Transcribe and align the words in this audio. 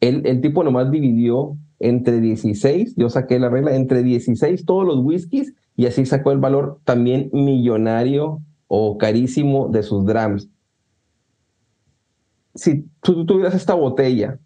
el, 0.00 0.26
el 0.26 0.40
tipo 0.40 0.64
nomás 0.64 0.90
dividió 0.90 1.56
entre 1.78 2.20
16, 2.20 2.94
yo 2.96 3.08
saqué 3.08 3.38
la 3.38 3.48
regla, 3.48 3.74
entre 3.74 4.02
16 4.02 4.64
todos 4.66 4.86
los 4.86 4.98
whiskies 4.98 5.54
y 5.76 5.86
así 5.86 6.04
sacó 6.04 6.30
el 6.32 6.38
valor 6.38 6.78
también 6.84 7.30
millonario 7.32 8.42
o 8.68 8.98
carísimo 8.98 9.68
de 9.68 9.82
sus 9.82 10.04
drams. 10.04 10.48
Si 12.54 12.84
tú 13.00 13.24
tuvieras 13.24 13.54
esta 13.54 13.74
botella, 13.74 14.38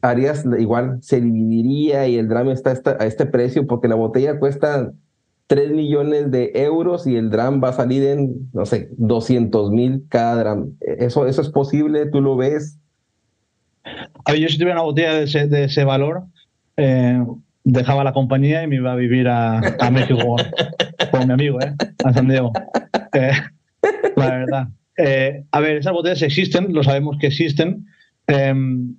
harías 0.00 0.44
igual, 0.58 0.98
se 1.02 1.20
dividiría 1.20 2.08
y 2.08 2.16
el 2.16 2.28
dram 2.28 2.48
está 2.48 2.80
a 2.98 3.06
este 3.06 3.26
precio 3.26 3.66
porque 3.66 3.88
la 3.88 3.94
botella 3.94 4.38
cuesta 4.38 4.92
3 5.46 5.70
millones 5.72 6.30
de 6.30 6.52
euros 6.54 7.06
y 7.06 7.16
el 7.16 7.30
dram 7.30 7.62
va 7.62 7.68
a 7.68 7.72
salir 7.74 8.02
en, 8.04 8.50
no 8.52 8.64
sé, 8.66 8.90
200 8.96 9.70
mil 9.70 10.06
cada 10.08 10.36
dram. 10.36 10.72
¿Eso, 10.80 11.26
¿Eso 11.26 11.42
es 11.42 11.50
posible? 11.50 12.06
¿Tú 12.06 12.20
lo 12.20 12.36
ves? 12.36 12.78
A 13.84 14.32
ver, 14.32 14.40
yo 14.40 14.48
si 14.48 14.58
tuviera 14.58 14.74
una 14.74 14.82
botella 14.82 15.14
de 15.14 15.24
ese, 15.24 15.46
de 15.46 15.64
ese 15.64 15.84
valor, 15.84 16.24
eh, 16.76 17.22
dejaba 17.64 18.04
la 18.04 18.12
compañía 18.12 18.62
y 18.62 18.66
me 18.66 18.76
iba 18.76 18.92
a 18.92 18.96
vivir 18.96 19.28
a, 19.28 19.58
a 19.58 19.90
México 19.90 20.36
con 21.10 21.26
mi 21.26 21.32
amigo, 21.32 21.60
¿eh? 21.60 21.74
a 22.04 22.12
San 22.12 22.28
Diego. 22.28 22.52
Eh, 23.12 23.32
la 24.16 24.30
verdad. 24.30 24.68
Eh, 24.96 25.44
a 25.50 25.60
ver, 25.60 25.76
esas 25.76 25.92
botellas 25.92 26.22
existen, 26.22 26.72
lo 26.72 26.82
sabemos 26.82 27.16
que 27.18 27.28
existen. 27.28 27.86
Em, 28.26 28.94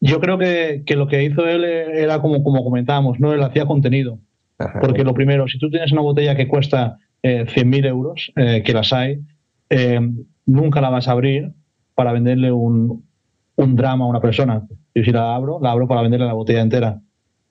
yo 0.00 0.20
creo 0.20 0.38
que, 0.38 0.82
que, 0.86 0.96
lo 0.96 1.08
que 1.08 1.24
hizo 1.24 1.46
él 1.46 1.64
era 1.64 2.20
como, 2.20 2.42
como 2.42 2.62
comentábamos, 2.62 3.18
¿no? 3.20 3.32
Él 3.32 3.42
hacía 3.42 3.66
contenido. 3.66 4.18
Porque 4.80 5.04
lo 5.04 5.14
primero, 5.14 5.46
si 5.46 5.58
tú 5.58 5.70
tienes 5.70 5.92
una 5.92 6.02
botella 6.02 6.34
que 6.34 6.48
cuesta 6.48 6.98
eh, 7.22 7.46
100.000 7.46 7.86
euros, 7.86 8.32
que 8.34 8.72
las 8.72 8.92
hay, 8.92 9.20
em, 9.70 10.24
nunca 10.46 10.80
la 10.80 10.90
vas 10.90 11.06
a 11.06 11.12
abrir 11.12 11.52
para 11.94 12.12
venderle 12.12 12.50
un, 12.50 13.07
un 13.58 13.76
drama 13.76 14.04
a 14.04 14.08
una 14.08 14.20
persona. 14.20 14.66
Yo 14.94 15.04
si 15.04 15.12
la 15.12 15.34
abro, 15.34 15.60
la 15.60 15.70
abro 15.70 15.86
para 15.86 16.02
venderle 16.02 16.26
la 16.26 16.32
botella 16.32 16.62
entera 16.62 17.00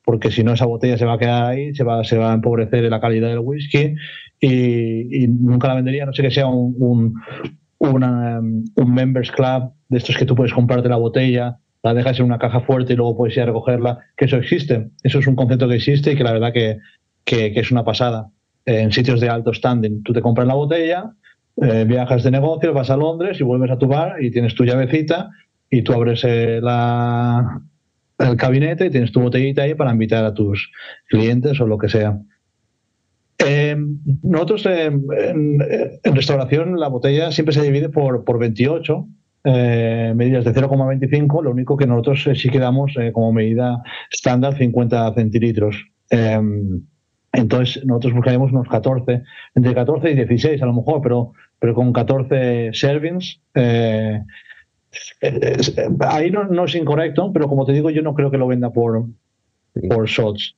porque 0.07 0.31
si 0.31 0.41
no 0.41 0.53
esa 0.53 0.65
botella 0.65 0.97
se 0.97 1.03
va 1.03 1.15
a 1.15 1.17
quedar 1.17 1.43
ahí, 1.43 1.75
se 1.75 1.83
va, 1.83 2.01
se 2.05 2.17
va 2.17 2.31
a 2.31 2.35
empobrecer 2.35 2.81
la 2.85 3.01
calidad 3.01 3.27
del 3.27 3.39
whisky 3.39 3.93
y, 4.39 5.27
nunca 5.27 5.67
la 5.67 5.75
vendería, 5.75 6.05
no 6.05 6.13
sé 6.13 6.21
que 6.21 6.31
sea 6.31 6.47
un, 6.47 7.13
un, 7.77 8.63
members 8.87 9.29
club 9.33 9.73
de 9.89 9.97
estos 9.97 10.15
que 10.15 10.25
tú 10.25 10.33
puedes 10.33 10.53
comprarte 10.53 10.87
la 10.87 10.95
botella, 10.95 11.57
la 11.83 11.93
dejas 11.93 12.19
en 12.19 12.25
una 12.25 12.39
caja 12.39 12.61
fuerte 12.61 12.93
y 12.93 12.95
luego 12.95 13.17
puedes 13.17 13.35
ir 13.35 13.43
a 13.43 13.47
recogerla, 13.47 13.99
que 14.15 14.23
eso 14.25 14.37
existe, 14.37 14.91
eso 15.03 15.19
es 15.19 15.27
un 15.27 15.35
concepto 15.35 15.67
que 15.67 15.75
existe 15.75 16.13
y 16.13 16.15
que 16.15 16.23
la 16.23 16.31
verdad 16.31 16.53
que, 16.53 16.77
que, 17.25 17.51
es 17.53 17.69
una 17.69 17.83
pasada. 17.83 18.29
En 18.65 18.93
sitios 18.93 19.19
de 19.19 19.27
alto 19.27 19.53
standing, 19.53 20.03
tú 20.03 20.13
te 20.13 20.21
compras 20.21 20.47
la 20.47 20.53
botella, 20.53 21.11
eh, 21.61 21.83
viajas 21.85 22.23
de 22.23 22.31
negocio, 22.31 22.71
vas 22.71 22.89
a 22.89 22.95
Londres 22.95 23.41
y 23.41 23.43
vuelves 23.43 23.71
a 23.71 23.77
tu 23.77 23.87
bar 23.87 24.23
y 24.23 24.31
tienes 24.31 24.55
tu 24.55 24.63
llavecita 24.63 25.31
y 25.69 25.81
tú 25.81 25.93
abres 25.93 26.23
la, 26.23 27.61
el 28.19 28.35
gabinete 28.35 28.85
y 28.85 28.89
tienes 28.89 29.11
tu 29.11 29.21
botellita 29.21 29.63
ahí 29.63 29.75
para 29.75 29.91
invitar 29.91 30.25
a 30.25 30.33
tus 30.33 30.71
clientes 31.07 31.59
o 31.59 31.67
lo 31.67 31.77
que 31.77 31.89
sea. 31.89 32.19
Em, 33.39 33.99
nosotros 34.23 34.65
en, 34.65 35.59
restauración 36.03 36.79
la 36.79 36.87
botella 36.87 37.31
siempre 37.31 37.53
se 37.53 37.61
divide 37.61 37.89
por, 37.89 38.23
por 38.23 38.39
28 38.39 39.07
eh, 39.43 40.13
medidas 40.15 40.43
de 40.43 40.53
0,25, 40.53 41.43
lo 41.43 41.51
único 41.51 41.77
que 41.77 41.85
nosotros 41.85 42.25
eh, 42.27 42.35
sí 42.35 42.49
que 42.49 42.59
damos 42.59 42.93
eh, 42.97 43.11
como 43.13 43.31
medida 43.31 43.81
estándar 44.11 44.57
50 44.57 45.13
centilitros. 45.13 45.85
Em, 46.09 46.81
entonces 47.31 47.85
nosotros 47.85 48.13
buscaremos 48.13 48.51
unos 48.51 48.67
14, 48.67 49.23
entre 49.53 49.73
14 49.75 50.11
y 50.11 50.15
16 50.15 50.61
a 50.61 50.65
lo 50.65 50.73
mejor, 50.73 51.01
pero, 51.01 51.33
pero 51.59 51.75
con 51.75 51.93
14 51.93 52.71
servings 52.73 53.39
ahí 56.01 56.31
no, 56.31 56.65
es 56.65 56.75
incorrecto, 56.75 57.31
pero 57.33 57.47
como 57.47 57.65
te 57.65 57.73
digo, 57.73 57.89
yo 57.89 58.01
no 58.01 58.13
creo 58.13 58.31
que 58.31 58.37
lo 58.37 58.47
venda 58.47 58.71
por, 58.71 59.05
por 59.89 60.07
shots. 60.07 60.55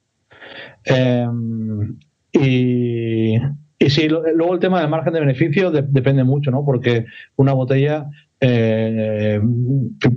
Em, 0.85 1.97
y, 2.31 3.35
y 3.81 3.89
sí, 3.89 4.09
luego 4.09 4.53
el 4.53 4.59
tema 4.59 4.81
del 4.81 4.89
margen 4.89 5.13
de 5.13 5.21
beneficio 5.21 5.71
depende 5.71 6.23
mucho, 6.25 6.51
¿no? 6.51 6.65
Porque 6.65 7.05
una 7.37 7.53
botella, 7.53 8.09
eh, 8.41 9.41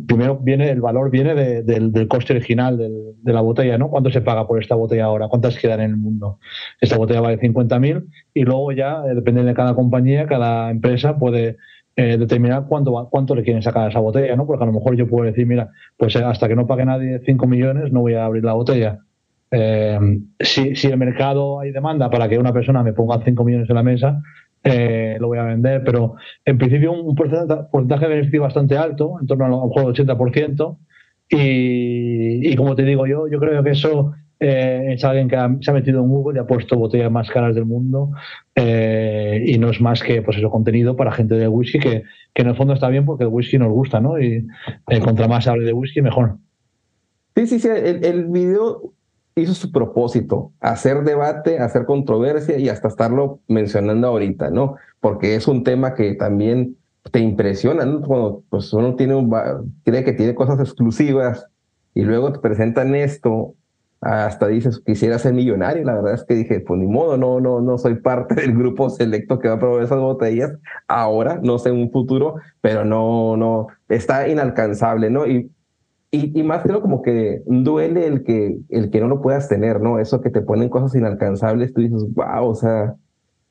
primero 0.07 0.39
viene, 0.39 0.71
el 0.71 0.81
valor 0.81 1.11
viene 1.11 1.35
del, 1.63 2.09
coste 2.09 2.33
original 2.33 2.77
de 2.77 3.33
la 3.33 3.41
botella, 3.41 3.79
¿no? 3.79 3.89
¿Cuánto 3.89 4.11
se 4.11 4.21
paga 4.21 4.49
por 4.49 4.61
esta 4.61 4.75
botella 4.75 5.05
ahora? 5.05 5.29
¿Cuántas 5.29 5.59
quedan 5.59 5.81
en 5.81 5.91
el 5.91 5.97
mundo? 5.97 6.39
Esta 6.81 6.97
botella 6.97 7.21
vale 7.21 7.39
50.000 7.39 8.05
y 8.35 8.43
luego 8.43 8.73
ya, 8.73 9.05
eh, 9.07 9.15
depende 9.15 9.45
de 9.45 9.55
cada 9.55 9.75
compañía, 9.75 10.27
cada 10.27 10.71
empresa 10.71 11.17
puede 11.17 11.57
eh, 11.95 12.17
determinar 12.17 12.65
cuánto, 12.67 13.09
cuánto 13.11 13.35
le 13.35 13.43
quieren 13.43 13.63
sacar 13.63 13.91
esa 13.91 14.01
botella, 14.01 14.35
¿no? 14.35 14.47
Porque 14.47 14.65
a 14.65 14.67
lo 14.67 14.73
mejor 14.73 14.97
yo 14.97 15.07
puedo 15.07 15.27
decir, 15.27 15.47
mira, 15.47 15.69
pues 15.97 16.17
eh, 16.17 16.25
hasta 16.25 16.49
que 16.49 16.57
no 16.57 16.67
pague 16.67 16.85
nadie 16.85 17.21
5 17.25 17.47
millones 17.47 17.93
no 17.93 18.01
voy 18.01 18.15
a 18.15 18.25
abrir 18.25 18.45
la 18.45 18.55
botella. 18.55 19.01
Eh, 19.51 19.99
si, 20.41 20.75
si 20.75 20.87
el 20.87 20.97
mercado 20.97 21.61
hay 21.61 21.71
demanda 21.71 22.09
para 22.09 22.29
que 22.29 22.39
una 22.39 22.53
persona 22.53 22.83
me 22.83 22.95
ponga 22.95 23.23
5 23.23 23.45
millones 23.45 23.69
en 23.69 23.77
la 23.77 23.83
mesa, 23.83 24.23
lo 24.65 25.27
voy 25.27 25.39
a 25.39 25.43
vender, 25.43 25.83
pero 25.85 26.15
en 26.45 26.57
principio 26.57 26.93
un 26.93 27.15
porcentaje, 27.15 28.07
de 28.07 28.15
beneficio 28.15 28.43
bastante 28.43 28.79
alto, 28.79 29.17
en 29.21 29.27
torno 29.27 29.45
a 29.45 29.49
lo 29.49 29.67
mejor 29.67 29.93
80%, 29.93 30.79
y, 31.29 32.49
y 32.49 32.57
como 32.57 32.75
te 32.75 32.85
digo 32.85 33.07
yo, 33.07 33.29
yo 33.29 33.39
creo 33.39 33.63
que 33.63 33.71
eso 33.71 34.13
eh, 34.45 34.95
es 34.95 35.05
alguien 35.05 35.29
que 35.29 35.37
se 35.61 35.71
ha 35.71 35.75
metido 35.75 36.01
en 36.01 36.09
Google 36.09 36.37
y 36.37 36.43
ha 36.43 36.47
puesto 36.47 36.77
botellas 36.77 37.13
más 37.13 37.31
caras 37.31 37.55
del 37.55 37.65
mundo 37.65 38.11
eh, 38.57 39.41
y 39.47 39.57
no 39.57 39.71
es 39.71 39.81
más 39.81 40.03
que 40.03 40.21
pues 40.21 40.37
eso 40.37 40.51
contenido 40.51 40.97
para 40.97 41.13
gente 41.13 41.37
de 41.37 41.47
whisky 41.47 41.79
que, 41.79 42.03
que, 42.35 42.43
en 42.43 42.49
el 42.49 42.57
fondo 42.57 42.75
está 42.75 42.89
bien 42.89 43.07
porque 43.07 43.23
el 43.23 43.31
whisky 43.31 43.57
nos 43.57 43.71
gusta, 43.71 44.01
¿no? 44.01 44.21
Y 44.21 44.45
eh, 44.89 45.01
contra 45.01 45.29
más 45.29 45.45
se 45.45 45.51
hable 45.51 45.65
de 45.65 45.73
whisky, 45.73 46.03
mejor. 46.03 46.39
Sí, 47.37 47.47
sí, 47.47 47.61
sí, 47.61 47.69
el, 47.69 48.05
el 48.05 48.25
video 48.25 48.93
hizo 49.37 49.55
su 49.55 49.71
propósito, 49.71 50.51
hacer 50.61 51.05
debate, 51.05 51.61
hacer 51.61 51.85
controversia 51.85 52.59
y 52.59 52.69
hasta 52.69 52.89
estarlo 52.89 53.39
mencionando 53.47 54.09
ahorita, 54.09 54.51
¿no? 54.51 54.75
Porque 54.99 55.37
es 55.37 55.47
un 55.47 55.63
tema 55.63 55.95
que 55.95 56.15
también 56.15 56.77
te 57.13 57.21
impresiona, 57.21 57.85
¿no? 57.85 58.01
Cuando 58.01 58.43
pues, 58.51 58.73
uno 58.73 58.97
tiene 58.97 59.15
un, 59.15 59.31
cree 59.85 60.03
que 60.03 60.15
tiene 60.15 60.35
cosas 60.35 60.59
exclusivas 60.59 61.47
y 61.95 62.03
luego 62.03 62.33
te 62.33 62.41
presentan 62.41 62.97
esto 62.97 63.55
hasta 64.03 64.49
dices, 64.49 64.81
quisiera 64.85 65.19
ser 65.19 65.33
millonario. 65.33 65.85
La 65.85 65.95
verdad 65.95 66.15
es 66.15 66.25
que 66.25 66.35
dije, 66.35 66.61
pues 66.61 66.81
ni 66.81 66.89
modo, 66.89 67.17
no, 67.17 67.41
no, 67.41 67.61
no 67.61 67.79
soy 67.79 67.95
parte 67.95 68.35
del 68.41 68.57
grupo 68.57 68.91
selecto 68.91 69.39
que 69.39 69.49
va 69.49 69.55
a 69.55 69.59
probar 69.59 69.83
esas 69.83 70.01
botellas 70.01 70.53
ahora, 70.89 71.41
no 71.43 71.59
sé 71.59 71.69
en 71.69 71.77
un 71.77 71.91
futuro, 71.91 72.35
pero 72.61 72.85
no, 72.85 73.37
no, 73.37 73.69
está 73.89 74.29
inalcanzable, 74.29 75.09
¿no? 75.09 75.27
Y, 75.27 75.51
y, 76.11 76.39
y, 76.39 76.43
más 76.43 76.63
creo 76.63 76.83
como 76.83 77.01
que 77.01 77.43
duele 77.47 78.07
el 78.07 78.23
que, 78.25 78.59
el 78.69 78.91
que 78.91 79.01
no 79.01 79.09
lo 79.09 79.23
puedas 79.23 79.49
tener, 79.49 79.81
¿no? 79.81 79.99
Eso 79.99 80.21
que 80.21 80.31
te 80.31 80.43
ponen 80.43 80.69
cosas 80.69 80.95
inalcanzables, 80.95 81.73
tú 81.73 81.81
dices, 81.81 82.05
wow, 82.13 82.45
o 82.45 82.55
sea, 82.55 82.97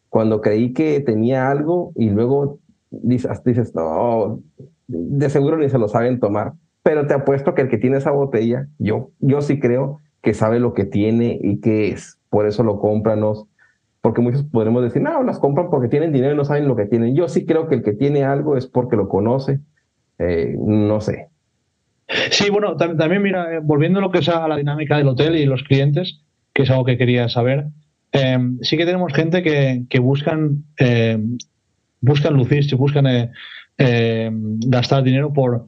cuando 0.10 0.42
creí 0.42 0.74
que 0.74 1.00
tenía 1.00 1.50
algo 1.50 1.94
y 1.96 2.10
luego 2.10 2.60
dices, 2.92 3.42
dices 3.46 3.74
no, 3.74 4.42
de 4.88 5.30
seguro 5.30 5.58
ni 5.58 5.70
se 5.70 5.80
lo 5.80 5.88
saben 5.88 6.20
tomar. 6.20 6.54
Pero 6.84 7.08
te 7.08 7.14
apuesto 7.14 7.56
que 7.56 7.62
el 7.62 7.70
que 7.70 7.78
tiene 7.78 7.98
esa 7.98 8.12
botella, 8.12 8.68
yo, 8.78 9.12
yo 9.20 9.42
sí 9.42 9.60
creo 9.60 10.01
que 10.22 10.34
sabe 10.34 10.60
lo 10.60 10.74
que 10.74 10.86
tiene 10.86 11.40
y 11.42 11.60
qué 11.60 11.90
es. 11.90 12.20
Por 12.30 12.48
eso 12.48 12.64
lo 12.64 12.80
compran. 12.80 13.22
Porque 14.02 14.22
muchos 14.22 14.44
podremos 14.44 14.84
decir, 14.84 15.02
no, 15.02 15.24
las 15.24 15.40
compran 15.40 15.70
porque 15.70 15.88
tienen 15.88 16.12
dinero 16.12 16.34
y 16.34 16.38
no 16.38 16.46
saben 16.46 16.68
lo 16.68 16.76
que 16.76 16.86
tienen. 16.86 17.16
Yo 17.16 17.28
sí 17.28 17.46
creo 17.46 17.68
que 17.68 17.76
el 17.76 17.84
que 17.84 17.94
tiene 17.94 18.24
algo 18.24 18.58
es 18.58 18.68
porque 18.68 18.96
lo 18.96 19.10
conoce. 19.10 19.60
Eh, 20.20 20.56
no 20.58 21.02
sé. 21.02 21.30
Sí, 22.30 22.50
bueno, 22.50 22.76
también 22.76 23.22
mira, 23.22 23.56
eh, 23.56 23.60
volviendo 23.62 24.02
lo 24.02 24.12
que 24.12 24.20
es 24.20 24.30
a 24.30 24.48
la 24.48 24.58
dinámica 24.58 24.98
del 24.98 25.08
hotel 25.08 25.36
y 25.36 25.46
los 25.46 25.64
clientes, 25.64 26.22
que 26.54 26.64
es 26.64 26.70
algo 26.70 26.86
que 26.86 26.98
quería 26.98 27.30
saber, 27.30 27.68
em, 28.12 28.60
sí 28.62 28.78
que 28.78 28.86
tenemos 28.86 29.14
gente 29.14 29.42
que, 29.42 29.86
que 29.90 30.00
buscan, 30.00 30.66
em, 30.78 31.38
buscan 32.02 32.34
lucirse, 32.34 32.76
buscan 32.76 33.08
eh, 33.08 33.32
em, 33.78 34.60
gastar 34.60 35.04
dinero 35.04 35.32
por 35.32 35.68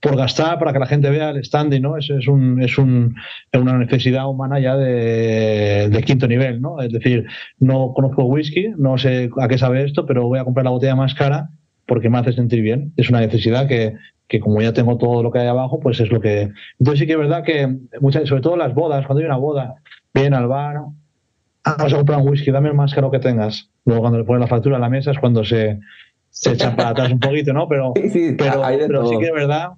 por 0.00 0.16
gastar 0.16 0.58
para 0.58 0.72
que 0.72 0.78
la 0.78 0.86
gente 0.86 1.10
vea 1.10 1.30
el 1.30 1.44
standing, 1.44 1.82
¿no? 1.82 1.96
Es, 1.96 2.08
es, 2.10 2.28
un, 2.28 2.62
es 2.62 2.78
un, 2.78 3.16
una 3.52 3.78
necesidad 3.78 4.28
humana 4.28 4.60
ya 4.60 4.76
de, 4.76 5.88
de, 5.90 6.02
quinto 6.02 6.28
nivel, 6.28 6.60
¿no? 6.60 6.80
Es 6.80 6.92
decir, 6.92 7.26
no 7.58 7.92
conozco 7.94 8.24
whisky, 8.24 8.68
no 8.76 8.96
sé 8.98 9.30
a 9.40 9.48
qué 9.48 9.58
sabe 9.58 9.84
esto, 9.84 10.06
pero 10.06 10.28
voy 10.28 10.38
a 10.38 10.44
comprar 10.44 10.64
la 10.64 10.70
botella 10.70 10.94
más 10.94 11.14
cara 11.14 11.50
porque 11.86 12.10
me 12.10 12.18
hace 12.18 12.32
sentir 12.32 12.62
bien. 12.62 12.92
Es 12.96 13.10
una 13.10 13.20
necesidad 13.20 13.66
que, 13.66 13.94
que 14.28 14.40
como 14.40 14.60
ya 14.60 14.72
tengo 14.72 14.98
todo 14.98 15.22
lo 15.22 15.32
que 15.32 15.40
hay 15.40 15.48
abajo, 15.48 15.80
pues 15.80 15.98
es 16.00 16.10
lo 16.10 16.20
que... 16.20 16.52
Entonces 16.78 17.00
sí 17.00 17.06
que 17.06 17.12
es 17.12 17.18
verdad 17.18 17.42
que 17.42 17.76
muchas, 18.00 18.28
sobre 18.28 18.42
todo 18.42 18.56
las 18.56 18.74
bodas, 18.74 19.06
cuando 19.06 19.20
hay 19.20 19.26
una 19.26 19.38
boda, 19.38 19.74
vienen 20.14 20.34
al 20.34 20.46
bar, 20.46 20.76
ah, 21.64 21.74
vamos 21.76 21.92
a 21.92 21.96
comprar 21.96 22.20
un 22.20 22.28
whisky, 22.28 22.50
dame 22.52 22.68
el 22.68 22.74
más 22.74 22.94
caro 22.94 23.10
que 23.10 23.18
tengas. 23.18 23.70
Luego 23.84 24.02
cuando 24.02 24.18
le 24.18 24.24
ponen 24.24 24.42
la 24.42 24.46
factura 24.46 24.76
a 24.76 24.80
la 24.80 24.90
mesa 24.90 25.10
es 25.10 25.18
cuando 25.18 25.44
se, 25.44 25.80
se 26.30 26.52
echan 26.52 26.76
para 26.76 26.90
atrás 26.90 27.10
un 27.10 27.20
poquito, 27.20 27.52
¿no? 27.52 27.66
Pero 27.66 27.94
sí, 27.96 28.34
pero, 28.38 28.62
pero 28.86 29.06
sí 29.06 29.18
que 29.18 29.26
es 29.26 29.32
verdad 29.32 29.70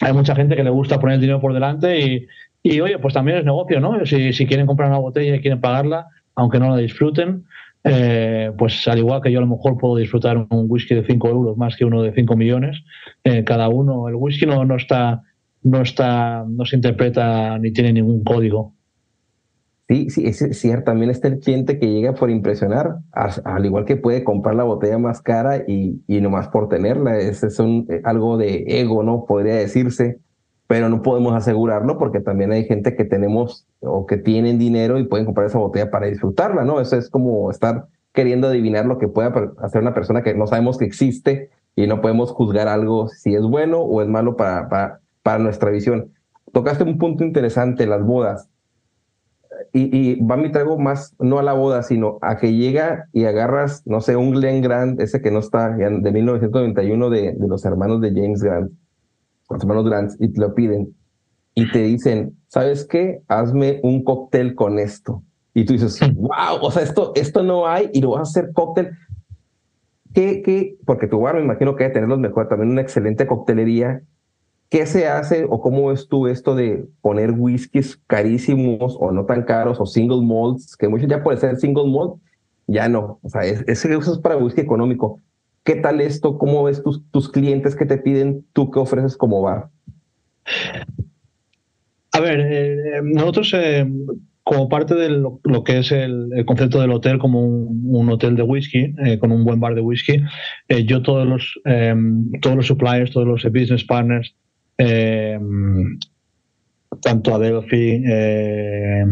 hay 0.00 0.12
mucha 0.12 0.34
gente 0.34 0.56
que 0.56 0.64
le 0.64 0.70
gusta 0.70 0.98
poner 0.98 1.16
el 1.16 1.20
dinero 1.20 1.40
por 1.40 1.52
delante 1.52 2.00
y, 2.00 2.26
y 2.62 2.80
oye, 2.80 2.98
pues 2.98 3.14
también 3.14 3.38
es 3.38 3.44
negocio, 3.44 3.80
¿no? 3.80 4.04
Si, 4.04 4.46
quieren 4.46 4.66
comprar 4.66 4.88
una 4.88 4.98
botella 4.98 5.36
y 5.36 5.40
quieren 5.40 5.60
pagarla, 5.60 6.08
aunque 6.34 6.58
no 6.58 6.70
la 6.70 6.76
disfruten, 6.76 7.44
eh, 7.84 8.50
pues 8.58 8.86
al 8.88 8.98
igual 8.98 9.22
que 9.22 9.32
yo 9.32 9.38
a 9.38 9.42
lo 9.42 9.46
mejor 9.46 9.78
puedo 9.78 9.96
disfrutar 9.96 10.36
un 10.36 10.66
whisky 10.68 10.94
de 10.94 11.04
5 11.04 11.28
euros 11.28 11.56
más 11.56 11.76
que 11.76 11.84
uno 11.84 12.02
de 12.02 12.12
5 12.12 12.36
millones, 12.36 12.82
eh, 13.24 13.44
cada 13.44 13.68
uno, 13.68 14.08
el 14.08 14.14
whisky 14.14 14.46
no, 14.46 14.64
no 14.64 14.76
está, 14.76 15.22
no 15.62 15.80
está, 15.80 16.44
no 16.46 16.64
se 16.66 16.76
interpreta 16.76 17.58
ni 17.58 17.72
tiene 17.72 17.92
ningún 17.92 18.24
código. 18.24 18.74
Sí, 19.90 20.08
sí, 20.08 20.24
es 20.24 20.38
cierto. 20.60 20.84
También 20.84 21.10
está 21.10 21.26
el 21.26 21.40
cliente 21.40 21.80
que 21.80 21.90
llega 21.90 22.14
por 22.14 22.30
impresionar, 22.30 22.98
al 23.12 23.66
igual 23.66 23.84
que 23.86 23.96
puede 23.96 24.22
comprar 24.22 24.54
la 24.54 24.62
botella 24.62 24.98
más 24.98 25.20
cara 25.20 25.64
y, 25.66 26.00
y 26.06 26.20
nomás 26.20 26.46
por 26.46 26.68
tenerla. 26.68 27.18
Es, 27.18 27.42
es 27.42 27.58
un, 27.58 27.88
eh, 27.90 28.00
algo 28.04 28.36
de 28.36 28.66
ego, 28.68 29.02
¿no? 29.02 29.24
Podría 29.26 29.56
decirse, 29.56 30.20
pero 30.68 30.88
no 30.88 31.02
podemos 31.02 31.34
asegurarlo 31.34 31.98
porque 31.98 32.20
también 32.20 32.52
hay 32.52 32.66
gente 32.66 32.94
que 32.94 33.04
tenemos 33.04 33.66
o 33.80 34.06
que 34.06 34.16
tienen 34.16 34.60
dinero 34.60 34.96
y 34.96 35.08
pueden 35.08 35.26
comprar 35.26 35.48
esa 35.48 35.58
botella 35.58 35.90
para 35.90 36.06
disfrutarla, 36.06 36.64
¿no? 36.64 36.80
Eso 36.80 36.96
es 36.96 37.10
como 37.10 37.50
estar 37.50 37.86
queriendo 38.12 38.46
adivinar 38.46 38.86
lo 38.86 38.96
que 38.98 39.08
pueda 39.08 39.34
hacer 39.58 39.82
una 39.82 39.92
persona 39.92 40.22
que 40.22 40.34
no 40.34 40.46
sabemos 40.46 40.78
que 40.78 40.84
existe 40.84 41.50
y 41.74 41.88
no 41.88 42.00
podemos 42.00 42.30
juzgar 42.30 42.68
algo 42.68 43.08
si 43.08 43.34
es 43.34 43.42
bueno 43.42 43.80
o 43.80 44.02
es 44.02 44.08
malo 44.08 44.36
para, 44.36 44.68
para, 44.68 45.00
para 45.24 45.40
nuestra 45.40 45.70
visión. 45.70 46.12
Tocaste 46.52 46.84
un 46.84 46.96
punto 46.96 47.24
interesante, 47.24 47.88
las 47.88 48.04
bodas 48.04 48.48
y, 49.72 49.96
y 49.96 50.20
va 50.20 50.36
mi 50.36 50.50
trago 50.50 50.78
más, 50.78 51.14
no 51.18 51.38
a 51.38 51.42
la 51.42 51.52
boda, 51.52 51.82
sino 51.82 52.18
a 52.22 52.36
que 52.36 52.54
llega 52.54 53.08
y 53.12 53.24
agarras, 53.24 53.82
no 53.86 54.00
sé, 54.00 54.16
un 54.16 54.32
Glen 54.32 54.62
Grant, 54.62 55.00
ese 55.00 55.20
que 55.20 55.30
no 55.30 55.38
está, 55.40 55.70
de 55.70 56.12
1991 56.12 57.10
de, 57.10 57.32
de 57.32 57.48
los 57.48 57.64
hermanos 57.64 58.00
de 58.00 58.10
James 58.10 58.42
Grant, 58.42 58.72
los 59.48 59.62
hermanos 59.62 59.84
Grant, 59.84 60.12
y 60.18 60.28
te 60.28 60.40
lo 60.40 60.54
piden, 60.54 60.94
y 61.54 61.70
te 61.70 61.82
dicen, 61.82 62.36
¿sabes 62.48 62.86
qué? 62.86 63.22
Hazme 63.28 63.80
un 63.82 64.04
cóctel 64.04 64.54
con 64.54 64.78
esto. 64.78 65.22
Y 65.54 65.64
tú 65.64 65.72
dices, 65.72 66.00
wow, 66.14 66.58
o 66.62 66.70
sea, 66.70 66.82
esto, 66.82 67.12
esto 67.14 67.42
no 67.42 67.66
hay 67.66 67.90
y 67.92 68.00
lo 68.00 68.10
vas 68.10 68.20
a 68.20 68.22
hacer 68.22 68.52
cóctel. 68.52 68.90
¿Qué, 70.14 70.42
qué? 70.42 70.76
Porque 70.84 71.06
tu 71.06 71.20
bar 71.20 71.36
me 71.36 71.42
imagino 71.42 71.76
que 71.76 71.84
debe 71.84 71.94
tener 71.94 72.08
los 72.08 72.18
mejores, 72.18 72.48
también 72.48 72.70
una 72.70 72.80
excelente 72.80 73.26
coctelería 73.26 74.02
¿Qué 74.70 74.86
se 74.86 75.08
hace 75.08 75.44
o 75.48 75.60
cómo 75.60 75.88
ves 75.88 76.06
tú 76.06 76.28
esto 76.28 76.54
de 76.54 76.86
poner 77.02 77.32
whiskies 77.32 78.00
carísimos 78.06 78.96
o 79.00 79.10
no 79.10 79.24
tan 79.26 79.42
caros 79.42 79.80
o 79.80 79.84
single 79.84 80.22
malts, 80.22 80.76
que 80.76 80.86
muchos 80.86 81.08
ya 81.08 81.24
puede 81.24 81.38
ser 81.38 81.56
single 81.56 81.90
malt, 81.90 82.14
ya 82.68 82.88
no. 82.88 83.18
O 83.22 83.28
sea, 83.28 83.42
ese 83.42 83.66
es 83.66 84.18
para 84.22 84.36
whisky 84.36 84.60
económico. 84.60 85.20
¿Qué 85.64 85.74
tal 85.74 86.00
esto? 86.00 86.38
¿Cómo 86.38 86.62
ves 86.62 86.84
tus, 86.84 87.02
tus 87.10 87.28
clientes 87.28 87.74
que 87.74 87.84
te 87.84 87.98
piden? 87.98 88.46
¿Tú 88.52 88.70
qué 88.70 88.78
ofreces 88.78 89.16
como 89.16 89.42
bar? 89.42 89.70
A 92.12 92.20
ver, 92.20 92.40
eh, 92.40 93.00
nosotros 93.02 93.52
eh, 93.54 93.88
como 94.44 94.68
parte 94.68 94.94
de 94.94 95.10
lo, 95.10 95.40
que 95.64 95.78
es 95.78 95.90
el, 95.90 96.44
concepto 96.46 96.80
del 96.80 96.92
hotel 96.92 97.18
como 97.18 97.44
un, 97.44 98.08
hotel 98.08 98.36
de 98.36 98.44
whisky, 98.44 98.94
eh, 99.04 99.18
con 99.18 99.32
un 99.32 99.44
buen 99.44 99.58
bar 99.58 99.74
de 99.74 99.80
whisky, 99.80 100.22
yo 100.86 101.02
todos 101.02 101.26
los, 101.26 101.60
todos 102.40 102.56
los 102.56 102.66
suppliers, 102.66 103.10
todos 103.10 103.26
los 103.26 103.44
business 103.44 103.84
partners 103.84 104.34
eh, 104.80 105.38
tanto 107.00 107.34
Adelphi, 107.34 108.02
eh, 108.04 109.04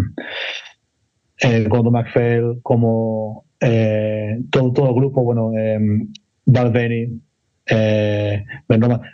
el 1.38 1.68
Gondo 1.68 1.90
MacPhail, 1.90 2.60
como 2.62 3.44
todo, 4.50 4.72
todo 4.72 4.88
el 4.88 4.94
grupo, 4.94 5.22
bueno, 5.22 5.52
eh, 5.56 5.78
Valveni, 6.46 7.20
eh, 7.66 8.44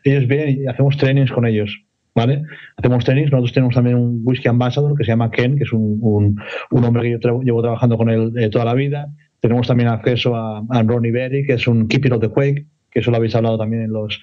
ellos 0.05 0.29
vienen 0.29 0.63
y 0.63 0.67
hacemos 0.67 0.97
trainings 0.97 1.33
con 1.33 1.47
ellos. 1.47 1.85
¿Vale? 2.17 2.45
Hacemos 2.77 3.05
trainings, 3.05 3.33
nosotros 3.33 3.53
tenemos 3.53 3.75
también 3.75 3.97
un 3.97 4.21
whisky 4.23 4.47
ambassador 4.47 4.97
que 4.97 5.03
se 5.03 5.11
llama 5.11 5.33
Ken, 5.33 5.57
que 5.57 5.65
es 5.65 5.73
un, 5.73 5.99
un, 6.01 6.85
hombre 6.85 7.03
que 7.03 7.19
yo 7.21 7.43
llevo 7.43 7.61
trabajando 7.61 7.97
con 7.97 8.09
él 8.09 8.33
eh, 8.39 8.51
toda 8.51 8.65
la 8.65 8.75
vida. 8.75 9.09
Tenemos 9.41 9.67
también 9.67 9.89
acceso 9.89 10.37
a, 10.37 10.63
a 10.71 10.83
Ronnie 10.85 11.11
Berry, 11.11 11.45
que 11.45 11.55
es 11.55 11.67
un 11.67 11.89
Keeper 11.89 12.13
of 12.13 12.21
the 12.21 12.29
Quake, 12.29 12.67
que 12.93 13.01
eso 13.01 13.11
lo 13.11 13.17
habéis 13.17 13.35
hablado 13.35 13.59
también 13.59 13.83
en 13.83 13.93
los, 13.93 14.23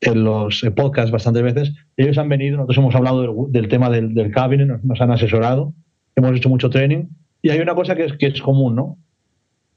en 0.00 0.24
los 0.24 0.62
eh, 0.64 0.70
podcasts 0.70 1.10
bastantes 1.10 1.42
veces. 1.42 1.74
Ellos 1.96 2.18
han 2.18 2.28
venido, 2.28 2.56
nosotros 2.56 2.78
hemos 2.78 2.94
hablado 2.94 3.46
del, 3.48 3.68
tema 3.68 3.90
del, 3.90 4.14
del 4.14 4.30
cabinet, 4.30 4.68
nos, 4.82 5.00
han 5.00 5.10
asesorado, 5.10 5.74
hemos 6.14 6.36
hecho 6.36 6.48
mucho 6.48 6.70
training. 6.70 7.06
Y 7.42 7.50
hay 7.50 7.60
una 7.60 7.74
cosa 7.74 7.94
que 7.94 8.04
es, 8.04 8.12
que 8.14 8.26
es 8.26 8.40
común, 8.40 8.74
¿no? 8.74 8.98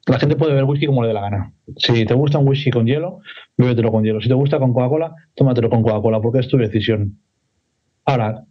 La 0.07 0.18
gente 0.18 0.36
puede 0.36 0.54
beber 0.54 0.66
whisky 0.66 0.88
como 0.88 1.04
le 1.04 1.10
dé 1.10 1.13
la 1.13 1.21
gana. 1.21 1.54
Si 1.77 2.06
te 2.06 2.13
gusta 2.13 2.39
un 2.39 2.48
whisky 2.48 2.71
con 2.71 2.88
hielo, 2.88 3.19
bébetelo 3.57 3.92
con 3.92 4.04
hielo. 4.04 4.21
Si 4.21 4.27
te 4.27 4.33
gusta 4.33 4.57
con 4.57 4.74
Coca-Cola, 4.74 5.13
tómatelo 5.36 5.69
con 5.69 5.83
Coca-Cola, 5.83 6.19
porque 6.19 6.39
es 6.39 6.48
tu 6.48 6.57
decisión. 6.57 7.19
Ahora, 8.06 8.44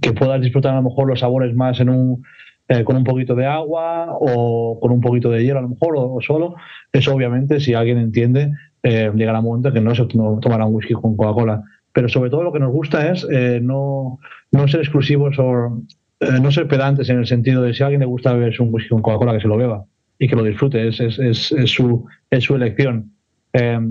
que 0.00 0.12
puedas 0.12 0.40
disfrutar 0.40 0.72
a 0.72 0.76
lo 0.76 0.82
mejor 0.82 1.06
los 1.06 1.20
sabores 1.20 1.54
más 1.54 1.78
en 1.78 1.88
un, 1.88 2.24
eh, 2.68 2.84
con 2.84 2.96
un 2.96 3.04
poquito 3.04 3.34
de 3.34 3.46
agua 3.46 4.08
o 4.10 4.78
con 4.80 4.92
un 4.92 5.00
poquito 5.00 5.30
de 5.30 5.44
hielo 5.44 5.58
a 5.58 5.62
lo 5.62 5.68
mejor 5.68 5.94
o, 5.96 6.20
solo, 6.20 6.54
eso 6.92 7.14
obviamente 7.14 7.60
si 7.60 7.74
alguien 7.74 7.98
entiende 7.98 8.52
eh, 8.82 9.12
llegará 9.14 9.38
un 9.38 9.44
momento 9.44 9.72
que 9.72 9.80
no 9.80 9.94
se 9.94 10.04
tomará 10.06 10.64
un 10.64 10.74
whisky 10.74 10.94
con 10.94 11.16
Coca-Cola. 11.16 11.62
Pero 11.92 12.08
sobre 12.08 12.30
todo 12.30 12.42
lo 12.42 12.52
que 12.52 12.58
nos 12.58 12.72
gusta 12.72 13.10
es 13.10 13.26
eh, 13.30 13.60
no, 13.62 14.18
no 14.50 14.68
ser 14.68 14.80
exclusivos 14.80 15.38
o 15.38 15.82
eh, 16.20 16.40
no 16.40 16.50
ser 16.50 16.66
pedantes 16.66 17.08
en 17.10 17.18
el 17.18 17.26
sentido 17.26 17.62
de 17.62 17.74
si 17.74 17.82
a 17.82 17.86
alguien 17.86 18.00
le 18.00 18.06
gusta 18.06 18.32
beber 18.32 18.58
un 18.60 18.72
whisky 18.72 18.88
con 18.88 19.02
Coca-Cola, 19.02 19.34
que 19.34 19.40
se 19.40 19.48
lo 19.48 19.56
beba 19.56 19.84
y 20.18 20.28
que 20.28 20.36
lo 20.36 20.44
disfrute, 20.44 20.88
es, 20.88 21.00
es, 21.00 21.18
es, 21.18 21.52
es 21.52 21.70
su, 21.70 22.06
es 22.30 22.44
su 22.44 22.54
elección. 22.54 23.12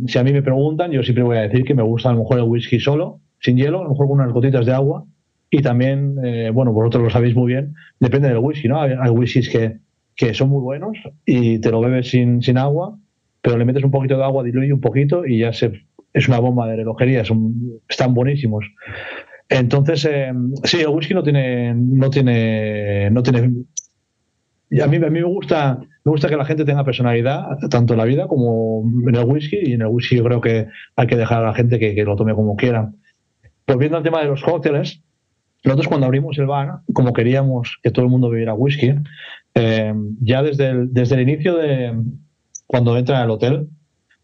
si 0.07 0.17
a 0.17 0.23
mí 0.23 0.31
me 0.31 0.41
preguntan, 0.41 0.91
yo 0.91 1.03
siempre 1.03 1.23
voy 1.23 1.38
a 1.38 1.41
decir 1.41 1.65
que 1.65 1.73
me 1.73 1.83
gusta 1.83 2.09
a 2.09 2.13
lo 2.13 2.19
mejor 2.19 2.38
el 2.38 2.45
whisky 2.45 2.79
solo, 2.79 3.19
sin 3.39 3.57
hielo, 3.57 3.81
a 3.81 3.83
lo 3.83 3.89
mejor 3.89 4.07
con 4.07 4.19
unas 4.19 4.31
gotitas 4.31 4.65
de 4.65 4.73
agua. 4.73 5.03
Y 5.49 5.61
también, 5.61 6.15
bueno, 6.53 6.71
vosotros 6.71 7.03
lo 7.03 7.09
sabéis 7.09 7.35
muy 7.35 7.51
bien, 7.51 7.75
depende 7.99 8.29
del 8.29 8.38
whisky, 8.38 8.69
¿no? 8.69 8.81
Hay, 8.81 8.93
hay 8.97 9.09
whiskies 9.09 9.49
que, 9.49 9.79
que 10.15 10.33
son 10.33 10.49
muy 10.49 10.61
buenos 10.61 10.97
y 11.25 11.59
te 11.59 11.69
lo 11.69 11.81
bebes 11.81 12.09
sin, 12.09 12.41
sin 12.41 12.57
agua 12.57 12.97
pero 13.41 13.57
le 13.57 13.65
metes 13.65 13.83
un 13.83 13.91
poquito 13.91 14.17
de 14.17 14.23
agua, 14.23 14.43
diluye 14.43 14.73
un 14.73 14.81
poquito 14.81 15.25
y 15.25 15.39
ya 15.39 15.53
se, 15.53 15.83
es 16.13 16.27
una 16.27 16.39
bomba 16.39 16.67
de 16.67 16.77
relojería, 16.77 17.25
son, 17.25 17.53
están 17.88 18.13
buenísimos. 18.13 18.65
Entonces, 19.49 20.05
eh, 20.05 20.31
sí, 20.63 20.81
el 20.81 20.89
whisky 20.89 21.13
no 21.13 21.23
tiene, 21.23 21.73
no 21.75 22.09
tiene, 22.09 23.09
no 23.11 23.21
tiene. 23.23 23.51
Y 24.69 24.79
a 24.79 24.88
mí, 24.88 24.97
a 24.97 25.09
mí 25.09 25.19
me 25.19 25.23
gusta, 25.23 25.79
me 26.05 26.11
gusta 26.11 26.29
que 26.29 26.38
la 26.38 26.45
gente 26.45 26.63
tenga 26.63 26.85
personalidad, 26.85 27.45
tanto 27.69 27.93
en 27.93 27.97
la 27.97 28.05
vida 28.05 28.27
como 28.27 28.89
en 29.07 29.15
el 29.15 29.25
whisky, 29.25 29.59
y 29.61 29.73
en 29.73 29.81
el 29.81 29.88
whisky 29.88 30.17
yo 30.17 30.23
creo 30.23 30.39
que 30.39 30.67
hay 30.95 31.07
que 31.07 31.17
dejar 31.17 31.43
a 31.43 31.47
la 31.47 31.53
gente 31.53 31.79
que, 31.79 31.93
que 31.93 32.05
lo 32.05 32.15
tome 32.15 32.33
como 32.33 32.55
quiera. 32.55 32.91
Volviendo 33.67 33.97
al 33.97 34.03
tema 34.03 34.21
de 34.21 34.27
los 34.27 34.41
cócteles, 34.41 35.01
nosotros 35.63 35.88
cuando 35.88 36.05
abrimos 36.05 36.38
el 36.38 36.45
bar, 36.45 36.79
como 36.93 37.13
queríamos 37.13 37.77
que 37.83 37.91
todo 37.91 38.05
el 38.05 38.11
mundo 38.11 38.29
bebiera 38.29 38.53
whisky, 38.53 38.95
eh, 39.53 39.93
ya 40.21 40.43
desde 40.43 40.88
desde 40.88 41.15
el 41.15 41.21
inicio 41.21 41.55
de, 41.57 41.93
cuando 42.71 42.97
entran 42.97 43.21
al 43.21 43.29
hotel, 43.31 43.68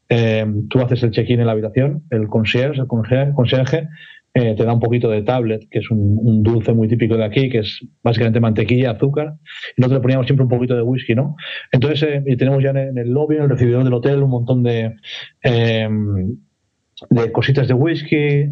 eh, 0.08 0.46
tú 0.70 0.80
haces 0.80 1.04
el 1.04 1.12
check-in 1.12 1.42
en 1.42 1.48
la 1.48 1.52
habitación, 1.52 2.04
el 2.12 2.30
concierge, 2.30 2.80
el 2.80 2.88
concierge, 2.88 3.90
eh, 4.34 4.56
te 4.56 4.64
da 4.64 4.72
un 4.72 4.80
poquito 4.80 5.10
de 5.10 5.22
tablet, 5.22 5.68
que 5.70 5.80
es 5.80 5.92
un, 5.92 6.44
dulce 6.44 6.72
muy 6.72 6.88
típico 6.88 7.18
de 7.18 7.26
aquí, 7.26 7.50
que 7.50 7.60
es 7.60 7.86
básicamente 8.02 8.40
mantequilla, 8.40 8.92
azúcar, 8.92 9.34
y 9.76 9.82
nosotros 9.82 10.00
le 10.00 10.02
poníamos 10.02 10.28
siempre 10.28 10.46
un 10.46 10.50
poquito 10.50 10.78
de 10.78 10.82
whisky, 10.82 11.14
¿no? 11.14 11.36
Entonces, 11.74 12.22
eh, 12.26 12.38
tenemos 12.38 12.64
ya 12.64 12.70
en, 12.70 12.98
el 12.98 13.10
lobby, 13.10 13.36
en 13.36 13.44
el 13.44 13.50
recibidor 13.50 13.84
del 13.84 13.94
hotel, 13.94 14.24
un 14.24 14.30
montón 14.30 14.64
de, 14.64 14.96
de 15.44 17.32
cositas 17.34 17.68
de 17.68 17.74
whisky, 17.74 18.46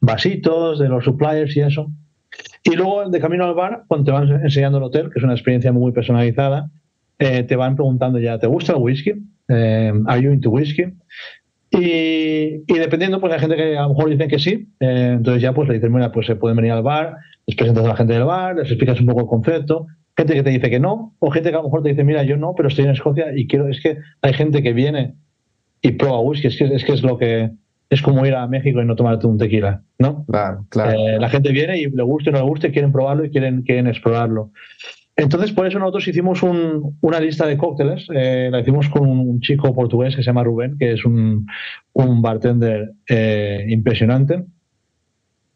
vasitos, 0.00 0.80
de 0.80 0.88
los 0.88 1.04
suppliers 1.04 1.56
y 1.56 1.60
eso. 1.60 1.88
Y 2.64 2.74
luego, 2.74 3.08
de 3.08 3.20
camino 3.20 3.44
al 3.44 3.54
bar, 3.54 3.84
cuando 3.86 4.06
te 4.06 4.10
van 4.10 4.42
enseñando 4.42 4.78
el 4.78 4.84
hotel, 4.84 5.08
que 5.12 5.20
es 5.20 5.24
una 5.24 5.34
experiencia 5.34 5.70
muy 5.70 5.92
personalizada, 5.92 6.68
eh, 7.20 7.42
te 7.42 7.54
van 7.54 7.76
preguntando 7.76 8.18
ya, 8.18 8.38
¿te 8.38 8.46
gusta 8.46 8.72
el 8.72 8.78
whisky? 8.78 9.12
Eh, 9.48 9.92
¿Are 10.06 10.22
you 10.22 10.32
into 10.32 10.50
whisky? 10.50 10.84
Y, 11.70 12.64
y, 12.66 12.78
dependiendo, 12.78 13.20
pues 13.20 13.32
hay 13.34 13.38
gente 13.38 13.56
que 13.56 13.76
a 13.76 13.82
lo 13.82 13.90
mejor 13.90 14.08
dicen 14.08 14.28
que 14.28 14.38
sí, 14.38 14.68
eh, 14.80 15.12
entonces 15.18 15.42
ya 15.42 15.52
pues 15.52 15.68
le 15.68 15.74
dicen, 15.74 15.92
mira, 15.92 16.10
pues 16.10 16.26
se 16.26 16.34
pueden 16.34 16.56
venir 16.56 16.72
al 16.72 16.82
bar, 16.82 17.16
les 17.46 17.56
presentas 17.56 17.84
a 17.84 17.88
la 17.88 17.96
gente 17.96 18.14
del 18.14 18.24
bar, 18.24 18.56
les 18.56 18.68
explicas 18.68 18.98
un 19.00 19.06
poco 19.06 19.20
el 19.20 19.26
concepto, 19.26 19.86
gente 20.16 20.32
que 20.32 20.42
te 20.42 20.50
dice 20.50 20.70
que 20.70 20.80
no, 20.80 21.14
o 21.18 21.30
gente 21.30 21.50
que 21.50 21.56
a 21.56 21.58
lo 21.58 21.64
mejor 21.64 21.82
te 21.82 21.90
dice, 21.90 22.04
mira, 22.04 22.22
yo 22.22 22.38
no, 22.38 22.54
pero 22.56 22.68
estoy 22.68 22.86
en 22.86 22.92
Escocia 22.92 23.36
y 23.36 23.46
quiero, 23.46 23.68
es 23.68 23.80
que 23.82 23.98
hay 24.22 24.32
gente 24.32 24.62
que 24.62 24.72
viene 24.72 25.14
y 25.82 25.92
prueba 25.92 26.20
whisky, 26.20 26.48
es 26.48 26.56
que 26.56 26.64
es, 26.64 26.84
que 26.84 26.92
es 26.92 27.02
lo 27.02 27.18
que, 27.18 27.50
es 27.90 28.00
como 28.00 28.24
ir 28.24 28.34
a 28.34 28.48
México 28.48 28.80
y 28.80 28.86
no 28.86 28.96
tomarte 28.96 29.26
un 29.26 29.36
tequila, 29.36 29.82
¿no? 29.98 30.24
Claro, 30.26 30.64
claro. 30.70 30.98
la 31.18 31.28
gente 31.28 31.52
viene 31.52 31.78
y 31.78 31.90
le 31.90 32.02
gusta 32.02 32.30
o 32.30 32.32
no 32.32 32.38
le 32.38 32.44
gusta, 32.46 32.70
quieren 32.70 32.92
probarlo 32.92 33.26
y 33.26 33.30
quieren, 33.30 33.62
quieren 33.62 33.88
explorarlo. 33.88 34.52
Entonces, 35.20 35.52
por 35.52 35.66
eso 35.66 35.78
nosotros 35.78 36.08
hicimos 36.08 36.42
una 36.42 37.20
lista 37.20 37.46
de 37.46 37.58
cócteles. 37.58 38.06
Eh, 38.14 38.48
la 38.50 38.60
hicimos 38.60 38.88
con 38.88 39.06
un 39.06 39.40
chico 39.40 39.74
portugués 39.74 40.16
que 40.16 40.22
se 40.22 40.26
llama 40.26 40.44
Rubén, 40.44 40.78
que 40.78 40.92
es 40.92 41.04
un, 41.04 41.46
bartender 41.92 42.92
eh, 43.06 43.66
impresionante. 43.68 44.46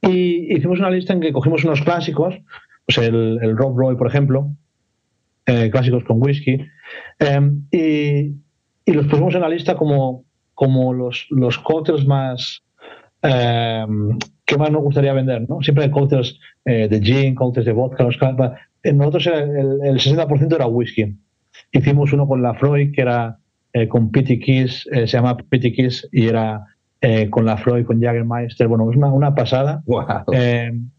Y 0.03 0.55
hicimos 0.55 0.81
una 0.81 0.91
lista 0.91 1.15
en 1.15 1.21
que 1.21 1.33
cogimos 1.33 1.65
unos 1.65 1.81
clásicos, 1.81 2.35
pues 2.85 2.99
el, 2.99 3.39
el 3.41 3.57
Rob 3.57 3.75
Roy, 3.75 3.97
por 3.97 4.07
ejemplo, 4.07 4.51
eh, 5.47 5.71
clásicos 5.71 6.05
con 6.05 6.23
whisky, 6.23 6.59
y, 7.71 8.93
los 8.93 9.07
pusimos 9.07 9.35
en 9.35 9.41
la 9.41 9.49
lista 9.49 9.77
como, 9.77 10.25
como 10.53 10.93
los, 10.93 11.27
los 11.31 11.57
cócteles 11.59 12.07
más, 12.07 12.63
que 13.23 14.59
más 14.59 14.71
nos 14.71 14.83
gustaría 14.83 15.15
vender, 15.15 15.49
¿no? 15.49 15.63
Siempre 15.63 15.85
hay 15.85 15.91
cócteles 15.91 16.39
de 16.67 17.01
gin, 17.03 17.35
cócteles 17.35 17.65
de 17.65 17.73
vodka, 17.73 18.05
los 18.05 18.19
nosotros 18.93 19.27
el, 19.27 19.81
el 19.83 19.99
60% 19.99 20.55
era 20.55 20.67
whisky. 20.67 21.17
Hicimos 21.73 22.13
uno 22.13 22.27
con 22.27 22.43
la 22.43 22.55
Freud, 22.55 22.93
que 22.93 23.01
era 23.01 23.39
con 23.89 24.13
Pity 24.13 24.39
Kiss, 24.39 24.89
se 24.91 25.07
llama 25.07 25.37
Pity 25.37 25.73
Kiss, 25.73 26.09
y 26.13 26.29
era 26.29 26.65
con 27.31 27.45
la 27.45 27.57
Freud, 27.57 27.87
con 27.87 28.01
Jagermeister. 28.01 28.69
Bueno, 28.69 28.89
es 28.91 28.97
una, 28.97 29.13
una 29.13 29.35
pasada. 29.35 29.83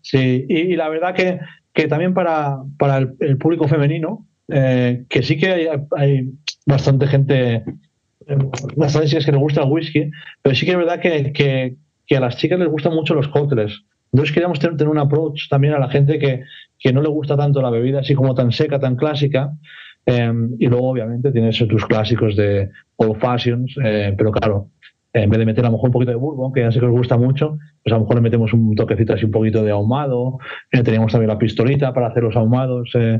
sí, 0.02 0.46
y, 0.50 0.76
la 0.76 0.90
verdad 0.90 1.16
que, 1.16 1.40
que 1.74 1.88
también 1.88 2.14
para, 2.14 2.58
para 2.78 2.98
el, 2.98 3.38
público 3.38 3.68
femenino, 3.68 4.26
que 4.48 5.22
sí 5.22 5.38
que 5.38 5.52
hay, 5.52 5.68
hay 5.98 6.30
bastante 6.66 7.08
gente 7.08 7.64
las 8.76 8.96
es 8.96 9.26
que 9.26 9.32
les 9.32 9.42
gusta 9.42 9.64
el 9.64 9.72
whisky, 9.72 10.12
pero 10.42 10.56
sí 10.56 10.66
que 10.66 10.72
es 10.72 10.78
verdad 10.78 11.00
que, 11.00 11.32
que, 11.34 12.18
a 12.18 12.20
las 12.20 12.38
chicas 12.38 12.60
les 12.60 12.68
gustan 12.68 12.94
mucho 12.94 13.14
los 13.14 13.28
cócteles. 13.28 13.84
Entonces 14.12 14.34
queríamos 14.34 14.60
tener, 14.60 14.88
un 14.88 14.98
approach 14.98 15.50
también 15.50 15.74
a 15.74 15.80
la 15.80 15.90
gente 15.90 16.20
que, 16.20 16.44
que, 16.80 16.94
no 16.94 17.02
le 17.02 17.10
gusta 17.10 17.36
tanto 17.36 17.62
la 17.62 17.70
bebida 17.70 18.00
así 18.00 18.16
como 18.16 18.34
tan 18.36 18.52
seca, 18.52 18.80
tan 18.80 18.96
clásica. 18.96 19.52
Em, 20.06 20.56
y 20.60 20.68
luego, 20.68 20.90
obviamente, 20.90 21.32
tienes 21.32 21.58
tus 21.68 21.86
clásicos 21.86 22.36
de 22.36 22.70
old 22.98 23.20
fashions, 23.20 23.76
eh, 23.84 24.14
pero 24.16 24.32
claro, 24.32 24.70
en 25.14 25.30
vez 25.30 25.40
de 25.40 25.46
meter 25.46 25.64
a 25.66 25.70
lo 25.70 25.74
mejor 25.74 25.90
un 25.90 25.94
poquito 25.94 26.12
de 26.12 26.18
bourbon, 26.18 26.54
que 26.54 26.62
ya 26.62 26.72
sé 26.72 26.80
que 26.80 26.86
os 26.86 26.92
gusta 26.92 27.18
mucho, 27.18 27.58
pues 27.84 27.94
a 27.94 27.96
lo 27.96 28.02
mejor 28.02 28.16
le 28.16 28.22
metemos 28.22 28.54
un 28.54 28.76
toquecito 28.76 29.14
así 29.14 29.26
un 29.26 29.32
poquito 29.32 29.64
de 29.64 29.72
ahumado. 29.72 30.38
Eh, 30.72 30.84
teníamos 30.84 31.12
también 31.12 31.30
la 31.30 31.40
pistolita 31.40 31.94
para 31.94 32.08
hacer 32.08 32.24
los 32.24 32.36
ahumados. 32.36 32.92
Eh, 32.94 33.20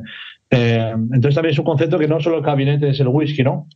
entonces 0.52 1.36
también 1.36 1.54
es 1.54 1.60
un 1.60 1.66
concepto 1.66 1.98
que 1.98 2.08
no 2.08 2.20
solo 2.20 2.38
el 2.38 2.44
gabinete 2.44 2.90
es 2.90 3.00
el 3.00 3.08
whisky, 3.08 3.44
¿no? 3.44 3.68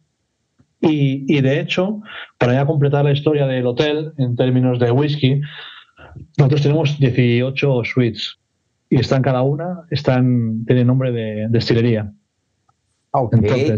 Y, 0.81 1.41
de 1.41 1.59
hecho, 1.59 2.01
para 2.37 2.53
ya 2.53 2.65
completar 2.65 3.03
la 3.03 3.11
historia 3.11 3.45
del 3.47 3.67
hotel 3.67 4.13
en 4.17 4.37
términos 4.37 4.79
de 4.79 4.91
whisky, 4.91 5.41
nosotros 6.37 6.61
tenemos 6.61 6.97
18 6.97 7.83
suites 7.83 8.38
y 8.89 8.99
están 8.99 9.21
cada 9.21 9.41
una, 9.43 9.81
están, 9.91 10.65
tienen 10.65 10.87
nombre 10.87 11.11
de 11.11 11.47
destilería. 11.49 12.11
Ok, 13.11 13.35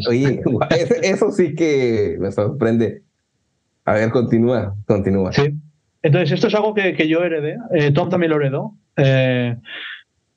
oye, 0.09 0.41
eso 1.03 1.31
sí 1.31 1.55
que 1.55 2.17
me 2.19 2.31
sorprende. 2.31 3.03
A 3.85 3.93
ver, 3.93 4.11
continúa, 4.11 4.75
continúa. 4.85 5.31
Sí. 5.31 5.53
Entonces, 6.03 6.31
esto 6.31 6.47
es 6.47 6.55
algo 6.55 6.73
que, 6.73 6.93
que 6.93 7.07
yo 7.07 7.23
heredé. 7.23 7.57
Eh, 7.73 7.91
Tom 7.91 8.09
también 8.09 8.31
lo 8.31 8.37
heredó. 8.37 8.73
Eh, 8.97 9.55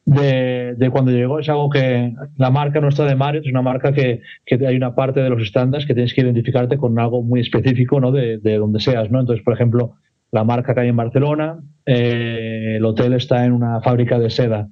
de, 0.06 0.88
cuando 0.90 1.10
llegó. 1.10 1.38
Es 1.38 1.48
algo 1.48 1.70
que 1.70 2.12
la 2.36 2.50
marca 2.50 2.80
nuestra 2.80 3.06
de 3.06 3.14
Mario 3.14 3.40
es 3.40 3.48
una 3.48 3.62
marca 3.62 3.92
que, 3.92 4.20
que 4.44 4.66
hay 4.66 4.76
una 4.76 4.94
parte 4.94 5.20
de 5.20 5.30
los 5.30 5.42
estándares 5.42 5.86
que 5.86 5.94
tienes 5.94 6.14
que 6.14 6.20
identificarte 6.20 6.76
con 6.76 6.98
algo 6.98 7.22
muy 7.22 7.40
específico 7.40 8.00
¿no? 8.00 8.12
de, 8.12 8.38
de 8.38 8.58
donde 8.58 8.80
seas. 8.80 9.10
¿no? 9.10 9.20
Entonces, 9.20 9.44
por 9.44 9.54
ejemplo, 9.54 9.94
la 10.34 10.42
marca 10.42 10.74
que 10.74 10.80
hay 10.80 10.88
en 10.88 10.96
Barcelona, 10.96 11.60
eh, 11.86 12.74
el 12.76 12.84
hotel 12.84 13.12
está 13.12 13.44
en 13.44 13.52
una 13.52 13.80
fábrica 13.80 14.18
de 14.18 14.30
seda. 14.30 14.68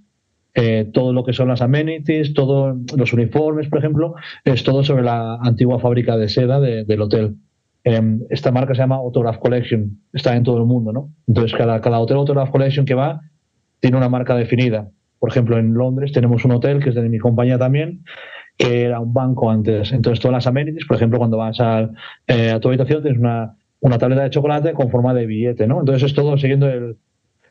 Eh, 0.55 0.91
todo 0.93 1.13
lo 1.13 1.25
que 1.25 1.33
son 1.33 1.49
las 1.49 1.63
amenities, 1.63 2.35
todos 2.35 2.77
los 2.97 3.13
uniformes, 3.13 3.69
por 3.69 3.79
ejemplo, 3.79 4.17
es 4.45 4.65
todo 4.65 4.83
sobre 4.83 5.05
la 5.05 5.37
antigua 5.37 5.79
fábrica 5.79 6.17
de 6.17 6.29
seda 6.29 6.59
del 6.59 7.01
hotel. 7.01 7.37
Em, 7.85 8.23
esta 8.29 8.51
marca 8.51 8.75
se 8.75 8.81
llama 8.81 8.97
Autograph 8.97 9.39
Collection, 9.39 10.01
está 10.13 10.35
en 10.35 10.43
todo 10.43 10.59
el 10.59 10.65
mundo, 10.65 10.93
¿no? 10.93 11.11
Entonces, 11.29 11.57
cada, 11.57 12.01
hotel 12.01 12.17
Autograph 12.17 12.51
Collection 12.51 12.85
que 12.85 12.95
va 12.95 13.21
tiene 13.79 13.97
una 13.97 14.09
marca 14.09 14.35
definida. 14.35 14.89
Por 15.21 15.31
ejemplo, 15.31 15.59
en 15.59 15.75
Londres 15.75 16.11
tenemos 16.11 16.45
un 16.45 16.53
hotel 16.53 16.83
que 16.83 16.89
es 16.89 16.97
de 16.97 17.09
mi 17.09 17.19
compañía 17.19 17.57
también, 17.57 18.03
que 18.59 18.83
era 18.83 18.99
un 18.99 19.15
banco 19.15 19.49
antes. 19.49 19.93
Entonces, 19.93 20.19
todas 20.19 20.33
las 20.33 20.47
amenities, 20.49 20.87
por 20.87 20.97
ejemplo, 20.97 21.19
cuando 21.19 21.37
vas 21.37 21.61
a, 21.61 21.89
eh, 22.27 22.51
a 22.51 22.59
tu 22.59 22.67
habitación 22.67 23.01
tienes 23.03 23.21
una, 23.21 23.55
una, 23.83 23.99
tableta 23.99 24.23
de 24.23 24.31
chocolate 24.31 24.73
con 24.73 24.91
forma 24.91 25.13
de 25.13 25.27
billete, 25.27 25.67
¿no? 25.67 25.81
Entonces, 25.81 26.05
es 26.05 26.15
todo 26.15 26.37
siguiendo 26.39 26.69
el... 26.69 26.97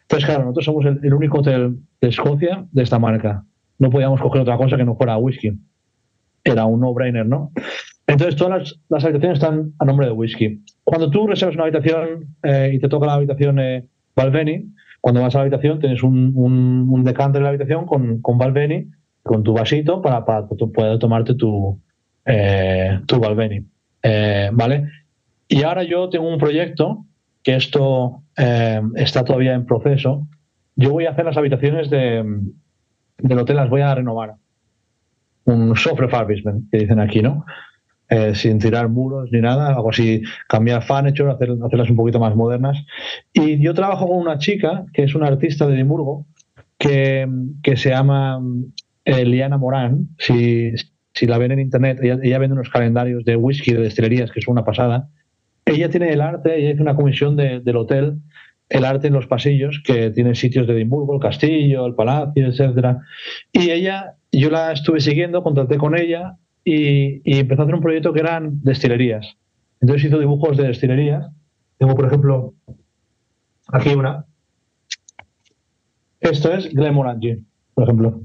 Entonces, 0.04 0.26
claro, 0.26 0.42
nosotros 0.42 0.66
somos 0.66 0.86
el, 0.86 1.14
único 1.14 1.40
hotel 1.40 1.78
de 2.02 2.08
Escocia 2.08 2.66
de 2.72 2.84
esta 2.84 3.00
marca. 3.00 3.46
No 3.80 3.90
podíamos 3.90 4.20
coger 4.22 4.42
otra 4.42 4.58
cosa 4.58 4.78
que 4.78 4.84
no 4.84 4.96
fuera 4.96 5.18
whisky. 5.18 5.54
Era 6.44 6.66
un 6.66 6.80
no-brainer, 6.82 7.26
¿no? 7.26 7.52
Entonces, 8.08 8.36
todas 8.36 8.78
las, 8.90 9.06
habitaciones 9.06 9.38
están 9.38 9.74
a 9.80 9.86
nombre 9.86 10.08
de 10.08 10.12
whisky. 10.12 10.64
Cuando 10.84 11.10
tú 11.10 11.28
reservas 11.28 11.56
una 11.56 11.64
habitación 11.64 12.36
eh, 12.44 12.72
y 12.74 12.80
te 12.80 12.90
toca 12.90 13.06
la 13.06 13.14
habitación 13.14 13.60
eh, 13.60 13.86
Balvenie, 14.16 14.66
cuando 15.00 15.22
vas 15.22 15.34
a 15.36 15.40
la 15.40 15.42
habitación 15.44 15.80
tienes 15.80 16.04
un, 16.04 16.34
un, 16.36 17.04
decante 17.04 17.38
en 17.38 17.44
la 17.44 17.50
habitación 17.50 17.86
con, 17.86 18.22
con 18.22 18.40
con 19.24 19.44
tu 19.44 19.54
vasito 19.54 20.02
para, 20.02 20.26
para 20.26 20.48
poder 20.48 21.00
tomarte 21.00 21.36
tu, 21.36 21.80
eh, 22.26 23.00
tu 23.06 23.20
Balvenie. 23.20 23.66
Eh, 24.04 24.50
¿Vale? 24.54 24.88
Y 25.52 25.64
ahora 25.64 25.84
yo 25.84 26.08
tengo 26.08 26.30
un 26.30 26.40
proyecto 26.40 27.06
que 27.44 27.56
esto 27.58 28.24
eh, 28.38 28.82
está 28.96 29.26
todavía 29.26 29.54
en 29.54 29.66
proceso. 29.66 30.26
Yo 30.78 30.92
voy 30.92 31.08
a 31.08 31.10
hacer 31.12 31.26
las 31.26 31.36
habitaciones 31.36 31.90
de, 31.90 32.24
del 33.18 33.38
hotel, 33.38 33.58
las 33.58 33.70
voy 33.70 33.82
a 33.82 33.94
renovar. 33.94 34.36
Un 35.44 35.76
soft 35.76 36.00
refurbishment, 36.00 36.72
que 36.72 36.78
dicen 36.78 37.02
aquí, 37.02 37.22
¿no? 37.22 37.44
Eh, 38.08 38.34
sin 38.34 38.60
tirar 38.60 38.88
muros 38.88 39.30
ni 39.34 39.42
nada, 39.42 39.76
algo 39.76 39.90
así, 39.90 40.22
cambiar 40.48 40.84
furniture, 40.84 41.34
hacer, 41.34 41.50
hacerlas 41.66 41.90
un 41.90 41.98
poquito 41.98 42.22
más 42.22 42.34
modernas. 42.34 42.78
Y 43.34 43.62
yo 43.62 43.74
trabajo 43.74 44.08
con 44.08 44.20
una 44.20 44.38
chica 44.38 44.86
que 44.94 45.04
es 45.04 45.16
una 45.16 45.28
artista 45.28 45.68
de 45.68 45.76
Edimburgo 45.76 46.28
que, 46.78 47.28
que 47.62 47.76
se 47.76 47.90
llama 47.90 48.42
eh, 49.04 49.26
Liana 49.26 49.58
Morán. 49.58 50.08
Si, 50.18 50.72
si, 51.14 51.28
la 51.28 51.38
ven 51.38 51.52
en 51.52 51.60
internet, 51.60 52.00
ella, 52.02 52.40
vende 52.40 52.54
unos 52.54 52.70
calendarios 52.70 53.26
de 53.26 53.36
whisky 53.36 53.74
de 53.74 53.82
destilerías 53.82 54.32
que 54.32 54.40
es 54.40 54.48
una 54.48 54.64
pasada. 54.64 55.10
Ella 55.72 55.90
tiene 55.90 56.12
el 56.12 56.22
arte, 56.22 56.58
ella 56.58 56.72
hizo 56.72 56.84
una 56.84 56.96
comisión 56.96 57.36
del 57.36 57.76
hotel 57.76 58.18
el 58.72 58.86
arte 58.86 59.08
en 59.08 59.14
los 59.14 59.28
pasillos, 59.28 59.82
que 59.84 60.12
tiene 60.12 60.34
sitios 60.34 60.66
de 60.66 60.74
Edimburgo, 60.74 61.14
el 61.14 61.20
castillo, 61.20 61.86
el 61.86 61.94
palacio, 61.94 62.48
etcétera. 62.48 63.02
Y 63.52 63.70
ella, 63.70 64.16
yo 64.32 64.50
la 64.50 64.72
estuve 64.72 65.02
siguiendo, 65.02 65.44
contacté 65.44 65.78
con 65.78 65.98
ella 65.98 66.38
y, 66.64 67.22
empezó 67.38 67.62
a 67.62 67.66
hacer 67.66 67.76
un 67.76 67.82
proyecto 67.82 68.14
que 68.14 68.22
eran 68.22 68.62
destilerías. 68.64 69.36
Entonces 69.82 70.08
hizo 70.08 70.20
dibujos 70.20 70.56
de 70.56 70.68
destilerías. 70.68 71.28
Tengo, 71.78 71.96
por 71.96 72.06
ejemplo, 72.06 72.54
aquí 73.68 73.90
una. 73.90 74.26
Esto 76.22 76.54
es 76.54 76.74
Glenmorangie, 76.74 77.40
por 77.74 77.84
ejemplo. 77.84 78.22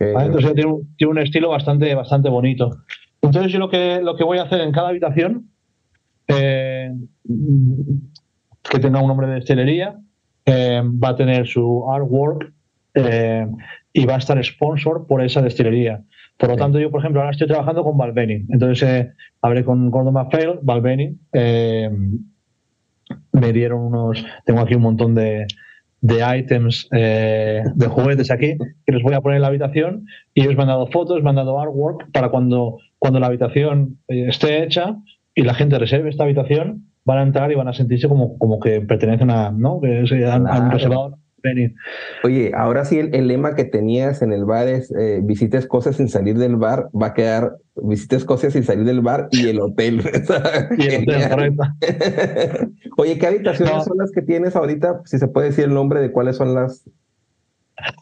Entonces 0.00 0.54
tiene 0.54 1.10
un, 1.10 1.18
estilo 1.18 1.48
bastante, 1.48 1.94
bastante 1.94 2.28
bonito. 2.28 2.70
Entonces 3.22 3.50
yo 3.50 3.58
lo 3.58 3.70
que, 3.70 4.02
lo 4.02 4.16
que 4.16 4.24
voy 4.24 4.36
a 4.36 4.42
hacer 4.42 4.60
en 4.60 4.72
cada 4.72 4.90
habitación, 4.90 5.51
eh, 6.34 6.92
que 8.62 8.78
tenga 8.78 9.00
un 9.00 9.08
nombre 9.08 9.26
de 9.26 9.34
destilería, 9.34 9.98
eh, 10.46 10.82
va 10.84 11.10
a 11.10 11.16
tener 11.16 11.46
su 11.46 11.84
artwork 11.90 12.52
eh, 12.94 13.46
y 13.92 14.06
va 14.06 14.14
a 14.14 14.18
estar 14.18 14.42
sponsor 14.44 15.06
por 15.06 15.22
esa 15.22 15.42
destilería. 15.42 16.02
Por 16.36 16.50
lo 16.50 16.56
tanto, 16.56 16.78
yo, 16.80 16.90
por 16.90 17.00
ejemplo, 17.00 17.20
ahora 17.20 17.32
estoy 17.32 17.46
trabajando 17.46 17.84
con 17.84 17.96
Balvenie. 17.96 18.46
Entonces, 18.48 18.88
eh, 18.88 19.12
hablé 19.42 19.64
con 19.64 19.90
Gordon 19.90 20.14
MacPhail, 20.14 20.58
Balvenie. 20.62 21.14
Eh, 21.32 21.90
me 23.32 23.52
dieron 23.52 23.80
unos. 23.82 24.24
Tengo 24.44 24.60
aquí 24.60 24.74
un 24.74 24.82
montón 24.82 25.14
de, 25.14 25.46
de 26.00 26.38
items, 26.38 26.88
eh, 26.92 27.62
de 27.74 27.86
juguetes 27.86 28.30
aquí, 28.30 28.56
que 28.84 28.92
les 28.92 29.02
voy 29.02 29.14
a 29.14 29.20
poner 29.20 29.36
en 29.36 29.42
la 29.42 29.48
habitación. 29.48 30.06
Y 30.34 30.42
ellos 30.42 30.56
me 30.56 30.62
han 30.62 30.68
dado 30.68 30.88
fotos, 30.88 31.22
me 31.22 31.30
han 31.30 31.36
dado 31.36 31.60
artwork 31.60 32.10
para 32.10 32.30
cuando, 32.30 32.78
cuando 32.98 33.20
la 33.20 33.26
habitación 33.26 33.98
esté 34.08 34.64
hecha 34.64 34.96
y 35.34 35.42
la 35.42 35.54
gente 35.54 35.78
reserve 35.78 36.10
esta 36.10 36.24
habitación, 36.24 36.88
van 37.04 37.18
a 37.18 37.22
entrar 37.22 37.50
y 37.52 37.54
van 37.54 37.68
a 37.68 37.72
sentirse 37.72 38.08
como, 38.08 38.38
como 38.38 38.60
que 38.60 38.80
pertenecen 38.80 39.30
a. 39.30 39.50
¿no? 39.50 39.80
Que 39.80 40.04
han 40.30 40.70
reservado 40.70 41.18
Oye, 42.22 42.52
ahora 42.54 42.84
sí 42.84 42.98
el, 42.98 43.28
lema 43.28 43.54
que 43.54 43.64
tenías 43.64 44.22
en 44.22 44.32
el 44.32 44.44
bar 44.44 44.68
es 44.68 44.92
eh, 44.92 45.20
visita 45.22 45.58
Escocia 45.58 45.92
sin 45.92 46.08
salir 46.08 46.38
del 46.38 46.56
bar, 46.56 46.88
va 46.90 47.08
a 47.08 47.14
quedar 47.14 47.56
visita 47.74 48.16
Escocia 48.16 48.50
sin 48.50 48.62
salir 48.62 48.84
del 48.84 49.00
bar 49.00 49.28
y 49.32 49.48
el 49.48 49.60
hotel. 49.60 50.02
y 50.78 50.86
el 50.86 51.02
hotel, 51.02 51.56
Oye, 52.96 53.18
¿qué 53.18 53.26
habitaciones 53.26 53.84
son 53.84 53.98
las 53.98 54.12
que 54.12 54.22
tienes 54.22 54.54
ahorita? 54.54 55.00
Si 55.04 55.18
se 55.18 55.28
puede 55.28 55.48
decir 55.48 55.64
el 55.64 55.74
nombre 55.74 56.00
de 56.00 56.12
cuáles 56.12 56.36
son 56.36 56.54
las... 56.54 56.88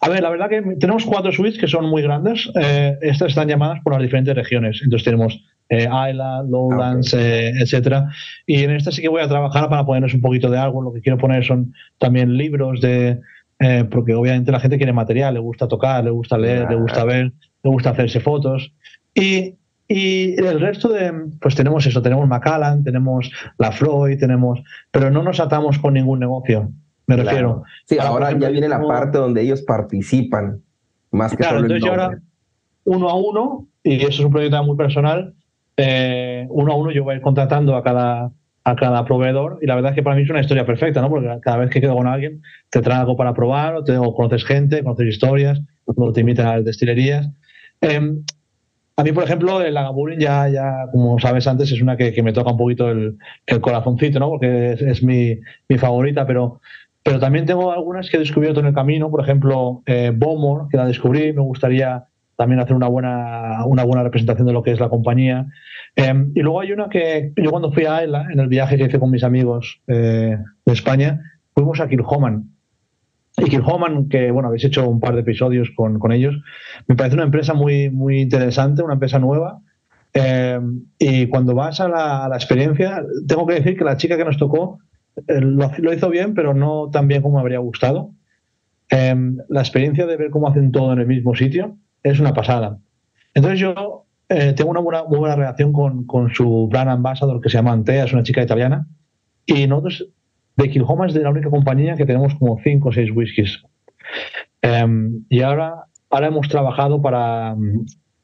A 0.02 0.08
ver, 0.10 0.22
la 0.22 0.30
verdad 0.30 0.50
que 0.50 0.60
tenemos 0.78 1.06
cuatro 1.06 1.32
suites 1.32 1.58
que 1.58 1.68
son 1.68 1.86
muy 1.86 2.02
grandes. 2.02 2.50
Eh, 2.60 2.98
estas 3.00 3.28
están 3.28 3.48
llamadas 3.48 3.80
por 3.82 3.94
las 3.94 4.02
diferentes 4.02 4.34
regiones. 4.34 4.80
Entonces 4.82 5.04
tenemos 5.04 5.42
eh, 5.70 5.84
Isla, 5.84 6.42
Lowlands, 6.42 7.14
ah, 7.14 7.18
eh, 7.20 7.52
etcétera. 7.60 8.10
Y 8.46 8.62
en 8.64 8.72
esta 8.72 8.90
sí 8.90 9.00
que 9.00 9.08
voy 9.08 9.22
a 9.22 9.28
trabajar 9.28 9.68
para 9.68 9.86
ponernos 9.86 10.12
un 10.12 10.20
poquito 10.20 10.50
de 10.50 10.58
algo. 10.58 10.82
Lo 10.82 10.92
que 10.92 11.00
quiero 11.00 11.16
poner 11.16 11.44
son 11.44 11.72
también 11.98 12.36
libros 12.36 12.80
de, 12.80 13.20
eh, 13.60 13.84
porque 13.90 14.14
obviamente 14.14 14.52
la 14.52 14.60
gente 14.60 14.76
quiere 14.76 14.92
material, 14.92 15.34
le 15.34 15.40
gusta 15.40 15.68
tocar, 15.68 16.02
le 16.04 16.10
gusta 16.10 16.36
leer, 16.36 16.68
le 16.68 16.76
gusta 16.76 17.04
ver, 17.04 17.32
le 17.62 17.70
gusta 17.70 17.90
hacerse 17.90 18.18
fotos. 18.18 18.72
Y, 19.14 19.54
y 19.86 20.34
el 20.34 20.60
resto 20.60 20.88
de, 20.88 21.12
pues 21.40 21.54
tenemos 21.54 21.86
eso, 21.86 22.02
tenemos 22.02 22.26
Macallan, 22.26 22.82
tenemos 22.82 23.30
La 23.58 23.70
Floyd, 23.70 24.18
tenemos, 24.18 24.60
pero 24.90 25.10
no 25.10 25.22
nos 25.22 25.40
atamos 25.40 25.78
con 25.78 25.94
ningún 25.94 26.18
negocio, 26.18 26.70
me 27.06 27.16
refiero. 27.16 27.62
Sí, 27.86 27.98
ahora, 27.98 28.36
ya 28.36 28.48
viene 28.50 28.68
la 28.68 28.80
parte 28.82 29.18
donde 29.18 29.42
ellos 29.42 29.62
participan, 29.62 30.62
más 31.10 31.32
que 31.32 31.38
claro, 31.38 31.56
solo 31.56 31.66
entonces 31.66 31.84
yo 31.84 31.90
ahora 31.90 32.20
uno 32.84 33.08
a 33.08 33.14
uno, 33.14 33.66
y 33.82 33.96
eso 33.96 34.08
es 34.08 34.20
un 34.20 34.32
proyecto 34.32 34.62
muy 34.64 34.76
personal, 34.76 35.34
eh, 35.82 36.46
uno 36.50 36.72
a 36.72 36.76
uno 36.76 36.90
yo 36.90 37.04
voy 37.04 37.14
a 37.14 37.16
ir 37.16 37.22
contratando 37.22 37.74
a 37.74 37.82
cada, 37.82 38.30
a 38.64 38.76
cada 38.76 39.04
proveedor 39.06 39.58
y 39.62 39.66
la 39.66 39.76
verdad 39.76 39.92
es 39.92 39.94
que 39.96 40.02
para 40.02 40.14
mí 40.14 40.22
es 40.22 40.30
una 40.30 40.40
historia 40.40 40.66
perfecta, 40.66 41.00
¿no? 41.00 41.08
Porque 41.08 41.28
cada 41.40 41.56
vez 41.56 41.70
que 41.70 41.80
quedo 41.80 41.96
con 41.96 42.06
alguien 42.06 42.42
te 42.68 42.82
trae 42.82 42.98
algo 42.98 43.16
para 43.16 43.32
probar, 43.32 43.76
o, 43.76 43.84
te, 43.84 43.96
conoces 43.96 44.44
gente, 44.44 44.82
conoces 44.82 45.08
historias, 45.08 45.60
o 45.86 46.12
te 46.12 46.20
invitan 46.20 46.46
a 46.46 46.56
las 46.56 46.66
destilerías. 46.66 47.30
Em, 47.80 48.22
a 48.96 49.02
mí, 49.02 49.12
por 49.12 49.24
ejemplo, 49.24 49.62
el 49.62 49.72
Lagavulin 49.72 50.20
ya, 50.20 50.46
ya, 50.48 50.86
como 50.92 51.18
sabes 51.18 51.46
antes, 51.46 51.72
es 51.72 51.80
una 51.80 51.96
que, 51.96 52.22
me 52.22 52.34
toca 52.34 52.50
un 52.50 52.58
poquito 52.58 52.90
el, 52.90 53.16
el 53.46 53.60
corazoncito, 53.62 54.18
¿no? 54.18 54.28
Porque 54.28 54.72
es, 54.72 55.02
mi, 55.02 55.38
mi, 55.66 55.78
favorita, 55.78 56.26
pero, 56.26 56.60
pero 57.02 57.18
también 57.18 57.46
tengo 57.46 57.72
algunas 57.72 58.10
que 58.10 58.18
he 58.18 58.20
descubierto 58.20 58.60
en 58.60 58.66
el 58.66 58.74
camino. 58.74 59.10
Por 59.10 59.22
ejemplo, 59.22 59.82
eh, 59.86 60.12
que 60.70 60.76
la 60.76 60.86
descubrí, 60.86 61.32
me 61.32 61.40
gustaría 61.40 62.04
también 62.40 62.58
hacer 62.58 62.74
una 62.74 62.88
buena, 62.88 63.66
una 63.66 63.84
buena 63.84 64.02
representación 64.02 64.46
de 64.46 64.54
lo 64.54 64.62
que 64.62 64.70
es 64.70 64.80
la 64.80 64.88
compañía. 64.88 65.46
Em, 65.94 66.32
y 66.34 66.40
luego 66.40 66.62
hay 66.62 66.72
una 66.72 66.88
que 66.88 67.34
yo 67.36 67.50
cuando 67.50 67.70
fui 67.70 67.84
a 67.84 68.02
ELA, 68.02 68.28
en 68.32 68.40
el 68.40 68.48
viaje 68.48 68.78
que 68.78 68.84
hice 68.84 68.98
con 68.98 69.10
mis 69.10 69.24
amigos 69.24 69.82
eh, 69.88 70.38
de 70.64 70.72
España, 70.72 71.20
fuimos 71.52 71.80
a 71.80 71.88
Kilhoman. 71.88 72.48
Y 73.36 73.44
Kilhoman, 73.44 74.08
que 74.08 74.30
bueno, 74.30 74.48
habéis 74.48 74.64
hecho 74.64 74.88
un 74.88 75.00
par 75.00 75.16
de 75.16 75.20
episodios 75.20 75.68
con, 75.76 75.98
con 75.98 76.12
ellos, 76.12 76.34
me 76.86 76.96
parece 76.96 77.14
una 77.16 77.24
empresa 77.24 77.52
muy, 77.52 77.90
muy 77.90 78.22
interesante, 78.22 78.82
una 78.82 78.94
empresa 78.94 79.18
nueva. 79.18 79.60
Em, 80.14 80.84
y 80.98 81.26
cuando 81.26 81.54
vas 81.54 81.78
a 81.82 81.90
la, 81.90 82.26
la, 82.26 82.36
experiencia, 82.36 83.04
tengo 83.28 83.46
que 83.46 83.56
decir 83.56 83.76
que 83.76 83.84
la 83.84 83.98
chica 83.98 84.16
que 84.16 84.24
nos 84.24 84.38
tocó 84.38 84.78
eh, 85.28 85.42
lo, 85.42 85.70
lo, 85.76 85.92
hizo 85.92 86.08
bien, 86.08 86.32
pero 86.32 86.54
no 86.54 86.88
tan 86.90 87.06
bien 87.06 87.20
como 87.20 87.34
me 87.34 87.42
habría 87.42 87.58
gustado. 87.58 88.12
Em, 88.88 89.36
la 89.50 89.60
experiencia 89.60 90.06
de 90.06 90.16
ver 90.16 90.30
cómo 90.30 90.48
hacen 90.48 90.72
todo 90.72 90.94
en 90.94 91.00
el 91.00 91.06
mismo 91.06 91.34
sitio 91.34 91.76
es 92.02 92.20
una 92.20 92.34
pasada. 92.34 92.78
Entonces 93.34 93.60
yo 93.60 94.06
eh, 94.28 94.52
tengo 94.52 94.70
una 94.70 94.80
buena, 94.80 95.02
buena 95.02 95.36
relación 95.36 95.72
con, 95.72 96.06
con, 96.06 96.32
su 96.32 96.68
brand 96.68 96.90
ambassador 96.90 97.40
que 97.40 97.48
se 97.48 97.58
llama 97.58 97.72
Antea, 97.72 98.04
es 98.04 98.12
una 98.12 98.22
chica 98.22 98.42
italiana. 98.42 98.86
Y 99.46 99.66
nosotros, 99.66 100.08
de 100.56 100.70
Kilhoma 100.70 101.06
es 101.06 101.14
la 101.14 101.30
única 101.30 101.50
compañía 101.50 101.96
que 101.96 102.06
tenemos 102.06 102.34
como 102.36 102.58
5 102.62 102.88
o 102.88 102.92
6 102.92 103.10
whiskies. 103.12 103.62
Um, 104.62 105.24
y 105.28 105.42
ahora, 105.42 105.86
ahora 106.10 106.26
hemos 106.26 106.48
trabajado 106.48 107.00
para, 107.00 107.56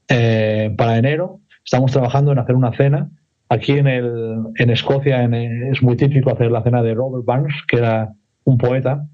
eh, 0.09 0.75
para 0.77 0.99
enero, 0.99 1.41
estamos 1.65 1.93
trabajando 1.93 2.33
en 2.33 2.39
hacer 2.39 2.55
una 2.55 2.77
cena. 2.77 3.11
Aquí 3.49 3.73
en, 3.73 3.87
el, 3.87 4.39
en 4.57 4.71
Escocia 4.71 5.25
es 5.25 5.83
muy 5.83 5.97
típico 5.97 6.31
hacer 6.31 6.51
la 6.51 6.63
cena 6.63 6.83
de 6.83 6.95
Robert 6.95 7.25
Barnes, 7.25 7.55
que 7.69 7.79
era 7.79 8.13
un 8.45 8.59
poeta. 8.59 9.07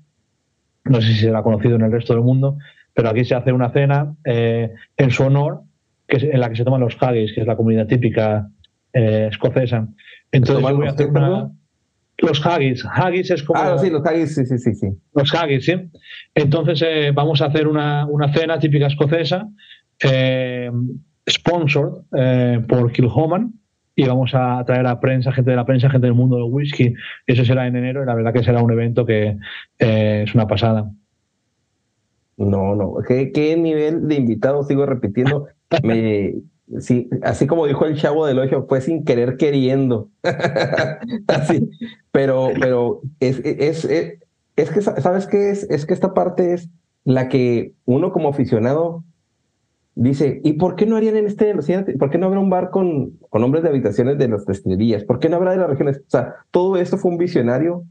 No 0.84 1.00
sé 1.00 1.08
si 1.08 1.14
se 1.14 1.34
ha 1.34 1.42
conocido 1.42 1.76
en 1.76 1.82
el 1.82 1.92
resto 1.92 2.14
del 2.14 2.22
mundo, 2.22 2.58
pero 2.94 3.08
aquí 3.08 3.24
se 3.24 3.34
hace 3.34 3.52
una 3.52 3.70
cena 3.70 4.14
eh, 4.24 4.72
en 4.96 5.10
su 5.10 5.24
honor 5.24 5.62
que 6.08 6.16
es 6.18 6.22
en 6.24 6.40
la 6.40 6.50
que 6.50 6.56
se 6.56 6.64
toman 6.64 6.80
los 6.80 6.96
haggis, 7.00 7.32
que 7.32 7.40
es 7.40 7.46
la 7.46 7.56
comida 7.56 7.86
típica 7.86 8.48
eh, 8.92 9.28
escocesa. 9.30 9.88
Entonces 10.30 10.62
yo 10.62 10.76
voy 10.76 10.86
a 10.86 10.90
hacer 10.90 11.08
una, 11.08 11.50
los 12.18 12.44
haggis. 12.44 12.84
Haggis 12.84 13.30
es 13.30 13.42
como. 13.42 13.60
Ah, 13.60 13.78
sí, 13.78 13.88
los 13.88 14.04
haggis, 14.04 14.34
sí, 14.34 14.44
sí, 14.44 14.58
sí. 14.58 14.74
sí. 14.74 14.88
Los 15.14 15.34
haggis, 15.34 15.64
sí. 15.64 15.74
Entonces 16.34 16.82
eh, 16.86 17.12
vamos 17.14 17.40
a 17.40 17.46
hacer 17.46 17.66
una, 17.66 18.06
una, 18.06 18.32
cena 18.32 18.58
típica 18.58 18.88
escocesa, 18.88 19.48
eh, 20.02 20.70
sponsored 21.28 22.66
por 22.66 22.92
Kilhoman, 22.92 23.54
y 23.94 24.06
vamos 24.06 24.34
a 24.34 24.62
traer 24.64 24.86
a 24.86 25.00
prensa, 25.00 25.32
gente 25.32 25.50
de 25.50 25.56
la 25.56 25.66
prensa, 25.66 25.90
gente 25.90 26.06
del 26.06 26.14
mundo 26.14 26.36
del 26.36 26.46
whisky. 26.50 26.94
Eso 27.26 27.44
será 27.44 27.66
en 27.66 27.76
enero 27.76 28.02
y 28.02 28.06
la 28.06 28.14
verdad 28.14 28.32
que 28.32 28.42
será 28.42 28.62
un 28.62 28.72
evento 28.72 29.04
que 29.04 29.36
eh, 29.78 30.24
es 30.26 30.34
una 30.34 30.46
pasada. 30.46 30.90
No, 32.42 32.74
no. 32.74 32.96
¿Qué, 33.06 33.30
¿Qué, 33.32 33.56
nivel 33.56 34.08
de 34.08 34.16
invitados 34.16 34.66
sigo 34.66 34.84
repitiendo? 34.84 35.46
me, 35.82 36.34
sí, 36.80 37.08
así 37.22 37.46
como 37.46 37.66
dijo 37.66 37.86
el 37.86 37.96
chavo 37.96 38.26
del 38.26 38.40
ojo, 38.40 38.66
fue 38.68 38.80
sin 38.80 39.04
querer 39.04 39.36
queriendo. 39.36 40.10
así, 41.28 41.70
pero, 42.10 42.50
pero 42.58 43.00
es, 43.20 43.40
es, 43.44 43.84
es, 43.84 44.18
es, 44.56 44.70
que, 44.70 44.82
¿sabes 44.82 45.26
qué 45.26 45.50
es? 45.50 45.64
Es 45.70 45.86
que 45.86 45.94
esta 45.94 46.14
parte 46.14 46.54
es 46.54 46.68
la 47.04 47.28
que 47.28 47.74
uno 47.84 48.12
como 48.12 48.28
aficionado 48.28 49.04
dice, 49.94 50.40
¿y 50.42 50.54
por 50.54 50.74
qué 50.74 50.86
no 50.86 50.96
harían 50.96 51.16
en 51.16 51.26
este, 51.26 51.54
por 51.98 52.10
qué 52.10 52.18
no 52.18 52.26
habrá 52.26 52.40
un 52.40 52.50
bar 52.50 52.70
con, 52.70 53.18
con 53.28 53.42
nombres 53.42 53.62
de 53.62 53.68
habitaciones 53.68 54.18
de 54.18 54.28
las 54.28 54.46
destilerías? 54.46 55.04
¿Por 55.04 55.20
qué 55.20 55.28
no 55.28 55.36
habrá 55.36 55.52
de 55.52 55.58
las 55.58 55.70
regiones? 55.70 55.98
O 55.98 56.10
sea, 56.10 56.34
todo 56.50 56.76
esto 56.76 56.96
fue 56.96 57.12
un 57.12 57.18
visionario 57.18 57.84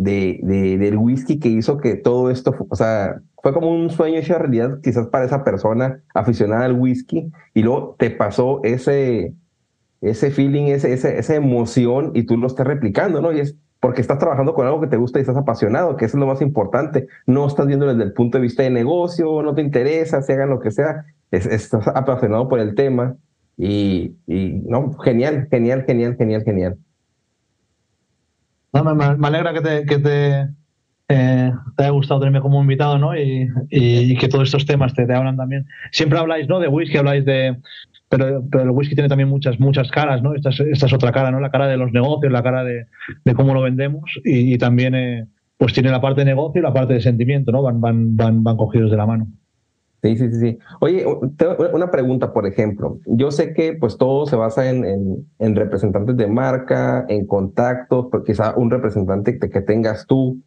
de, 0.00 0.40
de, 0.42 0.78
del 0.78 0.96
whisky 0.96 1.38
que 1.38 1.50
hizo 1.50 1.76
que 1.76 1.94
todo 1.94 2.30
esto, 2.30 2.56
o 2.70 2.74
sea, 2.74 3.20
fue 3.42 3.52
como 3.52 3.70
un 3.70 3.90
sueño 3.90 4.18
hecho 4.18 4.38
realidad 4.38 4.80
quizás 4.82 5.08
para 5.08 5.26
esa 5.26 5.44
persona 5.44 6.00
aficionada 6.14 6.64
al 6.64 6.72
whisky 6.72 7.30
y 7.52 7.62
luego 7.62 7.96
te 7.98 8.10
pasó 8.10 8.62
ese, 8.64 9.34
ese 10.00 10.30
feeling, 10.30 10.68
ese, 10.68 10.94
ese, 10.94 11.18
esa 11.18 11.34
emoción 11.34 12.12
y 12.14 12.22
tú 12.22 12.38
lo 12.38 12.46
estás 12.46 12.66
replicando, 12.66 13.20
¿no? 13.20 13.30
Y 13.30 13.40
es 13.40 13.56
porque 13.78 14.00
estás 14.00 14.18
trabajando 14.18 14.54
con 14.54 14.66
algo 14.66 14.80
que 14.80 14.86
te 14.86 14.96
gusta 14.96 15.18
y 15.18 15.22
estás 15.22 15.36
apasionado, 15.36 15.96
que 15.96 16.06
eso 16.06 16.16
es 16.16 16.20
lo 16.20 16.26
más 16.26 16.40
importante. 16.40 17.06
No 17.26 17.46
estás 17.46 17.66
viendo 17.66 17.86
desde 17.86 18.02
el 18.02 18.14
punto 18.14 18.38
de 18.38 18.42
vista 18.42 18.62
de 18.62 18.70
negocio, 18.70 19.42
no 19.42 19.54
te 19.54 19.60
interesa, 19.60 20.22
se 20.22 20.32
hagan 20.32 20.48
lo 20.48 20.60
que 20.60 20.70
sea, 20.70 21.04
estás 21.30 21.88
apasionado 21.88 22.48
por 22.48 22.58
el 22.58 22.74
tema 22.74 23.16
y, 23.58 24.16
y 24.26 24.62
no, 24.66 24.94
genial, 24.98 25.46
genial, 25.50 25.84
genial, 25.86 26.16
genial, 26.16 26.42
genial. 26.42 26.78
No, 28.72 28.94
me, 28.94 29.26
alegra 29.26 29.52
que 29.52 30.48
eh, 31.12 31.52
te 31.76 31.82
haya 31.82 31.90
gustado 31.90 32.20
tenerme 32.20 32.40
como 32.40 32.62
invitado, 32.62 32.96
¿no? 32.96 33.16
Y, 33.18 33.48
y, 33.68 34.16
que 34.16 34.28
todos 34.28 34.44
estos 34.44 34.64
temas 34.64 34.94
te, 34.94 35.06
te, 35.06 35.12
hablan 35.12 35.36
también. 35.36 35.66
Siempre 35.90 36.20
habláis, 36.20 36.48
¿no? 36.48 36.60
De 36.60 36.68
whisky, 36.68 36.98
habláis 36.98 37.24
de... 37.24 37.56
Pero, 38.08 38.44
el 38.52 38.70
whisky 38.70 38.94
tiene 38.94 39.08
también 39.08 39.28
muchas, 39.28 39.58
muchas 39.58 39.90
caras, 39.90 40.22
¿no? 40.22 40.34
Esta 40.34 40.50
es, 40.50 40.60
esta 40.60 40.86
es 40.86 40.92
otra 40.92 41.10
cara, 41.10 41.32
¿no? 41.32 41.40
La 41.40 41.50
cara 41.50 41.66
de 41.66 41.76
los 41.76 41.90
negocios, 41.90 42.32
la 42.32 42.44
cara 42.44 42.62
de, 42.62 42.86
de 43.24 43.34
cómo 43.34 43.54
lo 43.54 43.62
vendemos 43.62 44.08
y, 44.24 44.54
y 44.54 44.58
también, 44.58 44.94
eh, 44.94 45.26
pues 45.58 45.72
tiene 45.72 45.90
la 45.90 46.00
parte 46.00 46.20
de 46.20 46.26
negocio 46.26 46.60
y 46.60 46.62
la 46.62 46.72
parte 46.72 46.94
de 46.94 47.00
sentimiento, 47.00 47.50
¿no? 47.50 47.62
Van, 47.62 47.80
van, 47.80 48.16
van, 48.16 48.44
van 48.44 48.56
cogidos 48.56 48.90
de 48.92 48.96
la 48.96 49.06
mano. 49.06 49.26
Sí, 50.02 50.16
sí, 50.16 50.32
sí. 50.32 50.58
Oye, 50.80 51.04
una 51.72 51.90
pregunta, 51.90 52.32
por 52.32 52.46
ejemplo. 52.46 52.98
Yo 53.04 53.30
sé 53.30 53.52
que 53.52 53.74
pues 53.74 53.98
todo 53.98 54.26
se 54.26 54.36
basa 54.36 54.70
en, 54.70 54.84
en, 54.86 55.28
en 55.38 55.56
representantes 55.56 56.16
de 56.16 56.26
marca, 56.26 57.04
en 57.08 57.26
contactos, 57.26 58.06
quizá 58.24 58.54
un 58.56 58.70
representante 58.70 59.38
que, 59.38 59.60
tengas 59.60 60.06
tú, 60.06 60.40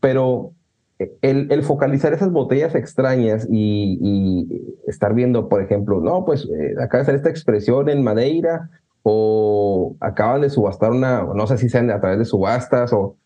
pero 0.00 0.52
el, 0.98 1.52
el, 1.52 1.62
focalizar 1.62 2.12
esas 2.14 2.32
botellas 2.32 2.74
extrañas 2.74 3.46
y, 3.48 3.98
y, 4.00 4.74
estar 4.88 5.14
viendo, 5.14 5.48
por 5.48 5.62
ejemplo, 5.62 6.00
no, 6.00 6.24
pues 6.24 6.44
eh, 6.44 6.74
acaba 6.80 6.98
de 6.98 7.02
hacer 7.02 7.14
esta 7.14 7.30
expresión 7.30 7.88
en 7.88 8.02
Madeira 8.02 8.70
o 9.04 9.94
acaban 10.00 10.40
de 10.40 10.50
subastar 10.50 10.90
una, 10.90 11.22
no 11.22 11.46
sé 11.46 11.58
si 11.58 11.68
sean 11.68 11.90
a 11.92 12.00
través 12.00 12.18
de 12.18 12.24
subastas 12.24 12.92
o 12.92 13.16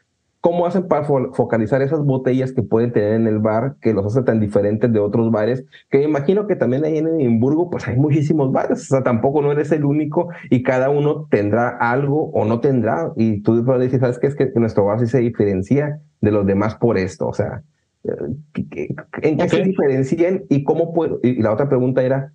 ¿Cómo 0.40 0.64
hacen 0.64 0.88
para 0.88 1.04
fo 1.04 1.34
focalizar 1.34 1.82
esas 1.82 2.02
botellas 2.02 2.52
que 2.52 2.62
pueden 2.62 2.92
tener 2.92 3.12
en 3.12 3.26
el 3.26 3.40
bar, 3.40 3.76
que 3.82 3.92
los 3.92 4.06
hace 4.06 4.22
tan 4.22 4.40
diferentes 4.40 4.90
de 4.90 4.98
otros 4.98 5.30
bares? 5.30 5.66
Que 5.90 5.98
me 5.98 6.04
imagino 6.04 6.46
que 6.46 6.56
también 6.56 6.84
ahí 6.84 6.96
en 6.96 7.08
Edimburgo, 7.08 7.68
pues 7.68 7.86
hay 7.86 7.96
muchísimos 7.96 8.50
bares, 8.50 8.80
o 8.82 8.84
sea, 8.86 9.02
tampoco 9.02 9.42
no 9.42 9.52
eres 9.52 9.70
el 9.72 9.84
único 9.84 10.30
y 10.48 10.62
cada 10.62 10.88
uno 10.88 11.26
tendrá 11.30 11.68
algo 11.68 12.30
o 12.30 12.46
no 12.46 12.60
tendrá. 12.60 13.12
Y 13.16 13.42
tú 13.42 13.62
dices, 13.78 14.00
¿sabes 14.00 14.18
qué? 14.18 14.28
Es 14.28 14.34
que 14.34 14.50
nuestro 14.54 14.86
bar 14.86 15.00
sí 15.00 15.06
se 15.06 15.18
diferencia 15.18 16.00
de 16.22 16.30
los 16.30 16.46
demás 16.46 16.74
por 16.74 16.96
esto, 16.96 17.28
o 17.28 17.34
sea, 17.34 17.62
¿en 18.04 18.42
qué 18.52 18.94
okay. 19.12 19.48
se 19.48 19.62
diferencian 19.62 20.44
y 20.48 20.64
cómo 20.64 20.94
puedo? 20.94 21.20
Y 21.22 21.42
la 21.42 21.52
otra 21.52 21.68
pregunta 21.68 22.02
era, 22.02 22.32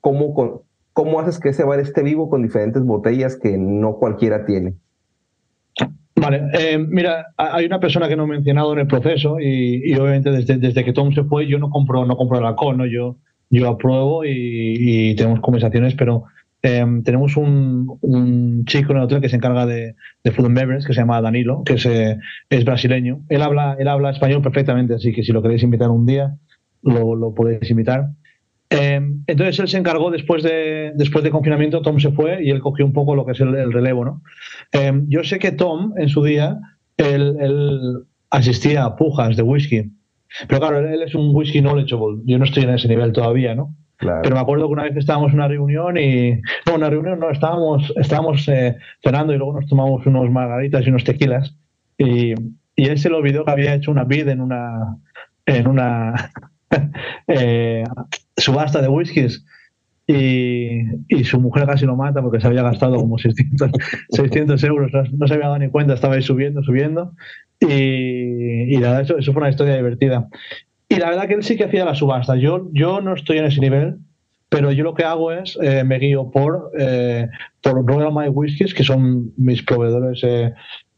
¿cómo, 0.00 0.64
¿cómo 0.92 1.20
haces 1.20 1.40
que 1.40 1.48
ese 1.48 1.64
bar 1.64 1.80
esté 1.80 2.02
vivo 2.02 2.30
con 2.30 2.42
diferentes 2.42 2.82
botellas 2.84 3.36
que 3.36 3.58
no 3.58 3.96
cualquiera 3.96 4.44
tiene? 4.44 4.74
Vale, 6.22 6.42
eh, 6.52 6.78
mira, 6.78 7.34
hay 7.36 7.66
una 7.66 7.80
persona 7.80 8.08
que 8.08 8.14
no 8.14 8.24
he 8.24 8.28
mencionado 8.28 8.72
en 8.74 8.78
el 8.78 8.86
proceso 8.86 9.40
y, 9.40 9.82
y, 9.84 9.94
obviamente 9.96 10.30
desde, 10.30 10.84
que 10.84 10.92
Tom 10.92 11.12
se 11.12 11.24
fue 11.24 11.48
yo 11.48 11.58
no 11.58 11.68
compro, 11.68 12.06
no 12.06 12.16
compro 12.16 12.38
el 12.38 12.44
alcohol, 12.44 12.78
¿no? 12.78 12.86
Yo, 12.86 13.16
yo 13.50 13.68
apruebo 13.68 14.24
y, 14.24 15.16
tenemos 15.16 15.40
conversaciones, 15.40 15.94
pero 15.94 16.24
eh, 16.62 16.86
tenemos 17.04 17.36
un, 17.36 17.98
un, 18.02 18.64
chico 18.66 18.92
en 18.92 18.98
el 18.98 19.04
hotel 19.04 19.20
que 19.20 19.28
se 19.28 19.34
encarga 19.34 19.66
de, 19.66 19.96
de 20.22 20.30
food 20.30 20.46
and 20.46 20.56
beverage, 20.56 20.86
que 20.86 20.92
se 20.92 21.00
llama 21.00 21.20
Danilo, 21.20 21.64
que 21.64 21.74
es, 21.74 21.86
eh, 21.86 22.18
es 22.48 22.64
brasileño. 22.64 23.22
Él 23.28 23.42
habla, 23.42 23.76
él 23.80 23.88
habla 23.88 24.10
español 24.10 24.42
perfectamente, 24.42 24.94
así 24.94 25.12
que 25.12 25.24
si 25.24 25.32
lo 25.32 25.42
queréis 25.42 25.64
invitar 25.64 25.90
un 25.90 26.06
día, 26.06 26.36
lo, 26.82 27.16
lo 27.16 27.34
podéis 27.34 27.68
invitar. 27.68 28.10
Eh, 28.72 29.00
entonces 29.26 29.58
él 29.58 29.68
se 29.68 29.78
encargó 29.78 30.10
después 30.10 30.42
de, 30.42 30.92
después 30.94 31.22
de 31.22 31.30
confinamiento, 31.30 31.82
Tom 31.82 31.98
se 31.98 32.12
fue 32.12 32.42
y 32.42 32.50
él 32.50 32.60
cogió 32.60 32.86
un 32.86 32.92
poco 32.92 33.14
lo 33.14 33.26
que 33.26 33.32
es 33.32 33.40
el, 33.40 33.54
el 33.54 33.72
relevo. 33.72 34.04
¿no? 34.04 34.22
Eh, 34.72 34.92
yo 35.08 35.22
sé 35.24 35.38
que 35.38 35.52
Tom 35.52 35.92
en 35.96 36.08
su 36.08 36.22
día, 36.22 36.58
él, 36.96 37.36
él, 37.40 38.04
asistía 38.30 38.84
a 38.84 38.96
pujas 38.96 39.36
de 39.36 39.42
whisky, 39.42 39.92
pero 40.48 40.60
claro, 40.60 40.78
él, 40.78 41.02
es 41.02 41.14
un 41.14 41.34
whisky 41.34 41.60
knowledgeable, 41.60 42.22
yo 42.24 42.38
no 42.38 42.44
estoy 42.44 42.62
en 42.62 42.70
ese 42.70 42.88
nivel 42.88 43.12
todavía, 43.12 43.54
¿no? 43.54 43.74
Claro. 43.98 44.20
Pero 44.22 44.34
me 44.34 44.40
acuerdo 44.40 44.66
que 44.66 44.72
una 44.72 44.84
vez 44.84 44.96
estábamos 44.96 45.28
en 45.28 45.34
una 45.34 45.48
reunión 45.48 45.96
y... 45.98 46.40
No, 46.66 46.74
una 46.74 46.90
reunión 46.90 47.20
no, 47.20 47.30
estábamos, 47.30 47.92
estábamos 47.96 48.48
eh, 48.48 48.76
cenando 49.04 49.34
y 49.34 49.36
luego 49.36 49.60
nos 49.60 49.68
tomamos 49.68 50.04
unos 50.06 50.30
margaritas 50.30 50.84
y 50.84 50.88
unos 50.88 51.04
tequilas 51.04 51.54
y, 51.98 52.32
y 52.74 52.86
él 52.86 52.98
se 52.98 53.10
le 53.10 53.16
olvidó 53.16 53.44
que 53.44 53.50
había 53.52 53.74
hecho 53.74 53.90
una 53.90 54.04
bid 54.04 54.28
en 54.28 54.40
una... 54.40 54.96
En 55.44 55.66
una 55.66 56.30
eh, 57.28 57.84
subasta 58.36 58.80
de 58.80 58.88
whiskies 58.88 59.44
y, 60.06 60.80
y, 61.08 61.24
su 61.24 61.40
mujer 61.40 61.66
casi 61.66 61.86
lo 61.86 61.96
mata 61.96 62.20
porque 62.20 62.40
se 62.40 62.46
había 62.48 62.62
gastado 62.62 62.96
como 62.96 63.18
600, 63.18 63.70
600 64.10 64.64
euros, 64.64 64.90
no 65.12 65.26
se 65.26 65.34
había 65.34 65.46
dado 65.46 65.58
ni 65.58 65.68
cuenta, 65.68 65.94
estaba 65.94 66.14
ahí 66.14 66.22
subiendo, 66.22 66.62
subiendo 66.62 67.12
y, 67.60 68.74
y 68.74 68.76
la 68.78 68.88
verdad, 68.88 69.00
eso, 69.02 69.18
eso, 69.18 69.32
fue 69.32 69.42
una 69.42 69.50
historia 69.50 69.76
divertida. 69.76 70.28
Y 70.88 70.96
la 70.96 71.08
verdad 71.08 71.28
que 71.28 71.34
él 71.34 71.44
sí 71.44 71.56
que 71.56 71.64
hacía 71.64 71.84
la 71.84 71.94
subasta, 71.94 72.36
yo, 72.36 72.68
yo 72.72 73.00
no 73.00 73.14
estoy 73.14 73.38
en 73.38 73.46
ese 73.46 73.60
nivel, 73.60 73.98
pero 74.52 74.70
yo 74.70 74.84
lo 74.84 74.94
que 74.94 75.04
hago 75.04 75.32
es, 75.32 75.58
eh, 75.62 75.82
me 75.82 75.98
guío 75.98 76.30
por, 76.30 76.70
eh, 76.78 77.26
por 77.62 77.86
Royal 77.86 78.12
My 78.12 78.28
Whiskies, 78.28 78.74
que 78.74 78.84
son 78.84 79.32
mis 79.38 79.62
proveedores 79.62 80.22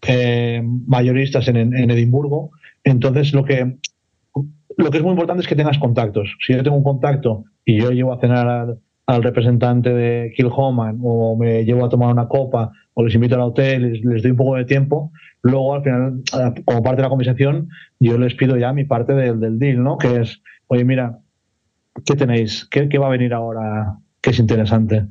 eh, 0.07 0.63
mayoristas 0.87 1.47
en, 1.47 1.57
en, 1.57 1.91
Edimburgo. 1.93 2.51
Entonces, 2.83 3.33
lo 3.33 3.45
que, 3.45 3.77
lo 4.77 4.91
que 4.91 4.99
es 4.99 5.03
muy 5.03 5.13
importante 5.13 5.43
es 5.43 5.49
que 5.49 5.57
tengas 5.57 5.79
contactos. 5.79 6.37
Si 6.41 6.53
yo 6.53 6.63
tengo 6.63 6.77
un 6.77 6.85
contacto 6.85 7.45
y 7.65 7.81
yo 7.81 7.91
llevo 7.91 8.13
a 8.13 8.21
cenar 8.21 8.77
al, 9.07 9.23
representante 9.23 9.91
de 9.93 10.33
Kilhoman 10.35 10.99
o 11.03 11.37
me 11.37 11.65
llevo 11.65 11.85
a 11.85 11.89
tomar 11.89 12.11
una 12.11 12.27
copa 12.27 12.73
o 12.95 13.05
les 13.05 13.15
invito 13.15 13.35
al 13.35 13.43
hotel, 13.43 14.01
les, 14.03 14.23
doy 14.23 14.31
un 14.31 14.37
poco 14.37 14.57
de 14.57 14.65
tiempo, 14.65 15.13
luego 15.43 15.75
al 15.75 15.83
final, 15.83 16.23
como 16.65 16.83
parte 16.83 16.97
de 16.97 17.03
la 17.03 17.09
conversación, 17.11 17.69
yo 18.01 18.17
les 18.19 18.35
pido 18.35 18.57
ya 18.57 18.73
mi 18.73 18.85
parte 18.85 19.13
del, 19.13 19.41
del 19.41 19.59
deal, 19.59 19.83
¿no? 19.83 19.99
Que 19.99 20.23
es, 20.23 20.41
oye, 20.69 20.85
mira, 20.85 21.19
¿qué 22.05 22.17
tenéis? 22.17 22.67
¿Qué, 22.71 22.99
va 22.99 23.07
a 23.07 23.11
venir 23.11 23.35
ahora 23.35 23.99
que 24.21 24.31
es 24.31 24.39
interesante? 24.39 25.07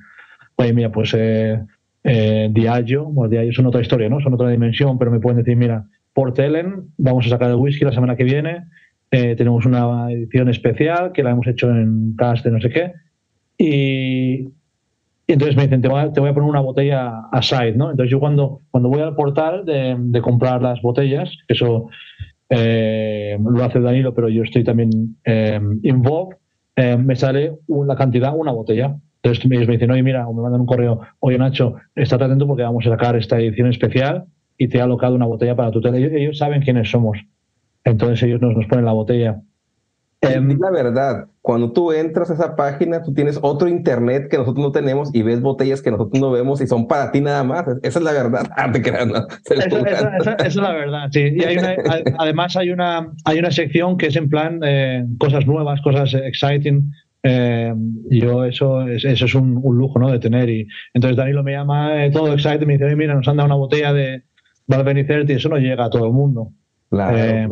Oye, 0.56 0.73
mira, 0.73 0.91
pues 0.91 1.13
eh, 1.17 1.63
eh, 2.04 2.49
Diageo, 2.52 3.06
bueno, 3.06 3.30
Diageo 3.30 3.54
son 3.54 3.67
otra 3.67 3.82
historia, 3.82 4.10
¿no? 4.10 4.19
Son 4.19 4.34
otra 4.34 4.49
dimensión, 4.49 4.97
pero 4.97 5.12
me 5.12 5.19
pueden 5.19 5.38
decir, 5.38 5.56
mira, 5.56 5.86
por 6.13 6.34
Telen 6.34 6.89
vamos 6.97 7.26
a 7.26 7.30
sacar 7.30 7.49
el 7.49 7.56
whisky 7.56 7.86
la 7.86 7.93
semana 7.93 8.15
que 8.15 8.23
viene, 8.23 8.65
eh, 9.13 9.36
tenemos 9.36 9.65
una 9.65 10.12
edición 10.12 10.49
especial 10.49 11.12
que 11.12 11.21
la 11.21 11.32
hemos 11.32 11.45
hecho 11.45 11.69
en 11.69 12.15
cast 12.17 12.43
de 12.43 12.52
no 12.52 12.60
sé 12.60 12.69
qué, 12.69 12.93
y, 13.58 14.49
entonces 15.28 15.56
me 15.56 15.63
dicen, 15.63 15.82
te 15.82 15.88
voy, 15.88 16.02
a, 16.02 16.12
poner 16.12 16.41
una 16.41 16.60
botella 16.60 17.28
a 17.32 17.41
side, 17.41 17.73
¿no? 17.73 17.91
Entonces 17.91 18.12
yo 18.12 18.19
cuando, 18.19 18.60
cuando 18.71 18.89
voy 18.89 19.02
al 19.02 19.15
portal 19.15 19.65
de, 19.65 19.95
de 19.97 20.21
comprar 20.21 20.62
las 20.62 20.82
botellas, 20.82 21.32
eso 21.47 21.89
eh, 22.49 23.38
lo 23.39 23.63
hace 23.63 23.80
Danilo, 23.80 24.13
pero 24.13 24.30
yo 24.30 24.43
estoy 24.43 24.63
también 24.63 25.17
involved, 25.84 26.38
eh, 26.76 26.97
me 26.97 27.15
sale 27.15 27.54
una 27.67 27.95
cantidad, 27.95 28.36
una 28.36 28.52
botella. 28.52 28.95
Entonces 29.21 29.45
ellos 29.45 29.67
me 29.67 29.76
dicen, 29.76 29.91
oye, 29.91 30.04
mira, 30.04 30.28
o 30.28 30.34
me 30.34 30.41
mandan 30.41 30.62
un 30.62 30.67
correo, 30.67 30.99
oye, 31.19 31.38
Nacho, 31.38 31.76
estate 31.95 32.26
atento 32.26 32.47
porque 32.47 32.63
vamos 32.63 32.86
a 32.86 32.89
sacar 32.89 33.15
esta 33.15 33.39
edición 33.39 33.69
especial 33.69 34.26
y 34.58 34.67
te 34.67 34.82
ha 34.82 34.84
alocado 34.84 35.15
una 35.15 35.26
botella 35.26 35.56
para 35.56 35.71
tu 35.71 35.82
tele. 35.82 36.21
Ellos, 36.21 36.38
saben 36.38 36.62
quiénes 36.62 36.89
somos. 36.89 37.17
Entonces 37.83 38.23
ellos 38.23 38.41
nos, 38.41 38.55
nos 38.55 38.65
ponen 38.67 38.85
la 38.85 38.93
botella. 38.93 39.41
Em, 40.23 40.57
la 40.57 40.71
verdad, 40.71 41.25
cuando 41.41 41.73
tú 41.73 41.91
entras 41.91 42.29
a 42.31 42.35
esa 42.35 42.55
página, 42.55 43.03
tú 43.03 43.13
tienes 43.13 43.37
otro 43.41 43.67
internet 43.67 44.29
que 44.29 44.37
nosotros 44.37 44.63
no 44.63 44.71
tenemos 44.71 45.13
y 45.13 45.21
ves 45.21 45.41
botellas 45.41 45.81
que 45.81 45.91
nosotros 45.91 46.21
no 46.21 46.31
vemos 46.31 46.61
y 46.61 46.67
son 46.67 46.87
para 46.87 47.11
ti 47.11 47.19
nada 47.19 47.43
más. 47.43 47.65
Esa 47.83 47.99
es 47.99 48.05
la 48.05 48.13
verdad. 48.13 48.49
Ah, 48.55 48.71
esa, 48.73 50.35
es 50.35 50.55
la 50.55 50.71
verdad, 50.71 51.09
sí. 51.11 51.33
Y 51.35 51.43
hay 51.43 51.57
además 52.17 52.55
hay 52.55 52.69
una, 52.69 53.11
hay 53.25 53.39
una 53.39 53.51
sección 53.51 53.97
que 53.97 54.07
es 54.07 54.15
en 54.15 54.29
plan 54.29 54.61
eh, 54.63 55.05
cosas 55.19 55.45
nuevas, 55.45 55.81
cosas 55.81 56.13
exciting. 56.13 56.91
Eh, 57.23 57.73
yo 58.09 58.45
eso 58.45 58.87
es, 58.87 59.03
eso 59.03 59.25
es 59.25 59.35
un, 59.35 59.61
lujo 59.63 59.99
¿no? 59.99 60.11
de 60.11 60.19
tener. 60.19 60.49
Y 60.49 60.67
entonces 60.93 61.17
Danilo 61.17 61.43
me 61.43 61.51
llama 61.51 62.05
eh, 62.05 62.11
todo 62.11 62.33
exciting, 62.33 62.67
me 62.67 62.77
dice, 62.77 62.95
mira, 62.95 63.15
nos 63.15 63.27
han 63.27 63.37
dado 63.37 63.47
una 63.47 63.55
botella 63.55 63.91
de 63.91 64.23
Valvenicerti 64.67 65.33
y 65.33 65.35
eso 65.35 65.49
no 65.49 65.57
llega 65.57 65.85
a 65.85 65.89
todo 65.89 66.05
el 66.05 66.13
mundo. 66.13 66.53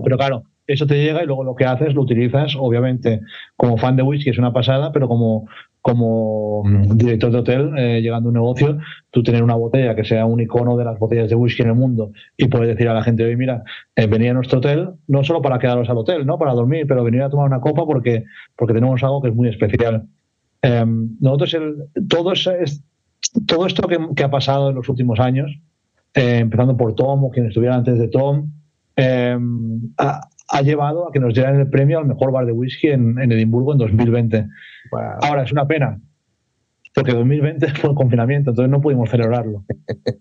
Pero 0.04 0.18
claro, 0.18 0.44
eso 0.68 0.88
te 0.88 1.02
llega 1.04 1.24
y 1.24 1.26
luego 1.26 1.44
lo 1.44 1.56
que 1.56 1.66
haces 1.66 1.94
lo 1.94 2.02
utilizas, 2.02 2.56
obviamente, 2.58 3.22
como 3.56 3.78
fan 3.78 3.96
de 3.96 4.04
whisky 4.04 4.30
es 4.30 4.38
una 4.38 4.54
pasada, 4.54 4.92
pero 4.92 5.08
como, 5.08 5.48
como 5.82 6.64
mm, 6.64 6.98
director 6.98 7.32
de 7.32 7.38
hotel, 7.40 7.72
eh, 7.78 8.02
llegando 8.02 8.30
a 8.30 8.32
un 8.32 8.36
negocio, 8.36 8.78
tú 9.10 9.24
tener 9.24 9.44
una 9.44 9.56
botella 9.56 9.96
que 9.96 10.06
sea 10.06 10.26
un 10.26 10.40
icono 10.40 10.78
de 10.78 10.86
las 10.86 11.00
botellas 11.00 11.30
de 11.30 11.36
whisky 11.36 11.64
en 11.64 11.70
el 11.70 11.76
mundo 11.76 12.12
y 12.38 12.48
puedes 12.48 12.68
decir 12.68 12.88
a 12.88 12.94
la 12.94 13.04
gente, 13.04 13.24
oye, 13.24 13.36
mira, 13.36 13.64
eh, 13.96 14.08
venía 14.08 14.32
a 14.32 14.34
nuestro 14.34 14.60
hotel, 14.60 14.92
no 15.08 15.24
solo 15.24 15.42
para 15.42 15.60
quedaros 15.60 15.90
al 15.90 15.98
hotel, 15.98 16.26
¿no? 16.26 16.38
Para 16.38 16.54
dormir, 16.54 16.86
pero 16.88 17.04
venir 17.04 17.24
a 17.24 17.30
tomar 17.30 17.48
una 17.48 17.60
copa 17.60 17.86
porque, 17.86 18.26
porque 18.56 18.74
tenemos 18.74 19.04
algo 19.04 19.22
que 19.22 19.30
es 19.30 19.36
muy 19.36 19.50
especial. 19.50 20.06
Em, 20.62 21.18
nosotros, 21.20 21.54
el, 21.56 21.76
todo, 22.08 22.34
es, 22.34 22.84
todo 23.48 23.66
esto 23.66 23.88
que, 23.88 24.24
ha 24.24 24.30
pasado 24.30 24.70
en 24.70 24.76
los 24.76 24.88
últimos 24.88 25.20
años, 25.20 25.52
eh, 26.14 26.38
empezando 26.40 26.78
por 26.78 26.94
Tom 26.94 27.24
o 27.24 27.32
quien 27.32 27.48
estuviera 27.48 27.76
antes 27.76 27.98
de 27.98 28.08
Tom, 28.08 28.52
em, 28.96 29.94
ha 30.52 30.62
llevado 30.62 31.08
a 31.08 31.12
que 31.12 31.20
nos 31.20 31.34
dieran 31.34 31.60
el 31.60 31.70
premio 31.70 32.00
al 32.00 32.06
mejor 32.06 32.32
bar 32.32 32.46
de 32.46 32.52
whisky 32.52 32.88
en, 32.88 33.18
Edimburgo 33.32 33.72
en 33.72 33.80
2020. 33.80 34.48
Ahora 35.22 35.44
es 35.44 35.52
una 35.52 35.66
pena, 35.66 36.00
porque 36.94 37.14
2020 37.14 37.68
fue 37.76 37.92
el 37.92 37.96
confinamiento, 37.96 38.52
entonces 38.52 38.70
no 38.70 38.82
pudimos 38.82 39.10
celebrarlo. 39.10 39.64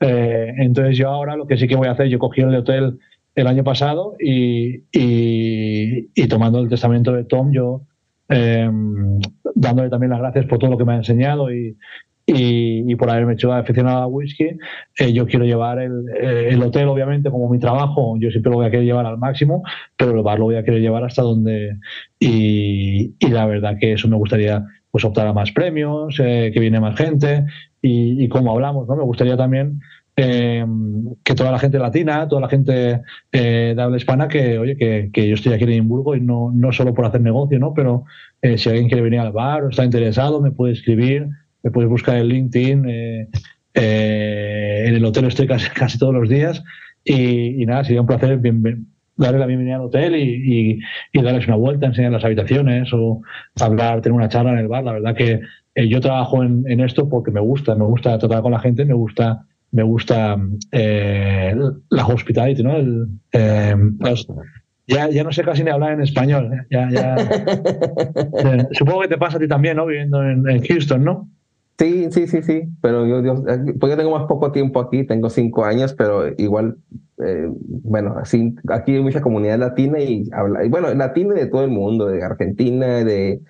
Eh, 0.03 0.55
entonces 0.59 0.97
yo 0.97 1.09
ahora 1.09 1.37
lo 1.37 1.47
que 1.47 1.59
sí 1.59 1.69
que 1.69 1.77
voy 1.77 1.89
a 1.89 1.93
hacer, 1.93 2.09
yo 2.09 2.19
cogí 2.19 2.41
el 2.41 2.55
hotel 2.55 2.99
el 3.35 3.47
año 3.47 3.65
pasado 3.65 4.15
y, 4.19 4.85
y, 4.93 6.29
tomando 6.29 6.61
el 6.61 6.71
testamento 6.71 7.13
de 7.13 7.25
Tom, 7.25 7.53
yo 7.53 7.83
em, 8.29 9.21
dándole 9.55 9.91
también 9.91 10.11
las 10.11 10.21
gracias 10.21 10.47
por 10.47 10.59
todo 10.59 10.71
lo 10.71 10.79
que 10.79 10.85
me 10.87 10.95
ha 10.95 10.97
enseñado 10.97 11.53
y, 11.53 11.77
y, 12.33 12.95
por 12.97 13.11
haberme 13.11 13.35
hecho 13.35 13.53
aficionado 13.53 14.03
a 14.03 14.07
whisky, 14.07 14.51
eh, 14.99 15.13
yo 15.13 15.27
quiero 15.27 15.45
llevar 15.45 15.81
el, 15.81 16.05
eh, 16.21 16.49
el, 16.51 16.63
hotel, 16.63 16.89
obviamente, 16.89 17.31
como 17.31 17.49
mi 17.49 17.59
trabajo, 17.59 18.17
yo 18.19 18.31
siempre 18.31 18.51
lo 18.51 18.59
voy 18.59 18.67
a 18.67 18.71
querer 18.71 18.87
llevar 18.87 19.07
al 19.07 19.19
máximo, 19.19 19.63
pero 19.97 20.13
el 20.13 20.23
bar 20.23 20.39
lo 20.39 20.47
voy 20.47 20.57
a 20.57 20.63
querer 20.63 20.81
llevar 20.81 21.05
hasta 21.05 21.23
donde. 21.23 21.79
Y, 22.19 23.15
y 23.19 23.29
la 23.29 23.47
verdad 23.47 23.77
que 23.81 23.93
eso 23.93 24.09
me 24.09 24.17
gustaría 24.17 24.65
pues 24.91 25.05
optar 25.05 25.27
a 25.27 25.33
más 25.33 25.53
premios, 25.53 26.19
eh, 26.21 26.51
que 26.53 26.61
viene 26.61 26.81
más 26.81 26.97
gente 26.97 27.47
y, 27.81 28.29
como 28.29 28.53
hablamos, 28.53 28.87
¿no? 28.89 28.97
Me 28.97 29.05
gustaría 29.05 29.37
también 29.37 29.81
que 30.17 31.35
toda 31.35 31.51
la 31.51 31.59
gente 31.59 31.79
latina, 31.79 32.29
toda 32.29 32.43
la 32.43 32.49
gente 32.49 33.01
de 33.33 33.77
habla 33.79 33.97
hispana, 33.97 34.29
que 34.29 34.59
oye, 34.59 34.77
que, 34.77 35.09
que, 35.15 35.27
yo 35.27 35.35
estoy 35.35 35.55
aquí 35.55 35.65
en 35.65 35.71
Edimburgo 35.71 36.15
y 36.15 36.21
no, 36.21 36.51
no 36.53 36.73
solo 36.73 36.93
por 36.93 37.07
hacer 37.07 37.23
negocio, 37.23 37.59
¿no? 37.59 37.73
Pero 37.73 38.05
si 38.43 38.69
alguien 38.69 38.89
quiere 38.89 39.01
venir 39.01 39.21
al 39.21 39.33
bar 39.33 39.65
o 39.65 39.71
está 39.71 39.83
interesado, 39.83 40.43
me 40.43 40.51
puede 40.51 40.75
escribir 40.75 41.31
me 41.63 41.71
puedes 41.71 41.91
buscar 41.91 42.17
en 42.17 42.29
LinkedIn. 42.29 42.89
Eh, 42.89 43.29
eh, 43.75 44.85
en 44.87 44.95
el 44.95 45.05
hotel 45.05 45.27
estoy 45.27 45.47
casi, 45.47 45.69
casi 45.75 45.99
todos 45.99 46.15
los 46.15 46.29
días 46.29 46.63
y, 47.05 47.65
nada, 47.67 47.85
sería 47.85 48.01
un 48.01 48.07
placer 48.07 48.41
darle 49.17 49.39
la 49.39 49.47
bienvenida 49.47 49.77
al 49.77 49.83
hotel 49.83 50.17
y, 50.17 50.81
darles 51.13 51.47
una 51.47 51.57
vuelta, 51.57 51.87
enseñar 51.87 52.13
las 52.13 52.25
habitaciones 52.25 52.91
o 52.93 53.23
hablar, 53.61 54.01
tener 54.01 54.17
una 54.17 54.29
charla 54.29 54.53
en 54.53 54.59
el 54.59 54.69
bar. 54.69 54.85
La 54.85 54.93
verdad 54.93 55.15
que 55.15 55.41
eh, 55.75 55.89
yo 55.89 56.01
trabajo 56.01 56.43
en, 56.43 56.81
esto 56.81 57.09
porque 57.09 57.31
me 57.31 57.41
gusta, 57.41 57.75
me 57.75 57.85
gusta 57.85 58.19
tratar 58.19 58.43
con 58.43 58.53
la 58.53 58.61
gente, 58.61 58.85
me 58.85 58.95
gusta 58.95 59.47
me 59.73 59.85
gusta 59.85 60.37
la 60.73 62.07
hospitality, 62.09 62.65
¿no? 62.65 62.73
ya, 64.89 65.09
ya 65.09 65.23
no 65.23 65.31
sé 65.31 65.45
casi 65.45 65.63
ni 65.63 65.71
hablar 65.71 65.93
en 65.93 66.03
español. 66.03 66.67
Ya, 66.71 66.91
ya, 66.91 67.17
supongo 68.73 69.03
que 69.03 69.09
te 69.09 69.17
pasa 69.17 69.37
a 69.37 69.41
ti 69.41 69.47
también, 69.47 69.77
¿no? 69.77 69.87
Viviendo 69.87 70.29
en 70.29 70.61
Houston, 70.65 71.05
¿no? 71.05 71.29
Sí, 71.81 72.09
sí, 72.11 72.27
sí, 72.27 72.43
sí, 72.43 72.69
pero 72.83 73.07
yo, 73.07 73.23
yo, 73.23 73.43
pues 73.43 73.91
yo 73.91 73.97
tengo 73.97 74.11
más 74.11 74.27
poco 74.27 74.53
tiempo 74.53 74.81
aquí, 74.81 75.03
tengo 75.07 75.31
cinco 75.31 75.65
años, 75.65 75.95
pero 75.95 76.29
igual, 76.37 76.77
eh, 77.25 77.49
bueno, 77.51 78.17
así, 78.19 78.55
aquí 78.69 78.97
hay 78.97 79.03
mucha 79.03 79.23
comunidad 79.23 79.61
latina 79.61 79.99
y 79.99 80.29
habla, 80.31 80.63
y 80.63 80.69
bueno, 80.69 80.93
latina 80.93 81.33
de 81.33 81.47
todo 81.47 81.65
el 81.65 81.71
mundo, 81.71 82.09
de 82.09 82.23
Argentina, 82.23 83.03
de, 83.03 83.41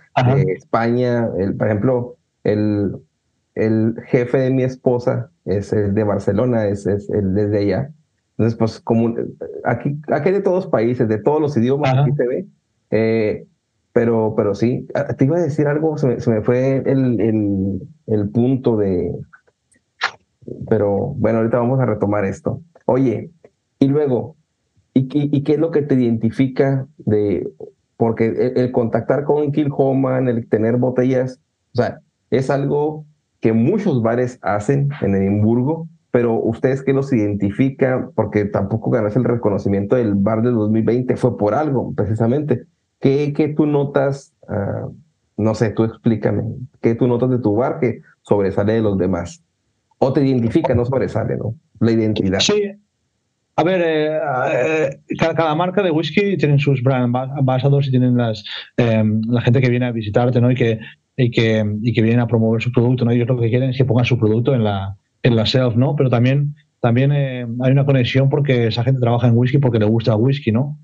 España, 0.57 1.29
el, 1.39 1.57
por 1.57 1.67
ejemplo, 1.67 2.17
el, 2.45 2.99
el 3.57 3.97
jefe 4.07 4.39
de 4.39 4.51
mi 4.51 4.63
esposa 4.63 5.33
es, 5.45 5.73
de 5.73 6.05
Barcelona, 6.05 6.69
es, 6.69 6.87
es 6.87 7.11
el 7.11 7.35
desde 7.35 7.59
allá. 7.59 7.91
Entonces, 8.39 8.57
pues, 8.57 8.79
como 8.79 9.13
aquí, 9.65 9.99
aquí 10.07 10.29
hay 10.29 10.35
de 10.35 10.41
todos 10.41 10.67
los 10.67 10.73
países, 10.73 11.09
de 11.09 11.19
todos 11.19 11.41
los 11.41 11.57
idiomas, 11.57 11.99
aquí 11.99 12.13
se 12.13 12.27
ve. 12.29 12.47
Eh, 12.93 13.47
pero, 14.01 14.33
pero 14.35 14.55
sí, 14.55 14.89
te 15.19 15.27
iba 15.27 15.37
a 15.37 15.43
decir 15.43 15.67
algo, 15.67 15.99
se 15.99 16.17
me, 16.31 16.41
fue 16.41 16.79
el, 16.87 17.21
el, 18.07 18.31
punto 18.31 18.79
de... 18.79 19.15
Pero 20.71 21.13
bueno, 21.19 21.41
ahorita 21.41 21.59
vamos 21.59 21.81
a 21.81 21.85
retomar 21.85 22.25
esto. 22.25 22.63
Oye, 22.87 23.31
y 23.79 23.89
luego, 23.89 24.37
¿y, 24.95 25.07
y, 25.13 25.43
qué 25.43 25.53
es 25.53 25.59
lo 25.59 25.71
que 25.71 25.83
te 25.83 25.97
identifica 25.97 26.87
de... 26.97 27.47
Porque 27.99 28.53
el, 28.57 28.73
contactar 28.73 29.25
con 29.25 29.53
Kilhoman, 29.53 30.29
el 30.29 30.49
tener 30.49 30.79
botellas, 30.79 31.39
o 31.75 31.77
sea, 31.77 32.01
es 32.31 32.49
algo 32.49 33.05
que 33.41 33.53
muchos 33.53 34.01
bares 34.01 34.39
hacen 34.41 34.89
en 35.03 35.15
Edimburgo, 35.15 35.89
pero 36.11 36.43
ustedes 36.43 36.83
qué 36.83 36.95
los 36.95 37.13
identifica, 37.13 38.09
porque 38.15 38.47
tampoco 38.47 38.89
ganas 38.91 39.15
el 39.17 39.25
reconocimiento 39.25 39.97
del 39.97 40.15
bar 40.15 40.41
del 40.41 40.55
2020, 40.55 41.19
fue 41.19 41.37
por 41.37 41.53
algo, 41.53 41.93
precisamente. 41.95 42.65
¿Qué, 43.01 43.55
tú 43.57 43.67
notas? 43.67 44.35
Ah, 44.49 44.89
no 45.37 45.55
sé, 45.55 45.71
tú 45.71 45.85
explícame. 45.85 46.43
¿Qué 46.83 46.95
tú 46.95 47.07
notas 47.07 47.31
de 47.31 47.39
tu 47.39 47.57
bar 47.57 47.81
que 47.81 48.03
sobresale 48.23 48.75
de 48.75 48.83
los 48.83 48.99
demás? 48.99 49.43
O 49.99 50.13
te 50.13 50.25
identifica, 50.25 50.75
no 50.75 50.85
sobresale, 50.85 51.37
¿no? 51.37 51.55
La 51.81 51.93
identidad. 51.93 52.41
Sí. 52.41 52.73
A 53.57 53.63
ver, 53.63 53.83
eh, 53.85 54.19
eh, 54.55 55.17
cada, 55.19 55.55
marca 55.55 55.83
de 55.83 55.91
whisky 55.91 56.37
tiene 56.37 56.59
sus 56.59 56.83
brand 56.83 57.15
ambassadors 57.15 57.89
y 57.89 57.91
tienen 57.91 58.17
las, 58.17 58.43
em, 58.77 59.21
la 59.29 59.43
gente 59.43 59.61
que 59.61 59.69
viene 59.69 59.87
a 59.87 59.93
visitarte, 59.93 60.41
¿no? 60.41 60.51
Y 60.51 60.55
que, 60.55 60.79
y 61.17 61.31
que, 61.31 61.65
y 61.83 61.93
que 61.93 62.03
vienen 62.03 62.21
a 62.21 62.27
promover 62.27 62.63
su 62.63 62.73
producto, 62.73 63.05
¿no? 63.05 63.11
Ellos 63.11 63.29
lo 63.29 63.39
que 63.39 63.51
quieren 63.51 63.71
es 63.71 63.77
que 63.77 63.85
pongan 63.85 64.07
su 64.07 64.19
producto 64.19 64.55
en 64.55 64.65
la, 64.65 64.97
en 65.23 65.37
la 65.37 65.45
shelf, 65.45 65.77
¿no? 65.77 65.95
Pero 65.97 66.09
también, 66.09 66.55
también 66.81 67.13
eh, 67.13 67.47
hay 67.61 67.73
una 67.73 67.85
conexión 67.85 68.31
porque 68.31 68.69
esa 68.69 68.85
gente 68.85 69.01
trabaja 69.01 69.27
en 69.27 69.37
whisky 69.37 69.59
porque 69.59 69.79
le 69.79 69.87
gusta 69.87 70.13
el 70.13 70.21
whisky, 70.21 70.53
¿no? 70.53 70.79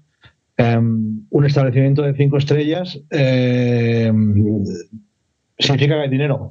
Em, 0.59 1.27
un 1.29 1.45
establecimiento 1.45 2.03
de 2.03 2.15
cinco 2.15 2.39
estrellas, 2.39 2.99
em, 3.11 4.65
significa 5.59 5.97
que 5.97 6.01
hay 6.01 6.09
dinero. 6.09 6.51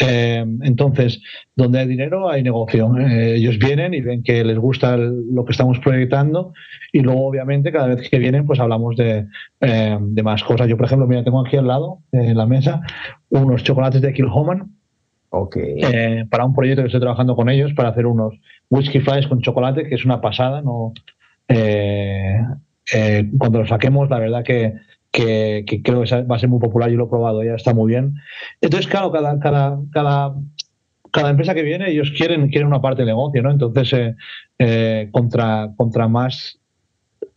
Eh, 0.00 0.44
entonces, 0.62 1.20
donde 1.54 1.80
hay 1.80 1.86
dinero 1.86 2.30
hay 2.30 2.42
negocio. 2.42 2.96
Eh, 2.96 3.34
ellos 3.36 3.58
vienen 3.58 3.92
y 3.92 4.00
ven 4.00 4.22
que 4.22 4.42
les 4.44 4.58
gusta 4.58 4.96
lo 4.96 5.44
que 5.44 5.52
estamos 5.52 5.78
proyectando 5.80 6.54
y 6.92 7.00
luego, 7.00 7.26
obviamente, 7.26 7.70
cada 7.70 7.88
vez 7.88 8.08
que 8.08 8.18
vienen, 8.18 8.46
pues 8.46 8.58
hablamos 8.60 8.96
de, 8.96 9.26
eh, 9.60 9.98
más 10.22 10.42
cosas. 10.42 10.68
Yo, 10.68 10.76
por 10.76 10.86
ejemplo, 10.86 11.06
mira, 11.06 11.22
tengo 11.22 11.44
aquí 11.44 11.56
al 11.56 11.66
lado, 11.66 11.98
en 12.12 12.36
la 12.36 12.46
mesa, 12.46 12.80
unos 13.28 13.62
chocolates 13.62 14.00
de 14.00 14.12
Kilhoman. 14.12 14.76
Okay. 15.32 16.24
para 16.28 16.44
un 16.44 16.52
proyecto 16.52 16.82
que 16.82 16.88
estoy 16.88 17.00
trabajando 17.00 17.36
con 17.36 17.48
ellos 17.48 17.72
para 17.74 17.90
hacer 17.90 18.04
unos 18.04 18.34
whisky 18.68 18.98
fries 18.98 19.28
con 19.28 19.40
chocolate, 19.40 19.88
que 19.88 19.94
es 19.94 20.04
una 20.04 20.20
pasada. 20.20 20.60
No, 20.60 20.92
cuando 23.38 23.60
lo 23.60 23.66
saquemos, 23.66 24.10
la 24.10 24.18
verdad 24.18 24.44
que 24.44 24.74
que, 25.10 25.80
creo 25.84 26.02
que 26.02 26.22
va 26.22 26.36
a 26.36 26.38
ser 26.38 26.48
muy 26.48 26.60
popular, 26.60 26.90
yo 26.90 26.96
lo 26.96 27.06
he 27.06 27.08
probado, 27.08 27.42
ya 27.42 27.54
está 27.54 27.74
muy 27.74 27.90
bien. 27.90 28.14
Entonces, 28.60 28.88
claro, 28.88 29.10
cada, 29.10 29.38
cada, 29.40 29.78
cada, 29.92 30.34
cada 31.10 31.30
empresa 31.30 31.54
que 31.54 31.62
viene, 31.62 31.90
ellos 31.90 32.12
quieren, 32.16 32.48
quieren 32.48 32.68
una 32.68 32.80
parte 32.80 33.02
del 33.02 33.08
negocio, 33.08 33.42
¿no? 33.42 33.50
Entonces, 33.50 33.92
eh, 33.92 34.14
eh, 34.58 35.08
contra, 35.12 35.70
contra 35.76 36.08
más 36.08 36.56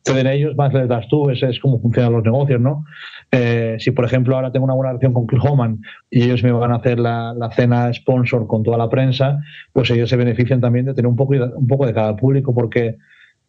te 0.03 0.13
den 0.13 0.27
ellos, 0.27 0.55
más 0.57 0.73
les 0.73 0.89
das 0.89 1.07
tú, 1.07 1.29
ese 1.29 1.49
es 1.49 1.59
como 1.61 1.79
funcionan 1.79 2.11
los 2.11 2.23
negocios, 2.25 2.59
¿no? 2.59 2.83
Eh, 3.31 3.77
si, 3.79 3.91
por 3.91 4.03
ejemplo, 4.03 4.35
ahora 4.35 4.51
tengo 4.51 4.65
una 4.65 4.73
buena 4.73 4.91
relación 4.91 5.13
con 5.13 5.27
Kilhoman 5.27 5.79
y 6.09 6.23
ellos 6.23 6.43
me 6.43 6.51
van 6.51 6.73
a 6.73 6.75
hacer 6.75 6.99
la, 6.99 7.33
la, 7.33 7.49
cena 7.51 7.91
sponsor 7.93 8.45
con 8.45 8.63
toda 8.63 8.77
la 8.77 8.89
prensa, 8.89 9.39
pues 9.71 9.89
ellos 9.91 10.09
se 10.09 10.17
benefician 10.17 10.59
también 10.59 10.85
de 10.85 10.93
tener 10.93 11.07
un 11.07 11.15
poco, 11.15 11.33
un 11.33 11.67
poco 11.67 11.85
de 11.85 11.93
cada 11.93 12.17
público, 12.17 12.53
porque 12.53 12.97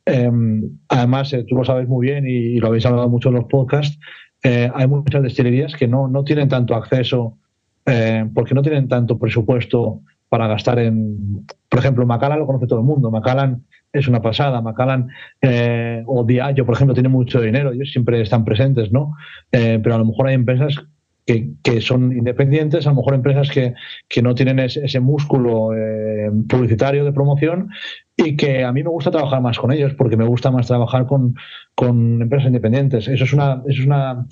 Em, 0.07 0.79
además, 0.89 1.33
eh, 1.33 1.45
tú 1.49 1.57
lo 1.57 1.65
sabes 1.65 1.89
muy 1.89 2.07
bien 2.07 2.27
y, 2.27 2.59
lo 2.59 2.69
habéis 2.69 2.85
hablado 2.87 3.09
mucho 3.09 3.31
en 3.31 3.37
los 3.37 3.45
podcasts, 3.45 3.99
eh, 4.43 4.71
hay 4.75 4.87
muchas 4.87 5.23
destilerías 5.23 5.75
que 5.75 5.89
no, 5.89 6.09
no 6.09 6.25
tienen 6.25 6.49
tanto 6.49 6.75
acceso 6.75 7.39
eh, 7.87 8.29
porque 8.35 8.55
no 8.55 8.63
tienen 8.63 8.89
tanto 8.89 9.19
presupuesto 9.19 10.01
para 10.29 10.47
gastar 10.47 10.79
en, 10.79 11.47
por 11.69 11.79
ejemplo, 11.79 12.05
Macallan 12.07 12.39
lo 12.39 12.47
conoce 12.47 12.67
todo 12.67 12.81
el 12.81 12.85
mundo, 12.85 13.11
Macallan 13.11 13.65
es 13.93 14.09
una 14.09 14.21
pasada, 14.21 14.61
Macallan 14.61 15.09
o 16.07 16.25
Diageo, 16.25 16.67
por 16.67 16.75
ejemplo, 16.75 16.95
tiene 16.95 17.09
mucho 17.09 17.41
dinero, 17.41 17.71
ellos 17.71 17.93
siempre 17.93 18.21
están 18.21 18.45
presentes, 18.45 18.91
¿no? 18.91 19.15
pero 19.51 19.95
a 19.95 19.99
lo 19.99 20.05
mejor 20.05 20.27
hay 20.27 20.35
empresas 20.35 20.85
que, 21.27 21.81
son 21.81 22.13
independientes, 22.13 22.87
a 22.87 22.91
lo 22.91 22.97
mejor 22.97 23.15
empresas 23.15 23.51
que, 23.51 23.75
que 24.09 24.23
no 24.23 24.35
tienen 24.35 24.59
ese, 24.59 25.01
músculo 25.01 25.71
publicitario 26.49 27.05
de 27.05 27.13
promoción 27.13 27.71
y 28.17 28.37
que 28.37 28.65
a 28.65 28.73
mí 28.73 28.83
me 28.83 28.91
gusta 28.91 29.11
trabajar 29.11 29.41
más 29.41 29.59
con 29.59 29.73
ellos 29.73 29.95
porque 29.95 30.17
me 30.17 30.27
gusta 30.27 30.51
más 30.51 30.67
trabajar 30.67 31.07
con, 31.07 31.35
con 31.75 32.23
empresas 32.23 32.49
independientes. 32.49 33.09
Eso 33.09 33.25
es 33.25 33.33
una, 33.33 33.63
es 33.67 33.81
una 33.81 34.27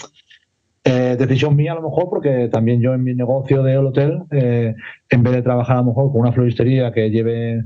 eh, 0.85 1.17
decisión 1.19 1.55
mía 1.55 1.73
a 1.73 1.77
lo 1.77 1.83
mejor 1.83 2.09
porque 2.11 2.49
también 2.49 2.81
yo 2.81 2.93
en 2.93 3.05
mi 3.05 3.15
negocio 3.15 3.63
de 3.63 3.79
hotel, 3.79 4.23
eh, 4.31 4.75
en 5.11 5.23
vez 5.23 5.33
de 5.33 5.43
trabajar 5.43 5.77
a 5.77 5.81
lo 5.81 5.87
mejor 5.87 6.11
con 6.11 6.23
una 6.23 6.33
floristería 6.33 6.93
que 6.93 7.11
lleve 7.11 7.65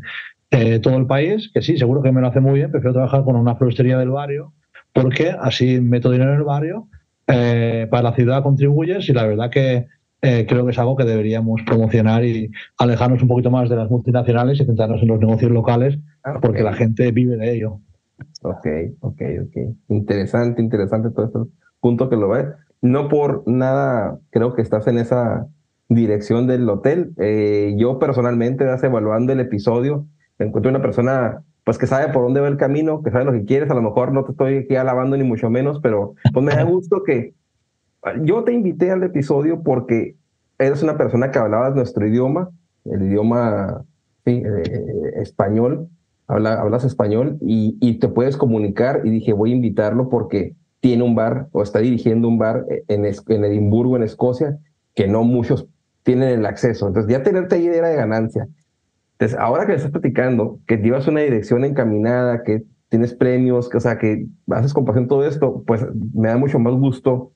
eh, 0.50 0.78
todo 0.80 0.96
el 0.96 1.06
país, 1.06 1.50
que 1.52 1.62
sí, 1.62 1.78
seguro 1.78 2.02
que 2.02 2.12
me 2.12 2.20
lo 2.20 2.28
hace 2.28 2.40
muy 2.40 2.54
bien, 2.54 2.70
prefiero 2.70 2.92
trabajar 2.92 3.24
con 3.24 3.36
una 3.36 3.56
floristería 3.56 3.98
del 3.98 4.10
barrio 4.10 4.52
porque 4.92 5.30
así 5.38 5.80
meto 5.80 6.10
dinero 6.10 6.32
en 6.32 6.38
el 6.38 6.44
barrio, 6.44 6.88
para 7.26 8.02
la 8.02 8.14
ciudad 8.14 8.42
contribuyes 8.42 9.08
y 9.08 9.12
la 9.12 9.26
verdad 9.26 9.50
que 9.50 9.86
eh, 10.22 10.46
creo 10.48 10.64
que 10.64 10.72
es 10.72 10.78
algo 10.78 10.96
que 10.96 11.04
deberíamos 11.04 11.62
promocionar 11.62 12.24
y 12.24 12.50
alejarnos 12.78 13.22
un 13.22 13.28
poquito 13.28 13.50
más 13.50 13.68
de 13.68 13.76
las 13.76 13.90
multinacionales 13.90 14.58
y 14.58 14.64
centrarnos 14.64 15.02
en 15.02 15.08
los 15.08 15.20
negocios 15.20 15.50
locales, 15.50 15.98
ah, 16.24 16.38
porque 16.40 16.62
la 16.62 16.72
gente 16.72 17.12
vive 17.12 17.36
de 17.36 17.54
ello. 17.54 17.80
Ok, 18.42 18.66
ok, 19.00 19.22
ok. 19.44 19.76
Interesante, 19.88 20.62
interesante 20.62 21.10
todo 21.10 21.26
esto. 21.26 21.48
Punto 21.80 22.08
que 22.08 22.16
lo 22.16 22.30
ves. 22.30 22.46
No 22.80 23.08
por 23.08 23.46
nada 23.46 24.18
creo 24.30 24.54
que 24.54 24.62
estás 24.62 24.86
en 24.86 24.98
esa 24.98 25.46
dirección 25.88 26.46
del 26.46 26.68
hotel. 26.68 27.12
Eh, 27.18 27.74
yo 27.76 27.98
personalmente, 27.98 28.64
vas 28.64 28.82
evaluando 28.82 29.32
el 29.32 29.40
episodio, 29.40 30.06
encuentro 30.38 30.70
una 30.70 30.82
persona 30.82 31.42
pues 31.66 31.78
que 31.78 31.88
sabe 31.88 32.12
por 32.12 32.22
dónde 32.22 32.40
va 32.40 32.46
el 32.46 32.58
camino, 32.58 33.02
que 33.02 33.10
sabe 33.10 33.24
lo 33.24 33.32
que 33.32 33.44
quieres. 33.44 33.68
A 33.72 33.74
lo 33.74 33.82
mejor 33.82 34.12
no 34.12 34.24
te 34.24 34.30
estoy 34.30 34.58
aquí 34.58 34.76
alabando 34.76 35.16
ni 35.16 35.24
mucho 35.24 35.50
menos, 35.50 35.80
pero 35.82 36.14
pues 36.32 36.46
me 36.46 36.54
da 36.54 36.62
gusto 36.62 37.02
que 37.02 37.34
yo 38.22 38.44
te 38.44 38.52
invité 38.52 38.92
al 38.92 39.02
episodio 39.02 39.64
porque 39.64 40.14
eres 40.60 40.84
una 40.84 40.96
persona 40.96 41.32
que 41.32 41.40
hablabas 41.40 41.74
nuestro 41.74 42.06
idioma, 42.06 42.50
el 42.84 43.02
idioma 43.02 43.84
sí, 44.24 44.44
eh, 44.46 45.14
español, 45.16 45.88
habla, 46.28 46.60
hablas 46.60 46.84
español 46.84 47.36
y, 47.40 47.76
y, 47.80 47.98
te 47.98 48.06
puedes 48.06 48.36
comunicar 48.36 49.00
y 49.02 49.10
dije 49.10 49.32
voy 49.32 49.50
a 49.50 49.56
invitarlo 49.56 50.08
porque 50.08 50.54
tiene 50.78 51.02
un 51.02 51.16
bar 51.16 51.48
o 51.50 51.64
está 51.64 51.80
dirigiendo 51.80 52.28
un 52.28 52.38
bar 52.38 52.64
en, 52.86 53.04
en 53.06 53.44
Edimburgo, 53.44 53.96
en 53.96 54.04
Escocia, 54.04 54.56
que 54.94 55.08
no 55.08 55.24
muchos 55.24 55.66
tienen 56.04 56.28
el 56.28 56.46
acceso. 56.46 56.86
Entonces 56.86 57.10
ya 57.10 57.24
tenerte 57.24 57.56
ahí 57.56 57.66
era 57.66 57.88
de 57.88 57.96
ganancia. 57.96 58.46
Entonces 59.18 59.38
ahora 59.38 59.64
que 59.64 59.72
me 59.72 59.76
estás 59.76 59.92
platicando, 59.92 60.60
que 60.66 60.76
llevas 60.76 61.08
una 61.08 61.20
dirección 61.20 61.64
encaminada, 61.64 62.42
que 62.42 62.64
tienes 62.88 63.14
premios, 63.14 63.68
que 63.68 63.78
o 63.78 63.80
sea, 63.80 63.98
que 63.98 64.26
haces 64.50 64.74
compasión 64.74 65.08
todo 65.08 65.26
esto, 65.26 65.62
pues 65.66 65.84
me 66.14 66.28
da 66.28 66.36
mucho 66.36 66.58
más 66.58 66.74
gusto 66.74 67.32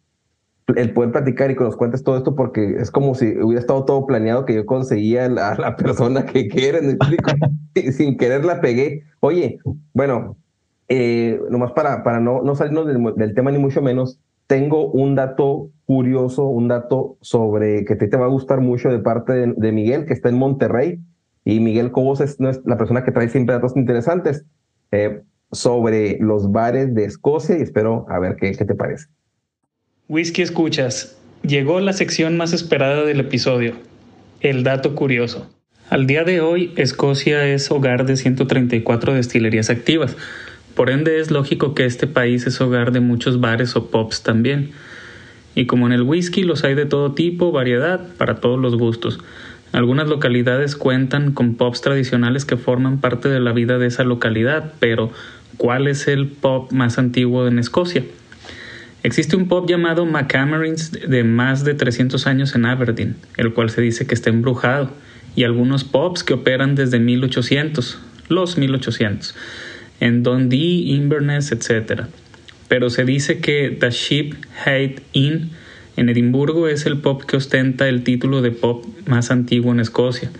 el 0.77 0.93
poder 0.93 1.13
platicar 1.13 1.51
y 1.51 1.57
que 1.57 1.65
nos 1.65 1.77
cuentes 1.77 2.03
todo 2.03 2.17
esto 2.17 2.35
porque 2.35 2.77
es 2.79 2.91
como 2.91 3.15
si 3.15 3.37
hubiera 3.39 3.61
estado 3.61 3.85
todo 3.85 4.07
planeado 4.07 4.45
que 4.45 4.55
yo 4.55 4.67
conseguía 4.67 5.25
a 5.27 5.29
la, 5.29 5.77
persona 5.77 6.27
que 6.27 6.49
quieren 6.49 6.99
sin 7.93 8.17
querer 8.17 8.45
la 8.45 8.61
pegué. 8.61 9.05
Oye, 9.21 9.59
bueno, 9.93 10.37
eh, 10.89 11.41
nomás 11.51 11.73
para, 11.73 12.03
para 12.03 12.21
no, 12.21 12.43
no 12.43 12.55
salirnos 12.55 12.87
del, 13.17 13.35
tema 13.35 13.51
ni 13.51 13.59
mucho 13.59 13.83
menos, 13.83 14.19
tengo 14.47 14.91
un 14.91 15.15
dato 15.15 15.71
curioso, 15.87 16.47
un 16.47 16.69
dato 16.69 17.17
sobre 17.21 17.85
que 17.85 17.97
te, 17.97 18.09
te 18.09 18.17
va 18.17 18.27
a 18.27 18.31
gustar 18.31 18.61
mucho 18.61 18.91
de 18.91 18.99
parte 18.99 19.33
de, 19.57 19.73
Miguel, 19.73 20.07
que 20.07 20.13
está 20.13 20.29
en 20.29 20.39
Monterrey. 20.39 21.01
Y 21.45 21.61
Miguel 21.61 21.91
Cobos 21.91 22.21
es, 22.21 22.39
la 22.39 22.77
persona 22.77 23.05
que 23.05 23.13
trae 23.13 23.29
siempre 23.29 23.55
datos 23.55 23.77
interesantes 23.77 24.45
eh, 24.93 25.23
sobre 25.53 26.19
los 26.21 26.53
bares 26.53 26.95
de 26.95 27.05
Escocia 27.05 27.59
y 27.59 27.63
espero 27.63 28.07
a 28.09 28.19
ver 28.19 28.37
qué, 28.37 28.53
qué 28.53 28.65
te 28.65 28.75
parece. 28.75 29.07
Whisky 30.09 30.43
Escuchas. 30.43 31.17
Llegó 31.43 31.81
la 31.81 31.95
sección 31.95 32.37
más 32.37 32.53
esperada 32.53 33.05
del 33.05 33.21
episodio, 33.21 33.73
el 34.41 34.63
dato 34.63 34.95
curioso. 34.95 35.49
Al 35.89 36.07
día 36.07 36.23
de 36.23 36.41
hoy, 36.41 36.73
Escocia 36.77 37.47
es 37.47 37.71
hogar 37.71 38.05
de 38.05 38.17
134 38.17 39.15
destilerías 39.15 39.71
activas. 39.71 40.17
Por 40.75 40.91
ende, 40.91 41.19
es 41.19 41.31
lógico 41.31 41.75
que 41.75 41.85
este 41.85 42.07
país 42.07 42.47
es 42.47 42.61
hogar 42.61 42.93
de 42.93 43.01
muchos 43.01 43.41
bares 43.41 43.75
o 43.75 43.91
pubs 43.91 44.23
también. 44.23 44.71
Y 45.55 45.67
como 45.67 45.87
en 45.87 45.93
el 45.93 46.03
whisky 46.03 46.43
los 46.43 46.63
hay 46.63 46.75
de 46.75 46.87
todo 46.87 47.15
tipo, 47.15 47.51
variedad, 47.51 48.01
para 48.19 48.37
todos 48.37 48.59
los 48.59 48.77
gustos. 48.77 49.19
Algunas 49.73 50.09
localidades 50.09 50.75
cuentan 50.75 51.33
con 51.33 51.55
pubs 51.55 51.81
tradicionales 51.81 52.45
que 52.45 52.57
forman 52.57 53.01
parte 53.01 53.29
de 53.29 53.41
la 53.41 53.53
vida 53.53 53.79
de 53.79 53.87
esa 53.87 54.03
localidad, 54.03 54.73
pero 54.81 55.13
¿cuál 55.57 55.87
es 55.87 56.09
el 56.09 56.27
pub 56.27 56.73
más 56.73 56.99
antiguo 56.99 57.47
en 57.47 57.59
Escocia? 57.59 58.05
Existe 59.03 59.37
un 59.37 59.49
pub 59.49 59.69
llamado 59.69 60.05
McCamerins 60.05 60.93
de 60.93 61.25
más 61.25 61.65
de 61.65 61.75
300 61.75 62.27
años 62.27 62.55
en 62.55 62.67
Aberdeen, 62.67 63.17
el 63.37 63.55
cual 63.55 63.71
se 63.71 63.81
dice 63.81 64.07
que 64.07 64.15
está 64.15 64.29
embrujado, 64.29 64.91
y 65.37 65.45
algunos 65.45 65.85
pubs 65.85 66.25
que 66.25 66.35
operan 66.35 66.75
desde 66.75 66.99
1800, 66.99 67.99
los 68.29 68.59
1800, 68.59 69.37
en 70.01 70.23
Dundee, 70.23 70.93
Inverness, 70.93 71.53
etc. 71.53 72.03
Pero 72.69 72.91
se 72.91 73.05
dice 73.05 73.39
que 73.39 73.77
The 73.79 73.91
Sheep 73.91 74.35
Hate 74.67 75.03
Inn 75.13 75.51
en 75.97 76.09
Edimburgo 76.09 76.69
es 76.69 76.87
el 76.87 76.99
pub 76.99 77.27
que 77.27 77.37
ostenta 77.37 77.89
el 77.89 78.05
título 78.05 78.43
de 78.43 78.51
pub 78.51 78.87
más 79.07 79.31
antiguo 79.31 79.73
en 79.73 79.81
Escocia. 79.81 80.31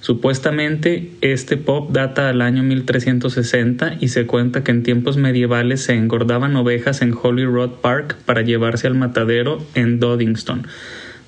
Supuestamente 0.00 1.10
este 1.20 1.56
pop 1.56 1.90
data 1.90 2.28
al 2.28 2.42
año 2.42 2.62
1360 2.62 3.96
y 4.00 4.08
se 4.08 4.26
cuenta 4.26 4.62
que 4.62 4.70
en 4.70 4.82
tiempos 4.82 5.16
medievales 5.16 5.82
se 5.82 5.94
engordaban 5.94 6.54
ovejas 6.54 7.02
en 7.02 7.14
Holyrood 7.20 7.80
Park 7.80 8.16
para 8.24 8.42
llevarse 8.42 8.86
al 8.86 8.94
matadero 8.94 9.64
en 9.74 9.98
Doddingston, 9.98 10.66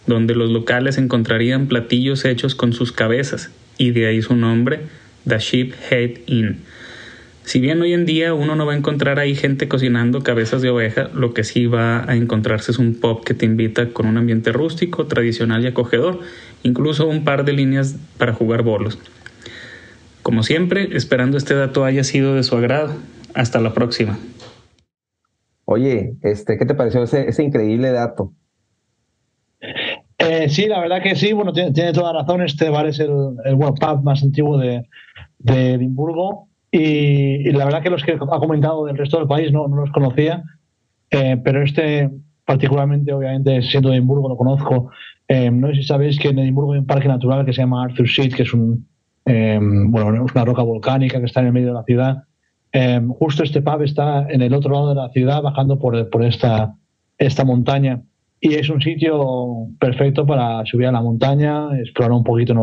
donde 0.06 0.34
los 0.34 0.50
locales 0.50 0.98
encontrarían 0.98 1.66
platillos 1.66 2.24
hechos 2.24 2.54
con 2.54 2.72
sus 2.72 2.92
cabezas, 2.92 3.50
y 3.78 3.90
de 3.90 4.06
ahí 4.06 4.22
su 4.22 4.36
nombre, 4.36 4.80
The 5.26 5.38
Sheep 5.38 5.74
Head 5.90 6.10
Inn. 6.26 6.58
Si 7.48 7.60
bien 7.60 7.80
hoy 7.80 7.94
en 7.94 8.04
día 8.04 8.34
uno 8.34 8.56
no 8.56 8.66
va 8.66 8.74
a 8.74 8.76
encontrar 8.76 9.18
ahí 9.18 9.34
gente 9.34 9.68
cocinando 9.68 10.22
cabezas 10.22 10.60
de 10.60 10.68
oveja, 10.68 11.08
lo 11.14 11.32
que 11.32 11.44
sí 11.44 11.64
va 11.64 12.04
a 12.06 12.14
encontrarse 12.14 12.72
es 12.72 12.78
un 12.78 13.00
pop 13.00 13.24
que 13.24 13.32
te 13.32 13.46
invita 13.46 13.88
con 13.94 14.04
un 14.04 14.18
ambiente 14.18 14.52
rústico, 14.52 15.06
tradicional 15.06 15.64
y 15.64 15.68
acogedor, 15.68 16.20
incluso 16.62 17.08
un 17.08 17.24
par 17.24 17.46
de 17.46 17.54
líneas 17.54 17.96
para 18.18 18.34
jugar 18.34 18.64
bolos. 18.64 18.98
Como 20.22 20.42
siempre, 20.42 20.90
esperando 20.94 21.38
este 21.38 21.54
dato 21.54 21.86
haya 21.86 22.04
sido 22.04 22.34
de 22.34 22.42
su 22.42 22.54
agrado. 22.54 22.94
Hasta 23.32 23.60
la 23.62 23.72
próxima. 23.72 24.18
Oye, 25.64 26.16
este, 26.20 26.58
¿qué 26.58 26.66
te 26.66 26.74
pareció 26.74 27.02
ese, 27.02 27.30
ese 27.30 27.44
increíble 27.44 27.92
dato? 27.92 28.34
Eh, 30.18 30.50
sí, 30.50 30.66
la 30.66 30.80
verdad 30.80 31.02
que 31.02 31.16
sí, 31.16 31.32
bueno, 31.32 31.54
tiene, 31.54 31.94
toda 31.94 32.12
razón. 32.12 32.42
Este 32.42 32.68
bar 32.68 32.86
es 32.86 33.00
el, 33.00 33.10
el 33.46 33.56
pub 33.56 34.02
más 34.02 34.22
antiguo 34.22 34.58
de, 34.58 34.86
de 35.38 35.72
Edimburgo. 35.72 36.47
Y, 36.70 37.50
la 37.52 37.64
verdad 37.64 37.82
que 37.82 37.90
los 37.90 38.04
que 38.04 38.12
ha 38.12 38.38
comentado 38.38 38.84
del 38.84 38.98
resto 38.98 39.18
del 39.18 39.26
país 39.26 39.52
no, 39.52 39.68
no 39.68 39.76
los 39.76 39.90
conocía, 39.90 40.42
eh, 41.10 41.40
pero 41.42 41.62
este 41.62 42.10
particularmente, 42.44 43.12
obviamente, 43.12 43.60
siendo 43.62 43.90
de 43.90 43.96
Edimburgo, 43.96 44.28
lo 44.28 44.36
conozco 44.36 44.90
no 45.28 45.68
sé 45.68 45.74
si 45.74 45.82
sabéis 45.82 46.18
que 46.18 46.28
en 46.28 46.38
Edimburgo 46.38 46.72
hay 46.72 46.78
un 46.78 46.86
parque 46.86 47.08
natural 47.08 47.44
que 47.44 47.52
se 47.52 47.60
llama 47.60 47.84
Arthur 47.84 48.08
Seat, 48.08 48.32
que 48.32 48.44
es 48.44 48.54
un, 48.54 48.88
bueno, 49.26 50.24
es 50.24 50.32
una 50.34 50.44
roca 50.46 50.62
volcánica 50.62 51.20
que 51.20 51.26
está 51.26 51.40
en 51.40 51.48
el 51.48 51.52
medio 51.52 51.68
de 51.68 51.74
la 51.74 51.82
ciudad. 51.82 52.24
justo 53.18 53.42
este 53.42 53.60
pub 53.60 53.82
está 53.82 54.26
en 54.30 54.40
el 54.40 54.54
otro 54.54 54.72
lado 54.72 54.88
de 54.88 54.94
la 54.94 55.10
ciudad, 55.10 55.42
bajando 55.42 55.78
por, 55.78 56.08
por 56.08 56.24
esta, 56.24 56.74
esta 57.18 57.44
montaña 57.44 58.00
y 58.40 58.54
es 58.54 58.68
un 58.70 58.80
sitio 58.80 59.66
perfecto 59.80 60.24
para 60.26 60.64
subir 60.64 60.86
a 60.86 60.92
la 60.92 61.02
montaña, 61.02 61.76
explorar 61.78 62.12
un 62.12 62.24
poquito 62.24 62.54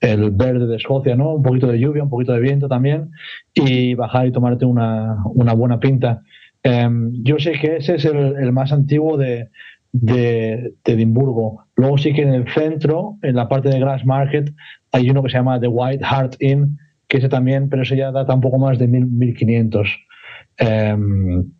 el, 0.00 0.30
verde 0.30 0.66
de 0.66 0.76
Escocia, 0.76 1.14
¿no? 1.14 1.34
un 1.34 1.42
poquito 1.42 1.66
de 1.66 1.78
lluvia, 1.78 2.02
un 2.02 2.10
poquito 2.10 2.32
de 2.32 2.40
viento 2.40 2.68
también, 2.68 3.10
y 3.54 3.94
bajar 3.94 4.26
y 4.26 4.32
tomarte 4.32 4.64
una, 4.64 5.18
una 5.34 5.52
buena 5.52 5.78
pinta. 5.78 6.22
Em, 6.62 7.12
yo 7.22 7.38
sé 7.38 7.52
que 7.52 7.76
ese 7.76 7.96
es 7.96 8.04
el, 8.06 8.52
más 8.52 8.72
antiguo 8.72 9.18
de, 9.18 9.50
de, 9.92 10.72
Edimburgo. 10.84 11.66
Luego 11.76 11.98
sí 11.98 12.14
que 12.14 12.22
en 12.22 12.32
el 12.32 12.48
centro, 12.48 13.18
en 13.22 13.36
la 13.36 13.48
parte 13.48 13.68
de 13.68 13.78
Grass 13.78 14.06
Market, 14.06 14.50
hay 14.90 15.10
uno 15.10 15.22
que 15.22 15.28
se 15.28 15.36
llama 15.36 15.60
The 15.60 15.68
White 15.68 16.04
Hart 16.04 16.36
Inn, 16.40 16.78
que 17.08 17.18
ese 17.18 17.28
también, 17.28 17.68
pero 17.68 17.82
ese 17.82 17.96
ya 17.96 18.10
data 18.10 18.34
un 18.34 18.40
poco 18.40 18.58
más 18.58 18.78
de 18.78 18.88
1500. 18.88 19.88
Em, 20.56 21.50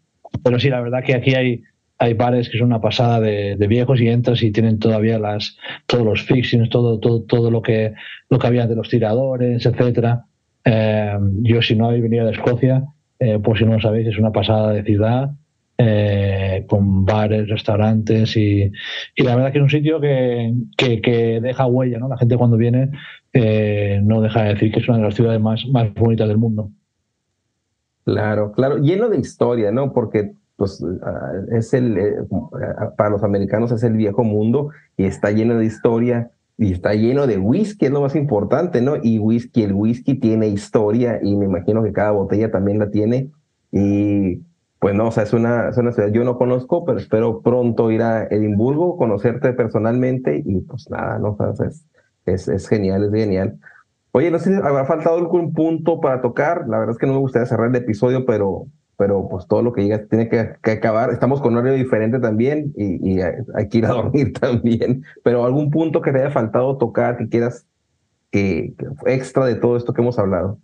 pero 0.43 0.59
sí, 0.59 0.71
la 0.71 0.81
verdad 0.81 1.05
que 1.05 1.15
aquí 1.15 1.35
hay 1.35 1.63
hay 1.99 2.15
bares 2.15 2.49
que 2.49 2.59
son 2.59 2.69
una 2.69 2.81
pasada 2.81 3.21
de, 3.21 3.67
viejos 3.69 4.01
y 4.01 4.09
entras 4.09 4.43
y 4.43 4.51
tienen 4.51 4.79
todavía 4.79 5.19
las 5.19 5.57
todos 5.87 6.05
los 6.05 6.23
fixings, 6.23 6.69
todo, 6.69 6.99
todo, 6.99 7.23
todo 7.23 7.51
lo 7.51 7.63
que 7.63 7.95
lo 8.29 8.39
que 8.39 8.47
había 8.47 8.67
de 8.67 8.77
los 8.77 8.89
tiradores, 8.89 9.65
etcétera. 9.65 10.25
Eh, 10.65 11.19
yo 11.43 11.63
si 11.63 11.77
no 11.77 11.87
habéis 11.87 12.03
venido 12.03 12.27
de 12.27 12.33
Escocia, 12.33 12.85
eh, 13.19 13.39
pues 13.43 13.59
si 13.59 13.65
no 13.65 13.75
lo 13.75 13.81
sabéis, 13.81 14.09
es 14.09 14.19
una 14.19 14.33
pasada 14.33 14.73
de 14.73 14.83
ciudad, 14.83 15.31
eh, 15.79 16.65
con 16.69 17.05
bares, 17.05 17.49
restaurantes 17.49 18.37
y, 18.37 18.71
y, 19.15 19.23
la 19.23 19.37
verdad 19.37 19.53
que 19.53 19.59
es 19.59 19.63
un 19.63 19.71
sitio 19.71 20.01
que, 20.01 20.53
que, 20.77 21.41
deja 21.43 21.67
huella, 21.67 21.99
¿no? 21.99 22.09
La 22.09 22.17
gente 22.17 22.37
cuando 22.37 22.57
viene 22.57 22.91
no 24.03 24.21
deja 24.21 24.45
de 24.45 24.55
decir 24.55 24.73
que 24.73 24.81
es 24.81 24.89
una 24.89 24.99
de 24.99 25.05
las 25.05 25.15
ciudades 25.15 25.41
más, 25.41 25.65
más 25.67 25.93
bonitas 25.95 26.29
del 26.29 26.39
mundo. 26.39 26.71
Claro, 28.05 28.53
claro, 28.53 28.79
lleno 28.79 29.09
de 29.09 29.19
historia, 29.19 29.73
¿no? 29.73 29.93
Porque 29.93 30.33
pues 30.57 30.85
es 31.53 31.75
el, 31.75 31.99
eh, 31.99 32.17
para 32.97 33.11
los 33.11 33.23
americanos 33.25 33.73
es 33.73 33.83
el 33.83 33.95
viejo 33.95 34.23
mundo 34.23 34.71
y 34.97 35.05
está 35.05 35.31
lleno 35.31 35.57
de 35.57 35.65
historia 35.65 36.31
y 36.57 36.73
está 36.73 36.95
lleno 36.95 37.27
de 37.27 37.39
whisky, 37.39 37.87
es 37.87 37.91
lo 37.91 38.01
más 38.01 38.15
importante, 38.15 38.81
¿no? 38.81 38.95
Y 39.03 39.19
whisky, 39.19 39.65
el 39.65 39.73
whisky 39.73 40.15
tiene 40.15 40.49
historia 40.49 41.19
y 41.23 41.35
me 41.37 41.47
imagino 41.47 41.83
que 41.83 41.93
cada 41.93 42.13
botella 42.13 42.51
también 42.53 42.79
la 42.79 42.91
tiene. 42.91 43.31
Y 43.73 44.43
pues 44.79 44.95
no, 44.95 45.09
o 45.09 45.11
sea, 45.11 45.25
es 45.25 45.33
una, 45.33 45.71
es 45.71 45.77
una 45.79 45.91
ciudad, 45.91 46.11
yo 46.11 46.23
no 46.23 46.39
conozco, 46.39 46.85
pero 46.85 46.99
espero 46.99 47.41
pronto 47.41 47.91
ir 47.91 48.03
a 48.03 48.25
Edimburgo, 48.25 48.97
conocerte 48.97 49.53
personalmente 49.53 50.43
y 50.45 50.61
pues 50.61 50.89
nada, 50.91 51.19
¿no? 51.19 51.37
es, 51.67 51.85
es, 52.27 52.49
es 52.49 52.69
genial, 52.69 53.05
es 53.05 53.11
genial. 53.11 53.59
Oye, 54.13 54.31
no 54.31 54.39
sé 54.39 54.51
si 54.51 54.57
habrá 54.63 54.85
faltado 54.85 55.17
algún 55.17 55.53
punto 55.55 56.01
para 56.01 56.21
tocar, 56.21 56.69
la 56.69 56.79
verdad 56.79 56.93
es 56.93 56.99
que 56.99 57.07
no 57.07 57.15
me 57.15 57.19
gustaría 57.19 57.47
cerrar 57.47 57.71
el 57.71 57.77
episodio, 57.77 58.25
pero 58.25 58.67
pero 58.97 59.29
pues 59.29 59.47
todo 59.47 59.63
lo 59.63 59.73
que 59.73 59.83
llega 59.83 60.07
tiene 60.07 60.29
que, 60.29 60.71
acabar. 60.71 61.11
Estamos 61.11 61.41
con 61.41 61.57
horario 61.57 61.75
diferente 61.75 62.19
también 62.21 62.73
y, 62.77 63.21
hay 63.21 63.69
que 63.71 63.79
ir 63.79 63.87
a 63.87 63.89
dormir 63.95 64.33
también. 64.33 65.03
Pero 65.23 65.45
algún 65.45 65.71
punto 65.71 66.01
que 66.01 66.13
te 66.13 66.21
haya 66.21 66.31
faltado 66.31 66.77
tocar, 66.79 67.17
que 67.17 67.29
quieras 67.29 67.67
que, 68.31 68.75
extra 69.07 69.47
de 69.47 69.57
todo 69.57 69.77
esto 69.77 69.93
que 69.93 70.03
hemos 70.03 70.19
hablado. 70.19 70.59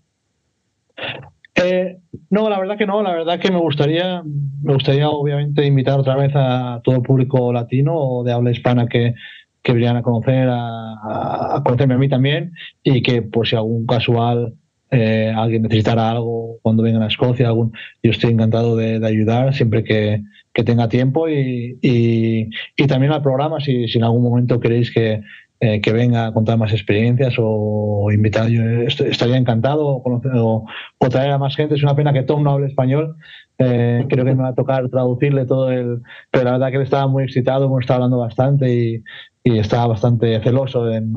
Eh, 1.57 1.99
no, 2.31 2.49
la 2.49 2.59
verdad 2.59 2.79
que 2.79 2.87
no, 2.87 3.03
la 3.03 3.12
verdad 3.12 3.38
que 3.40 3.51
me 3.51 3.59
gustaría, 3.59 4.23
me 4.62 4.75
gustaría 4.75 5.09
obviamente 5.09 5.66
invitar 5.66 5.99
otra 5.99 6.16
vez 6.16 6.33
a 6.35 6.81
todo 6.85 6.97
el 6.97 7.03
público 7.03 7.53
latino 7.53 7.95
o 7.97 8.25
de 8.25 8.33
habla 8.33 8.51
hispana 8.51 8.87
que, 8.87 9.14
que 9.62 9.73
vinieran 9.73 9.99
a 9.99 10.03
conocer, 10.03 10.49
a, 10.49 11.57
a 11.57 11.62
conocerme 11.64 11.95
a 11.95 11.99
mí 11.99 12.09
también 12.09 12.53
y 12.83 13.03
que 13.03 13.23
por 13.23 13.47
si 13.47 13.57
algún 13.57 13.87
casual 13.87 14.55
eh, 14.90 15.33
alguien 15.37 15.62
necesitara 15.62 16.11
algo 16.11 16.59
cuando 16.62 16.83
vengan 16.83 17.03
a 17.03 17.07
Escocia, 17.07 17.50
yo 17.50 17.70
estoy 18.11 18.33
encantado 18.33 18.76
de, 18.76 19.05
ayudar 19.07 19.55
siempre 19.55 19.85
que, 19.85 20.22
tenga 20.64 20.88
tiempo 20.88 21.26
y, 21.29 22.50
también 22.88 23.12
al 23.12 23.22
programa, 23.22 23.61
si, 23.61 23.87
en 23.94 24.05
algún 24.05 24.22
momento 24.22 24.61
queréis 24.61 24.90
que, 24.90 25.22
eh, 25.61 25.81
que 25.81 25.92
venga 25.92 26.26
a 26.26 26.33
contar 26.33 26.59
más 26.59 26.72
experiencias 26.72 27.35
o 27.38 28.11
invitar, 28.12 28.50
estaría 28.50 29.37
encantado 29.37 29.87
o, 29.87 30.64
o, 30.98 31.09
traer 31.09 31.31
a 31.31 31.38
más 31.38 31.57
gente. 31.57 31.76
Es 31.76 31.83
una 31.83 31.94
pena 31.94 32.12
que 32.12 32.24
Tom 32.24 32.42
no 32.42 32.53
hable 32.53 32.66
español. 32.66 33.16
Eh, 33.59 34.07
creo 34.09 34.24
que 34.24 34.35
me 34.35 34.42
va 34.42 34.48
a 34.48 34.55
tocar 34.55 34.88
traducirle 34.88 35.46
todo 35.46 35.70
el. 35.70 36.03
Pero 36.31 36.44
la 36.44 36.53
verdad 36.53 36.70
que 36.70 36.76
él 36.76 36.83
estaba 36.83 37.07
muy 37.07 37.24
excitado, 37.24 37.66
hemos 37.66 37.81
estado 37.81 37.98
hablando 37.98 38.18
bastante 38.18 38.74
y, 38.74 39.05
y 39.44 39.59
estaba 39.59 39.87
bastante 39.87 40.40
celoso 40.42 40.90
en, 40.90 41.14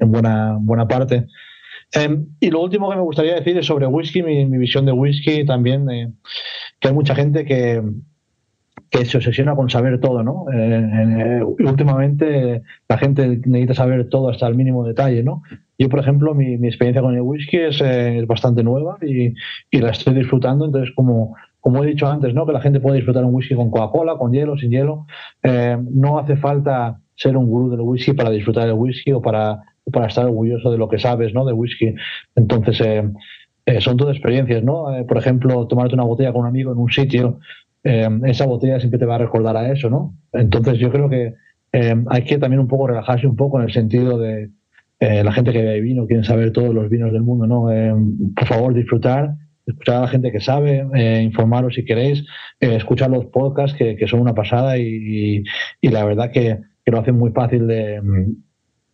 en 0.00 0.12
buena, 0.12 0.56
buena 0.60 0.86
parte. 0.86 1.26
Em, 1.92 2.26
y 2.40 2.50
lo 2.50 2.62
último 2.62 2.90
que 2.90 2.96
me 2.96 3.02
gustaría 3.02 3.34
decir 3.34 3.56
es 3.56 3.66
sobre 3.66 3.86
whisky, 3.86 4.22
mi, 4.22 4.44
visión 4.58 4.86
de 4.86 4.92
whisky 4.92 5.44
también, 5.44 5.88
eh, 5.90 6.12
que 6.80 6.88
hay 6.88 6.94
mucha 6.94 7.14
gente 7.14 7.44
que, 7.44 7.82
que 8.90 9.04
se 9.04 9.16
obsesiona 9.16 9.54
con 9.54 9.70
saber 9.70 10.00
todo, 10.00 10.22
¿no? 10.22 10.46
Eh, 10.52 11.40
eh, 11.40 11.42
últimamente 11.42 12.62
la 12.88 12.98
gente 12.98 13.40
necesita 13.44 13.74
saber 13.74 14.08
todo 14.08 14.28
hasta 14.28 14.46
el 14.46 14.56
mínimo 14.56 14.84
detalle, 14.84 15.22
¿no? 15.22 15.42
Yo, 15.78 15.88
por 15.88 16.00
ejemplo, 16.00 16.34
mi, 16.34 16.54
experiencia 16.66 17.02
con 17.02 17.14
el 17.14 17.20
whisky 17.20 17.58
es, 17.58 17.82
bastante 18.26 18.62
nueva 18.62 18.98
y, 19.02 19.34
y, 19.70 19.78
la 19.78 19.90
estoy 19.90 20.14
disfrutando, 20.14 20.64
entonces 20.64 20.92
como, 20.94 21.36
como 21.60 21.84
he 21.84 21.86
dicho 21.86 22.08
antes, 22.08 22.34
¿no? 22.34 22.46
Que 22.46 22.52
la 22.52 22.60
gente 22.60 22.80
puede 22.80 22.96
disfrutar 22.96 23.24
un 23.24 23.34
whisky 23.34 23.54
con 23.54 23.70
Coca-Cola, 23.70 24.16
con 24.16 24.32
hielo, 24.32 24.56
sin 24.58 24.70
hielo. 24.70 25.06
no 25.42 26.18
hace 26.18 26.36
falta 26.36 27.00
ser 27.14 27.36
un 27.36 27.46
gurú 27.46 27.70
del 27.70 27.80
whisky 27.80 28.12
para 28.12 28.30
disfrutar 28.30 28.68
el 28.68 28.74
whisky 28.74 29.12
o 29.12 29.22
para 29.22 29.62
para 29.92 30.06
estar 30.06 30.24
orgulloso 30.24 30.70
de 30.70 30.78
lo 30.78 30.88
que 30.88 30.98
sabes, 30.98 31.32
¿no? 31.32 31.44
De 31.44 31.52
whisky. 31.52 31.94
Entonces, 32.34 32.80
eh, 32.80 33.04
eh, 33.66 33.80
son 33.80 33.96
todas 33.96 34.16
experiencias, 34.16 34.62
¿no? 34.62 34.94
Eh, 34.96 35.04
por 35.04 35.18
ejemplo, 35.18 35.66
tomarte 35.66 35.94
una 35.94 36.04
botella 36.04 36.32
con 36.32 36.42
un 36.42 36.48
amigo 36.48 36.72
en 36.72 36.78
un 36.78 36.90
sitio, 36.90 37.40
esa 37.84 38.46
botella 38.46 38.80
siempre 38.80 38.98
te 38.98 39.06
va 39.06 39.14
a 39.14 39.18
recordar 39.18 39.56
a 39.56 39.70
eso, 39.70 39.88
¿no? 39.88 40.16
Entonces, 40.32 40.76
yo 40.78 40.90
creo 40.90 41.08
que 41.08 41.34
hay 41.70 42.24
que 42.24 42.36
también 42.36 42.58
un 42.58 42.66
poco 42.66 42.88
relajarse 42.88 43.28
un 43.28 43.36
poco 43.36 43.60
en 43.60 43.66
el 43.66 43.72
sentido 43.72 44.18
de 44.18 44.50
la 44.98 45.30
gente 45.30 45.52
que 45.52 45.62
bebe 45.62 45.80
vino, 45.82 46.04
quiere 46.08 46.24
saber 46.24 46.50
todos 46.50 46.74
los 46.74 46.90
vinos 46.90 47.12
del 47.12 47.22
mundo, 47.22 47.46
¿no? 47.46 47.68
por 48.34 48.48
favor, 48.48 48.74
disfrutar, 48.74 49.36
escuchar 49.64 49.98
a 49.98 50.00
la 50.00 50.08
gente 50.08 50.32
que 50.32 50.40
sabe, 50.40 51.22
informaros 51.22 51.76
si 51.76 51.84
queréis, 51.84 52.24
escuchar 52.58 53.08
los 53.10 53.26
podcasts 53.26 53.78
que, 53.78 54.04
son 54.08 54.18
una 54.18 54.34
pasada 54.34 54.78
y, 54.78 55.44
la 55.80 56.04
verdad 56.04 56.32
que, 56.32 56.58
que, 56.84 56.90
lo 56.90 56.98
hacen 56.98 57.16
muy 57.16 57.30
fácil 57.30 57.68
de, 57.68 58.00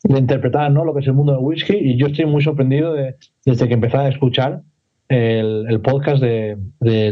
de 0.03 0.19
interpretar 0.19 0.71
¿no? 0.71 0.85
lo 0.85 0.95
que 0.95 1.01
es 1.01 1.07
el 1.07 1.15
mundo 1.15 1.33
del 1.33 1.45
whisky 1.45 1.77
y 1.77 1.97
yo 1.97 2.07
estoy 2.07 2.27
muy 2.27 2.43
sorprendido 2.43 2.93
de, 2.93 3.17
desde 3.45 3.69
que 3.69 3.75
empecé 3.75 3.97
a 3.97 4.09
escuchar 4.09 4.63
el, 5.09 5.81
podcast 5.83 6.23
de, 6.23 6.57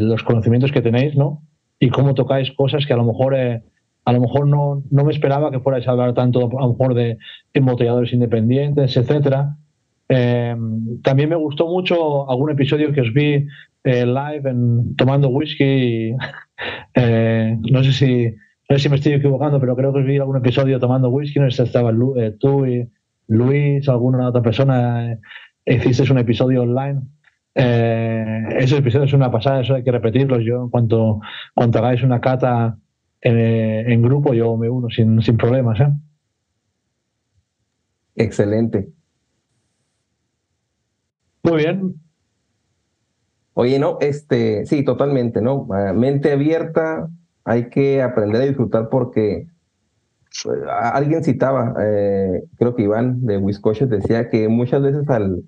los 0.00 0.22
conocimientos 0.22 0.72
que 0.72 0.83
tenéis 0.83 1.14
¿no? 1.16 1.42
y 1.79 1.90
cómo 1.90 2.14
tocáis 2.14 2.50
cosas 2.53 2.87
que 2.87 2.92
a 2.92 2.96
lo 2.96 3.05
mejor 3.05 3.35
eh, 3.35 3.62
a 4.05 4.12
lo 4.12 4.20
mejor 4.20 4.46
no, 4.46 4.83
no, 4.90 5.05
me 5.05 5.12
esperaba 5.12 5.50
que 5.50 5.61
fuerais 5.61 5.87
a 5.87 5.92
hablar 5.92 6.14
tanto 6.14 6.48
a 6.59 6.62
lo 6.62 6.70
mejor 6.70 6.94
de 6.94 7.18
embotelladores 7.53 8.12
independientes, 8.14 8.96
etcétera. 8.96 9.57
Eh, 10.09 10.57
también 11.03 11.29
me 11.29 11.37
gustó 11.37 11.68
mucho 11.68 12.29
algún 12.29 12.50
episodio 12.50 12.92
que 12.92 13.03
os 13.03 13.12
vi 13.12 13.46
eh, 13.85 14.07
live 14.07 14.48
en, 14.50 14.96
tomando 14.96 15.29
whisky. 15.29 16.12
no 16.96 17.85
sé 17.85 17.92
si 17.92 18.35
no 18.70 18.76
sé 18.76 18.85
si 18.85 18.88
me 18.88 18.96
estoy 18.96 19.14
equivocando, 19.14 19.59
pero 19.59 19.74
creo 19.74 19.92
que 19.92 20.00
vi 20.02 20.18
algún 20.18 20.37
episodio 20.37 20.78
tomando 20.78 21.11
whisky, 21.11 21.40
no 21.40 21.50
sé 21.50 21.56
si 21.56 21.62
estaba 21.64 21.90
eh, 21.90 22.37
tú 22.38 22.64
y 22.64 22.88
Luis 23.26 23.88
o 23.88 23.90
alguna 23.90 24.28
otra 24.28 24.42
persona, 24.42 25.12
eh, 25.12 25.18
hicisteis 25.66 26.09
un 26.11 26.18
episodio 26.18 26.62
online. 26.62 27.00
Eh, 27.52 28.44
esos 28.59 28.78
episodios 28.78 29.11
son 29.11 29.22
una 29.22 29.33
pasada, 29.33 29.62
eso 29.62 29.74
hay 29.74 29.83
que 29.83 29.90
repetirlos. 29.90 30.44
Yo, 30.44 30.62
en 30.62 30.70
cuanto, 30.70 31.20
cuanto 31.52 31.78
hagáis 31.80 32.04
una 32.04 32.20
cata 32.20 32.78
en, 33.20 34.02
grupo, 34.02 34.35
yo 34.35 34.56
me 34.56 34.70
uno 34.70 34.88
sin, 34.88 35.20
sin 35.20 35.37
problemas. 35.37 35.80
¿eh? 35.80 35.88
Excelente. 38.14 38.88
Muy 41.42 41.56
bien. 41.56 41.94
Oye, 43.54 43.81
no, 43.81 43.98
este, 44.00 44.64
sí, 44.64 44.85
totalmente, 44.85 45.42
¿no? 45.42 45.66
Mente 45.92 46.31
abierta, 46.31 47.08
hay 47.45 47.69
que 47.71 48.03
aprender 48.03 48.43
a 48.43 48.47
disfrutar 48.47 48.88
porque 48.88 49.47
pues, 50.45 50.59
alguien 50.69 51.25
citaba, 51.25 51.75
eh, 51.81 52.45
creo 52.59 52.75
que 52.75 52.83
Iván 52.83 53.27
de 53.27 53.38
Wisconsin 53.38 53.88
decía 53.88 54.29
que 54.29 54.49
muchas 54.49 54.83
veces 54.83 55.09
al, 55.09 55.43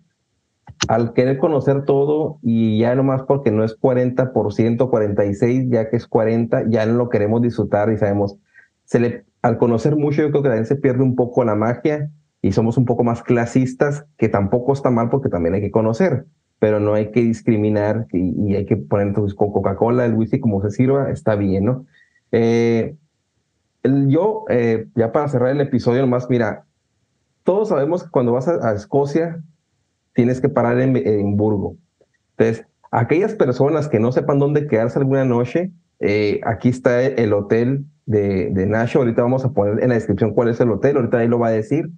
al 0.88 1.12
querer 1.12 1.38
conocer 1.38 1.84
todo 1.84 2.38
y 2.43 2.80
ya 2.80 2.95
nomás 2.95 3.22
porque 3.22 3.51
no 3.51 3.64
es 3.64 3.78
40%, 3.78 4.32
46%, 4.32 5.70
ya 5.70 5.88
que 5.88 5.97
es 5.97 6.09
40%, 6.09 6.70
ya 6.70 6.86
no 6.86 6.95
lo 6.95 7.09
queremos 7.09 7.43
disfrutar 7.43 7.93
y 7.93 7.99
sabemos, 7.99 8.36
se 8.84 9.01
le, 9.01 9.24
al 9.43 9.59
conocer 9.59 9.97
mucho 9.97 10.22
yo 10.22 10.30
creo 10.30 10.43
que 10.43 10.49
también 10.49 10.66
se 10.66 10.76
pierde 10.76 11.03
un 11.03 11.14
poco 11.14 11.45
la 11.45 11.55
magia 11.55 12.11
y 12.40 12.53
somos 12.53 12.76
un 12.76 12.84
poco 12.84 13.05
más 13.05 13.22
clasistas, 13.22 14.05
que 14.16 14.28
tampoco 14.28 14.72
está 14.72 14.90
mal 14.90 15.09
porque 15.11 15.28
también 15.28 15.55
hay 15.55 15.61
que 15.61 15.70
conocer 15.70 16.26
pero 16.62 16.78
no 16.78 16.94
hay 16.94 17.10
que 17.10 17.22
discriminar 17.22 18.06
y, 18.12 18.54
hay 18.54 18.66
que 18.66 18.76
poner 18.76 19.08
entonces 19.08 19.34
con 19.34 19.50
Coca-Cola, 19.50 20.04
el 20.06 20.14
whisky 20.14 20.38
como 20.38 20.62
se 20.62 20.70
sirva, 20.70 21.10
está 21.10 21.34
bien, 21.34 21.64
¿no? 21.64 21.86
Eh, 22.30 22.94
yo, 23.82 24.44
eh, 24.48 24.86
ya 24.94 25.10
para 25.10 25.26
cerrar 25.26 25.50
el 25.50 25.60
episodio, 25.60 26.02
nomás, 26.02 26.30
mira, 26.30 26.64
todos 27.42 27.70
sabemos 27.70 28.04
que 28.04 28.10
cuando 28.10 28.30
vas 28.30 28.46
a, 28.46 28.74
Escocia 28.74 29.42
tienes 30.14 30.40
que 30.40 30.48
parar 30.48 30.80
en 30.80 30.96
Edimburgo. 30.98 31.78
Entonces, 32.36 32.64
aquellas 32.92 33.34
personas 33.34 33.88
que 33.88 33.98
no 33.98 34.12
sepan 34.12 34.38
dónde 34.38 34.68
quedarse 34.68 35.00
alguna 35.00 35.24
noche, 35.24 35.72
eh, 35.98 36.38
aquí 36.44 36.68
está 36.68 37.02
el 37.02 37.32
hotel 37.32 37.86
de, 38.06 38.50
de. 38.50 38.72
Ahorita 38.72 39.20
vamos 39.20 39.44
a 39.44 39.50
poner 39.50 39.82
en 39.82 39.88
la 39.88 39.96
descripción 39.96 40.32
cuál 40.32 40.46
es 40.46 40.60
el 40.60 40.70
hotel. 40.70 40.94
Ahorita 40.94 41.18
ahí 41.18 41.26
lo 41.26 41.40
va 41.40 41.48
a 41.48 41.50
decir. 41.50 41.90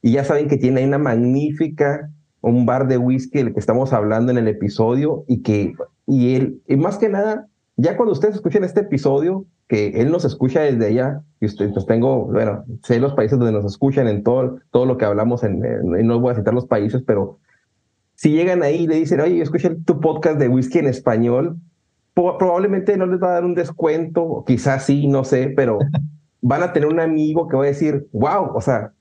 Y 0.00 0.12
ya 0.12 0.22
saben 0.22 0.46
que 0.46 0.58
tiene 0.58 0.82
ahí 0.82 0.86
una 0.86 0.98
magnífica, 0.98 2.08
un 2.50 2.66
bar 2.66 2.88
de 2.88 2.98
whisky 2.98 3.38
del 3.38 3.52
que 3.52 3.60
estamos 3.60 3.92
hablando 3.92 4.32
en 4.32 4.38
el 4.38 4.48
episodio 4.48 5.24
y 5.26 5.42
que, 5.42 5.74
y 6.06 6.34
él, 6.34 6.62
y 6.66 6.76
más 6.76 6.98
que 6.98 7.08
nada, 7.08 7.48
ya 7.76 7.96
cuando 7.96 8.12
ustedes 8.12 8.36
escuchen 8.36 8.64
este 8.64 8.80
episodio, 8.80 9.44
que 9.68 10.00
él 10.00 10.10
nos 10.10 10.24
escucha 10.24 10.60
desde 10.60 10.86
allá, 10.86 11.22
y 11.40 11.46
ustedes 11.46 11.72
pues 11.72 11.86
tengo, 11.86 12.26
bueno, 12.26 12.64
sé 12.82 13.00
los 13.00 13.14
países 13.14 13.38
donde 13.38 13.52
nos 13.52 13.64
escuchan 13.64 14.06
en 14.08 14.22
todo, 14.22 14.60
todo 14.70 14.86
lo 14.86 14.96
que 14.96 15.04
hablamos, 15.04 15.42
en, 15.42 15.60
no 16.06 16.20
voy 16.20 16.32
a 16.32 16.36
citar 16.36 16.54
los 16.54 16.66
países, 16.66 17.02
pero 17.06 17.38
si 18.14 18.30
llegan 18.30 18.62
ahí 18.62 18.84
y 18.84 18.86
le 18.86 18.96
dicen, 18.96 19.20
oye, 19.20 19.42
escuché 19.42 19.70
tu 19.84 20.00
podcast 20.00 20.38
de 20.38 20.48
whisky 20.48 20.78
en 20.78 20.86
español, 20.86 21.58
probablemente 22.14 22.96
no 22.96 23.06
les 23.06 23.20
va 23.20 23.28
a 23.28 23.34
dar 23.34 23.44
un 23.44 23.54
descuento, 23.54 24.44
quizás 24.46 24.84
sí, 24.84 25.06
no 25.06 25.24
sé, 25.24 25.52
pero 25.54 25.78
van 26.40 26.62
a 26.62 26.72
tener 26.72 26.88
un 26.88 27.00
amigo 27.00 27.48
que 27.48 27.56
va 27.56 27.64
a 27.64 27.66
decir, 27.66 28.06
wow, 28.12 28.52
o 28.54 28.60
sea, 28.60 28.92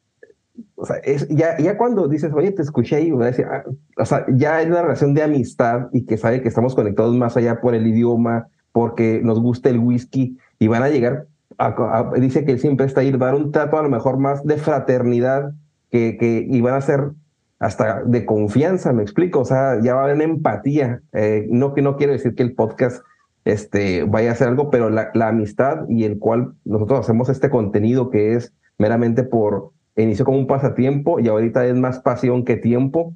o 0.75 0.85
sea 0.85 0.97
es, 0.97 1.27
ya, 1.29 1.57
ya 1.57 1.77
cuando 1.77 2.07
dices, 2.07 2.31
oye, 2.33 2.51
te 2.51 2.61
escuché 2.61 2.97
ahí, 2.97 3.11
va 3.11 3.27
a 3.27 3.29
ah", 3.29 3.63
o 3.97 4.05
sea, 4.05 4.25
ya 4.29 4.57
hay 4.57 4.67
una 4.67 4.81
relación 4.81 5.13
de 5.13 5.23
amistad 5.23 5.87
y 5.91 6.05
que 6.05 6.17
sabe 6.17 6.41
que 6.41 6.47
estamos 6.47 6.75
conectados 6.75 7.15
más 7.15 7.37
allá 7.37 7.61
por 7.61 7.75
el 7.75 7.87
idioma, 7.87 8.47
porque 8.71 9.21
nos 9.23 9.39
gusta 9.39 9.69
el 9.69 9.79
whisky 9.79 10.37
y 10.59 10.67
van 10.67 10.83
a 10.83 10.89
llegar, 10.89 11.27
a, 11.57 12.11
dice 12.17 12.45
que 12.45 12.57
siempre 12.57 12.85
está 12.85 13.01
ahí, 13.01 13.11
dar 13.11 13.35
un 13.35 13.51
trato 13.51 13.77
a 13.77 13.83
lo 13.83 13.89
mejor 13.89 14.17
más 14.17 14.43
de 14.43 14.57
fraternidad 14.57 15.53
que, 15.89 16.17
que 16.17 16.45
y 16.49 16.61
van 16.61 16.75
a 16.75 16.81
ser 16.81 17.11
hasta 17.59 18.03
de 18.03 18.25
confianza, 18.25 18.91
me 18.93 19.03
explico, 19.03 19.39
o 19.39 19.45
sea, 19.45 19.79
ya 19.81 19.95
va 19.95 20.01
a 20.01 20.03
haber 20.05 20.21
empatía. 20.21 21.01
Eh, 21.13 21.47
no 21.49 21.73
que 21.73 21.81
no 21.81 21.95
quiere 21.95 22.13
decir 22.13 22.35
que 22.35 22.43
el 22.43 22.53
podcast 22.53 23.01
este, 23.45 24.03
vaya 24.03 24.29
a 24.29 24.33
hacer 24.33 24.47
algo, 24.49 24.69
pero 24.69 24.89
la, 24.89 25.09
la, 25.13 25.29
amistad 25.29 25.87
y 25.87 26.03
el 26.03 26.19
cual 26.19 26.53
nosotros 26.65 26.99
hacemos 26.99 27.29
este 27.29 27.49
contenido 27.49 28.09
que 28.09 28.33
es 28.33 28.53
meramente 28.77 29.23
por 29.23 29.71
inicio 30.03 30.25
como 30.25 30.37
un 30.37 30.47
pasatiempo 30.47 31.19
y 31.19 31.27
ahorita 31.27 31.65
es 31.65 31.75
más 31.75 31.99
pasión 31.99 32.43
que 32.43 32.57
tiempo. 32.57 33.13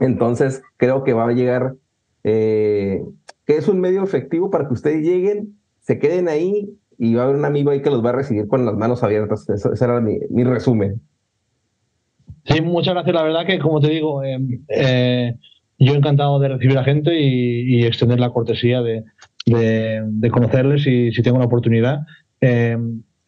Entonces 0.00 0.62
creo 0.76 1.04
que 1.04 1.12
va 1.12 1.28
a 1.28 1.32
llegar 1.32 1.74
eh, 2.24 3.02
que 3.46 3.56
es 3.56 3.68
un 3.68 3.80
medio 3.80 4.02
efectivo 4.02 4.50
para 4.50 4.66
que 4.66 4.74
ustedes 4.74 5.02
lleguen, 5.02 5.56
se 5.80 5.98
queden 5.98 6.28
ahí 6.28 6.70
y 6.98 7.14
va 7.14 7.22
a 7.22 7.24
haber 7.26 7.36
un 7.36 7.44
amigo 7.44 7.70
ahí 7.70 7.82
que 7.82 7.90
los 7.90 8.04
va 8.04 8.10
a 8.10 8.14
recibir 8.14 8.48
con 8.48 8.64
las 8.66 8.74
manos 8.74 9.02
abiertas. 9.02 9.48
Eso, 9.48 9.72
ese 9.72 9.84
era 9.84 10.00
mi, 10.00 10.18
mi, 10.30 10.44
resumen. 10.44 11.00
Sí, 12.44 12.60
muchas 12.60 12.94
gracias. 12.94 13.14
La 13.14 13.22
verdad 13.22 13.46
que, 13.46 13.58
como 13.58 13.80
te 13.80 13.90
digo, 13.90 14.24
eh, 14.24 14.38
eh, 14.68 15.34
yo 15.78 15.94
encantado 15.94 16.38
de 16.38 16.48
recibir 16.48 16.78
a 16.78 16.84
gente 16.84 17.14
y, 17.18 17.76
y 17.76 17.84
extender 17.84 18.18
la 18.18 18.30
cortesía 18.30 18.82
de, 18.82 19.04
de, 19.46 20.02
de 20.04 20.30
conocerles 20.30 20.82
si, 20.82 21.12
si, 21.12 21.22
tengo 21.22 21.38
la 21.38 21.44
oportunidad. 21.44 22.00
Eh, 22.40 22.76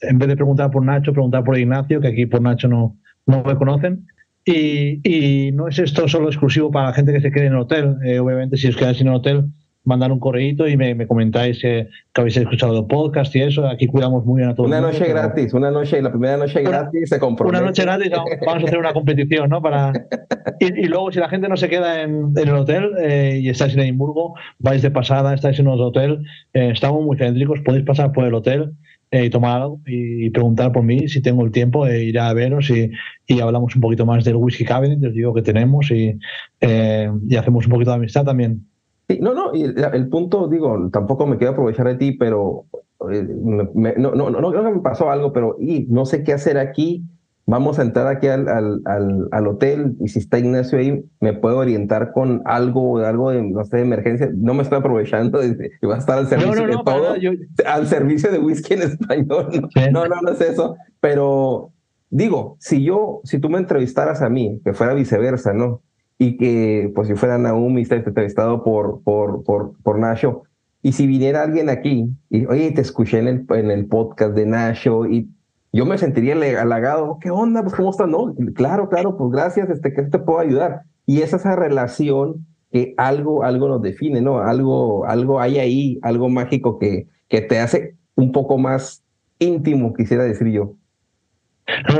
en 0.00 0.18
vez 0.18 0.28
de 0.28 0.36
preguntar 0.36 0.70
por 0.70 0.84
Nacho, 0.84 1.12
preguntar 1.12 1.44
por 1.44 1.58
Ignacio, 1.58 2.00
que 2.00 2.08
aquí 2.08 2.26
por 2.26 2.40
Nacho 2.40 2.68
no, 2.68 2.96
no 3.26 3.42
me 3.42 3.56
conocen. 3.56 4.06
Y, 4.44 5.00
y, 5.04 5.52
no 5.52 5.68
es 5.68 5.78
esto 5.78 6.08
solo 6.08 6.28
exclusivo 6.28 6.70
para 6.70 6.86
la 6.86 6.92
gente 6.94 7.12
que 7.12 7.20
se 7.20 7.30
quede 7.30 7.46
en 7.46 7.52
el 7.52 7.58
hotel. 7.58 7.96
Eh, 8.04 8.18
obviamente, 8.18 8.56
si 8.56 8.68
os 8.68 8.76
quedáis 8.76 9.00
en 9.00 9.08
el 9.08 9.14
hotel, 9.14 9.44
mandar 9.88 10.12
un 10.12 10.20
correíto 10.20 10.68
y 10.68 10.76
me, 10.76 10.94
me 10.94 11.06
comentáis 11.06 11.58
eh, 11.64 11.88
que 12.12 12.20
habéis 12.20 12.36
escuchado 12.36 12.78
el 12.78 12.86
podcast 12.86 13.34
y 13.34 13.42
eso. 13.42 13.66
Aquí 13.66 13.86
cuidamos 13.86 14.24
muy 14.24 14.40
bien 14.40 14.50
a 14.50 14.54
todos. 14.54 14.68
Una 14.68 14.80
noche 14.80 15.06
gratis, 15.06 15.52
una 15.54 15.70
noche, 15.70 16.00
la 16.00 16.10
primera 16.10 16.36
noche 16.36 16.62
gratis 16.62 17.08
se 17.08 17.18
compromete. 17.18 17.58
Una 17.58 17.66
noche 17.66 17.82
gratis, 17.82 18.10
vamos 18.46 18.62
a 18.62 18.66
hacer 18.66 18.78
una 18.78 18.92
competición, 18.92 19.50
¿no? 19.50 19.60
Para... 19.60 19.92
Y, 20.60 20.66
y 20.66 20.84
luego, 20.84 21.10
si 21.10 21.18
la 21.18 21.28
gente 21.28 21.48
no 21.48 21.56
se 21.56 21.68
queda 21.68 22.02
en, 22.02 22.32
en 22.36 22.48
el 22.48 22.54
hotel 22.54 22.90
eh, 23.00 23.38
y 23.42 23.48
estáis 23.48 23.74
en 23.74 23.80
Edimburgo, 23.80 24.34
vais 24.58 24.82
de 24.82 24.90
pasada, 24.90 25.34
estáis 25.34 25.58
en 25.58 25.68
otro 25.68 25.86
hotel, 25.86 26.22
eh, 26.52 26.70
estamos 26.72 27.02
muy 27.04 27.16
céntricos, 27.16 27.60
podéis 27.60 27.84
pasar 27.84 28.12
por 28.12 28.24
el 28.24 28.34
hotel. 28.34 28.74
Eh, 29.10 29.30
tomar 29.30 29.62
algo 29.62 29.80
y 29.86 30.28
preguntar 30.28 30.70
por 30.70 30.82
mí 30.82 31.08
si 31.08 31.22
tengo 31.22 31.42
el 31.42 31.50
tiempo 31.50 31.86
de 31.86 32.04
ir 32.04 32.18
a 32.18 32.30
veros 32.34 32.68
y, 32.68 32.90
y 33.26 33.40
hablamos 33.40 33.74
un 33.74 33.80
poquito 33.80 34.04
más 34.04 34.22
del 34.22 34.36
whisky 34.36 34.66
cabinet, 34.66 35.02
os 35.02 35.14
digo 35.14 35.32
que 35.32 35.40
tenemos 35.40 35.90
y, 35.90 36.18
eh, 36.60 37.10
y 37.26 37.36
hacemos 37.36 37.64
un 37.64 37.72
poquito 37.72 37.90
de 37.92 37.96
amistad 37.96 38.24
también 38.24 38.68
no, 39.20 39.32
no, 39.32 39.54
y 39.54 39.62
el, 39.62 40.08
punto, 40.08 40.48
digo, 40.48 40.90
tampoco 40.92 41.26
me 41.26 41.38
quiero 41.38 41.52
aprovechar 41.52 41.86
de 41.86 41.94
ti, 41.94 42.12
pero 42.12 42.66
eh, 43.10 43.26
me, 43.74 43.94
no, 43.96 44.12
no, 44.12 44.28
no, 44.30 44.40
no, 44.40 44.70
me 44.70 44.80
pasó 44.80 45.10
algo, 45.10 45.32
pero 45.32 45.56
y, 45.58 45.86
no 45.88 46.04
sé 46.04 46.22
qué 46.22 46.34
hacer 46.34 46.58
aquí. 46.58 47.04
Vamos 47.50 47.78
a 47.78 47.82
entrar 47.82 48.06
aquí 48.06 48.28
al, 48.28 48.46
al, 48.48 49.28
al, 49.30 49.46
hotel 49.46 49.96
y 50.00 50.08
si 50.08 50.18
está 50.18 50.38
Ignacio 50.38 50.78
ahí, 50.78 51.02
me 51.20 51.32
puedo 51.32 51.58
orientar 51.58 52.12
con 52.12 52.42
algo, 52.44 52.98
algo 52.98 53.30
de, 53.30 53.42
no 53.42 53.64
sé, 53.64 53.78
de 53.78 53.82
emergencia. 53.82 54.30
No 54.34 54.54
me 54.54 54.62
estoy 54.62 54.78
aprovechando 54.78 55.40
de, 55.40 55.70
va 55.88 55.94
a 55.94 55.98
estar 55.98 56.18
al 56.18 56.28
servicio 56.28 56.66
de 56.66 56.76
todo, 56.84 57.14
al 57.66 57.86
servicio 57.86 58.30
de 58.30 58.38
whisky 58.38 58.74
en 58.74 58.82
español. 58.82 59.48
No, 59.92 60.06
no, 60.06 60.20
no 60.20 60.30
es 60.30 60.40
eso. 60.42 60.76
Pero 61.00 61.72
digo, 62.10 62.56
si 62.60 62.84
yo, 62.84 63.22
si 63.24 63.38
tú 63.38 63.48
me 63.48 63.58
entrevistaras 63.58 64.20
a 64.20 64.28
mí, 64.28 64.60
que 64.62 64.74
fuera 64.74 64.92
viceversa, 64.92 65.54
¿no? 65.54 65.82
y 66.18 66.36
que 66.36 66.90
pues 66.94 67.08
si 67.08 67.14
fuera 67.14 67.38
Naomi 67.38 67.82
está 67.82 67.94
entrevistado 67.96 68.64
por, 68.64 69.02
por, 69.04 69.44
por, 69.44 69.72
por 69.82 69.98
Nacho, 69.98 70.42
y 70.82 70.92
si 70.92 71.06
viniera 71.06 71.42
alguien 71.42 71.70
aquí 71.70 72.10
y, 72.28 72.46
oye, 72.46 72.70
te 72.72 72.80
escuché 72.80 73.18
en 73.18 73.28
el, 73.28 73.46
en 73.50 73.70
el 73.70 73.86
podcast 73.86 74.34
de 74.34 74.46
Nacho 74.46 75.06
y 75.06 75.30
yo 75.72 75.84
me 75.84 75.98
sentiría 75.98 76.34
halagado, 76.60 77.18
¿qué 77.20 77.30
onda? 77.30 77.62
Pues 77.62 77.74
cómo 77.74 77.90
estás, 77.90 78.08
no, 78.08 78.34
claro, 78.54 78.88
claro, 78.88 79.16
pues 79.16 79.30
gracias, 79.30 79.68
este, 79.70 79.92
que 79.92 80.02
te 80.02 80.18
puedo 80.18 80.38
ayudar. 80.38 80.82
Y 81.06 81.22
es 81.22 81.32
esa 81.32 81.56
relación 81.56 82.46
que 82.72 82.94
algo, 82.96 83.44
algo 83.44 83.68
nos 83.68 83.82
define, 83.82 84.20
¿no? 84.20 84.38
Algo, 84.40 85.06
algo 85.06 85.40
hay 85.40 85.58
ahí, 85.58 85.98
algo 86.02 86.28
mágico 86.28 86.78
que, 86.78 87.06
que 87.28 87.40
te 87.40 87.58
hace 87.58 87.94
un 88.14 88.32
poco 88.32 88.58
más 88.58 89.02
íntimo, 89.38 89.94
quisiera 89.94 90.24
decir 90.24 90.48
yo. 90.48 90.74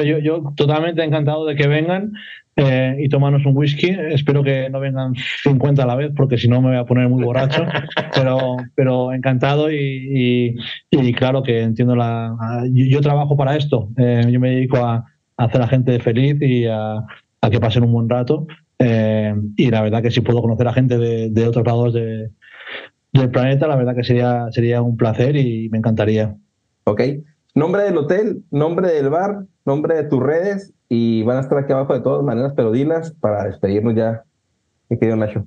yo, 0.04 0.18
yo 0.18 0.52
totalmente 0.56 1.02
encantado 1.04 1.46
de 1.46 1.56
que 1.56 1.68
vengan. 1.68 2.12
Eh, 2.60 2.96
y 2.98 3.08
tomarnos 3.08 3.46
un 3.46 3.56
whisky. 3.56 3.86
Espero 4.10 4.42
que 4.42 4.68
no 4.68 4.80
vengan 4.80 5.14
50 5.44 5.80
a 5.80 5.86
la 5.86 5.94
vez, 5.94 6.10
porque 6.16 6.36
si 6.36 6.48
no 6.48 6.60
me 6.60 6.70
voy 6.70 6.78
a 6.78 6.84
poner 6.84 7.08
muy 7.08 7.22
borracho. 7.22 7.64
pero, 8.14 8.56
pero 8.74 9.12
encantado 9.12 9.70
y, 9.70 10.56
y, 10.90 11.12
claro 11.12 11.44
que 11.44 11.62
entiendo 11.62 11.94
la. 11.94 12.36
Yo, 12.72 13.00
trabajo 13.00 13.36
para 13.36 13.56
esto. 13.56 13.90
Eh, 13.96 14.26
yo 14.28 14.40
me 14.40 14.50
dedico 14.50 14.78
a, 14.78 15.06
hacer 15.36 15.60
a 15.60 15.64
la 15.66 15.68
gente 15.68 16.00
feliz 16.00 16.36
y 16.40 16.66
a, 16.66 16.96
a 16.96 17.50
que 17.50 17.60
pasen 17.60 17.84
un 17.84 17.92
buen 17.92 18.08
rato. 18.08 18.48
Eh, 18.80 19.34
y 19.56 19.70
la 19.70 19.82
verdad 19.82 20.02
que 20.02 20.10
si 20.10 20.20
puedo 20.20 20.42
conocer 20.42 20.66
a 20.66 20.72
gente 20.72 20.98
de, 20.98 21.30
de 21.30 21.46
otros 21.46 21.64
lados 21.64 21.94
de, 21.94 22.30
del 23.12 23.30
planeta, 23.30 23.68
la 23.68 23.76
verdad 23.76 23.94
que 23.94 24.02
sería, 24.02 24.46
sería 24.50 24.82
un 24.82 24.96
placer 24.96 25.36
y 25.36 25.68
me 25.68 25.78
encantaría. 25.78 26.34
Ok. 26.84 27.02
Nombre 27.58 27.82
del 27.82 27.96
hotel, 27.96 28.44
nombre 28.52 28.92
del 28.92 29.10
bar, 29.10 29.44
nombre 29.66 29.96
de 29.96 30.04
tus 30.04 30.22
redes 30.22 30.72
y 30.88 31.24
van 31.24 31.38
a 31.38 31.40
estar 31.40 31.58
aquí 31.58 31.72
abajo 31.72 31.92
de 31.92 32.00
todas 32.00 32.24
maneras, 32.24 32.52
pero 32.54 32.70
dilas 32.70 33.10
para 33.20 33.46
despedirnos 33.46 33.96
ya, 33.96 34.22
mi 34.88 34.96
querido 34.96 35.16
Nacho. 35.16 35.44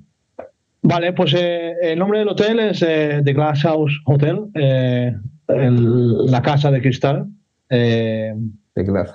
Vale, 0.82 1.14
pues 1.14 1.32
eh, 1.32 1.72
el 1.80 1.98
nombre 1.98 2.18
del 2.18 2.28
hotel 2.28 2.60
es 2.60 2.84
eh, 2.86 3.22
The 3.24 3.32
Glass 3.32 3.62
House 3.62 3.98
Hotel, 4.04 4.40
eh, 4.52 5.16
el, 5.48 6.26
la 6.26 6.42
casa 6.42 6.70
de 6.70 6.82
cristal. 6.82 7.28
Eh, 7.70 8.34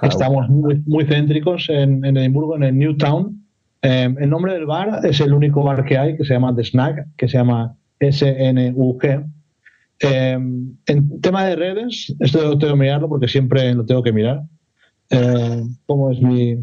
estamos 0.02 0.50
muy, 0.50 0.82
muy 0.88 1.06
céntricos 1.06 1.70
en, 1.70 2.04
en, 2.04 2.18
Edimburgo, 2.18 2.56
en 2.56 2.64
el 2.64 2.76
Newtown. 2.80 3.46
el 3.84 4.28
nombre 4.28 4.54
del 4.54 4.66
bar 4.66 5.06
es 5.06 5.22
el 5.22 5.34
único 5.34 5.62
bar 5.62 5.86
que 5.86 6.00
hay 6.00 6.18
que 6.18 6.26
se 6.26 6.34
llama 6.34 6.56
The 6.56 6.64
Snack, 6.64 7.10
que 7.16 7.28
se 7.28 7.38
llama 7.38 7.76
SNUG. 8.02 9.37
En 10.00 11.22
tema 11.22 11.46
de 11.46 11.56
redes, 11.56 12.16
esto 12.20 12.58
tengo 12.58 12.74
que 12.74 12.80
mirarlo 12.80 13.10
porque 13.10 13.28
siempre 13.28 13.74
lo 13.74 13.86
tengo 13.86 14.04
que 14.04 14.14
mirar. 14.14 14.44
Eh, 15.10 15.64
¿cómo 15.86 16.12
es 16.12 16.22
mi, 16.22 16.58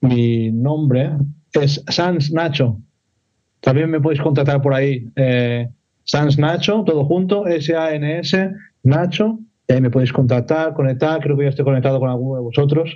mi 0.00 0.50
nombre? 0.52 1.12
Es 1.52 1.82
Sans 1.88 2.32
Nacho. 2.32 2.78
También 3.60 3.90
me 3.90 4.00
podéis 4.00 4.20
contratar 4.20 4.60
por 4.60 4.74
ahí. 4.74 5.08
Eh, 5.16 5.68
Sans 6.04 6.38
Nacho, 6.38 6.84
todo 6.84 7.04
junto, 7.04 7.46
S-A-N-S, 7.46 8.50
Nacho. 8.82 9.38
Eh, 9.68 9.80
me 9.80 9.90
podéis 9.90 10.12
contactar, 10.12 10.74
conectar. 10.74 11.20
Creo 11.20 11.36
que 11.36 11.44
ya 11.44 11.50
estoy 11.50 11.64
conectado 11.64 11.98
con 11.98 12.08
alguno 12.08 12.36
de 12.36 12.42
vosotros. 12.42 12.94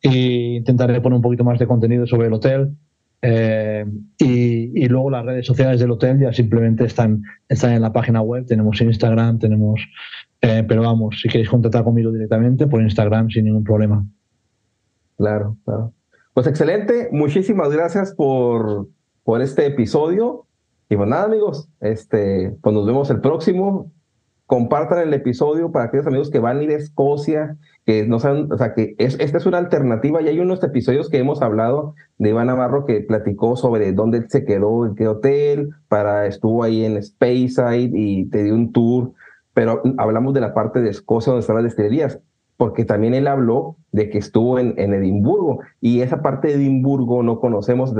E 0.00 0.56
intentaré 0.56 1.00
poner 1.00 1.16
un 1.16 1.22
poquito 1.22 1.44
más 1.44 1.58
de 1.58 1.66
contenido 1.66 2.06
sobre 2.06 2.28
el 2.28 2.34
hotel. 2.34 2.76
Eh, 3.24 3.86
y, 4.18 4.88
luego 4.88 5.10
las 5.10 5.24
redes 5.24 5.46
sociales 5.46 5.80
del 5.80 5.92
hotel 5.92 6.18
ya 6.18 6.32
simplemente 6.32 6.84
están, 6.84 7.22
están 7.48 7.72
en 7.72 7.82
la 7.82 7.92
página 7.92 8.20
web. 8.20 8.44
Tenemos 8.46 8.80
Instagram, 8.80 9.38
tenemos 9.38 9.80
eh, 10.44 10.64
pero 10.66 10.82
vamos, 10.82 11.20
si 11.20 11.28
queréis 11.28 11.48
contactar 11.48 11.84
conmigo 11.84 12.10
directamente 12.10 12.66
por 12.66 12.82
Instagram 12.82 13.30
sin 13.30 13.44
ningún 13.44 13.62
problema. 13.62 14.04
Claro, 15.16 15.56
claro. 15.64 15.92
Pues 16.34 16.48
excelente, 16.48 17.08
muchísimas 17.12 17.70
gracias 17.70 18.12
por, 18.12 18.88
por 19.22 19.40
este 19.40 19.66
episodio. 19.66 20.46
Y 20.88 20.96
pues 20.96 21.08
nada, 21.08 21.24
amigos, 21.24 21.68
este, 21.80 22.56
pues 22.60 22.74
nos 22.74 22.84
vemos 22.86 23.08
el 23.10 23.20
próximo. 23.20 23.92
compartan 24.46 24.98
el 24.98 25.14
episodio 25.14 25.70
para 25.70 25.86
aquellos 25.86 26.08
amigos 26.08 26.28
que 26.28 26.40
van 26.40 26.58
a 26.58 26.62
ir 26.64 26.70
a 26.70 26.74
Escocia, 26.74 27.56
que 27.84 28.06
no 28.06 28.20
saben, 28.20 28.50
o 28.52 28.56
sea, 28.56 28.74
que 28.74 28.94
es, 28.98 29.18
esta 29.18 29.38
es 29.38 29.46
una 29.46 29.58
alternativa. 29.58 30.22
Y 30.22 30.28
hay 30.28 30.38
unos 30.38 30.62
episodios 30.62 31.08
que 31.08 31.18
hemos 31.18 31.42
hablado 31.42 31.94
de 32.18 32.30
Iván 32.30 32.46
Navarro 32.46 32.84
que 32.84 33.00
platicó 33.00 33.56
sobre 33.56 33.92
dónde 33.92 34.24
se 34.28 34.44
quedó, 34.44 34.86
en 34.86 34.94
qué 34.94 35.08
hotel, 35.08 35.70
para, 35.88 36.26
estuvo 36.26 36.62
ahí 36.62 36.84
en 36.84 37.02
Speyside 37.02 37.90
y 37.94 38.26
te 38.26 38.44
dio 38.44 38.54
un 38.54 38.72
tour, 38.72 39.12
pero 39.54 39.82
hablamos 39.98 40.34
de 40.34 40.40
la 40.40 40.54
parte 40.54 40.80
de 40.80 40.90
Escocia 40.90 41.32
donde 41.32 41.40
están 41.40 41.56
las 41.56 41.64
destilerías, 41.64 42.20
porque 42.56 42.84
también 42.84 43.14
él 43.14 43.26
habló 43.26 43.76
de 43.90 44.08
que 44.10 44.18
estuvo 44.18 44.58
en, 44.58 44.74
en 44.78 44.94
Edimburgo. 44.94 45.60
Y 45.80 46.00
esa 46.02 46.22
parte 46.22 46.48
de 46.48 46.54
Edimburgo 46.54 47.22
no 47.22 47.40
conocemos, 47.40 47.94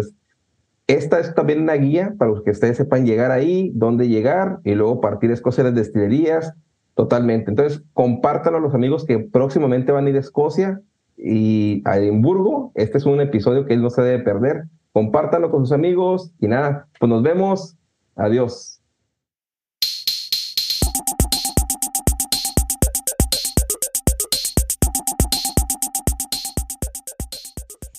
esta 0.87 1.21
es 1.21 1.35
también 1.35 1.63
una 1.63 1.75
guía 1.75 2.15
para 2.19 2.31
los 2.31 2.43
que 2.43 2.51
ustedes 2.51 2.77
sepan 2.77 3.07
llegar 3.07 3.31
ahí, 3.31 3.73
dónde 3.75 4.09
llegar 4.09 4.59
y 4.65 4.75
luego 4.75 5.01
partir 5.01 5.31
a 5.31 5.35
Escocia 5.35 5.65
las 5.65 5.75
destilerías. 5.75 6.55
Totalmente. 6.95 7.51
Entonces, 7.51 7.83
compártanlo 7.95 8.59
a 8.59 8.63
los 8.63 8.75
amigos 8.75 9.05
que 9.07 9.19
próximamente 9.19 9.93
van 9.93 10.07
a 10.07 10.11
ir 10.11 10.17
a 10.17 10.21
Escocia 10.21 10.81
y 11.17 11.83
a 11.87 11.99
Edimburgo. 11.99 12.73
Este 12.75 12.99
es 12.99 13.07
un 13.07 13.21
episodio 13.21 13.65
que 13.65 13.75
él 13.75 13.83
no 13.83 13.91
se 13.91 14.03
debe 14.03 14.23
perder. 14.23 14.65
Compártanlo 14.93 15.51
con 15.51 15.65
sus 15.65 15.73
amigos 15.73 16.33
y 16.39 16.49
nada, 16.49 16.89
pues 16.99 17.09
nos 17.09 17.23
vemos. 17.23 17.77
Adiós. 18.15 18.79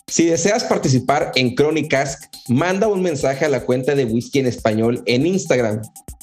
Si 0.07 0.27
deseas 0.27 0.63
participar 0.65 1.31
en 1.33 1.55
Crónicas, 1.55 2.29
manda 2.47 2.87
un 2.87 3.01
mensaje 3.01 3.45
a 3.45 3.49
la 3.49 3.65
cuenta 3.65 3.95
de 3.95 4.05
Whisky 4.05 4.37
en 4.37 4.45
Español 4.45 5.01
en 5.07 5.25
Instagram. 5.25 5.81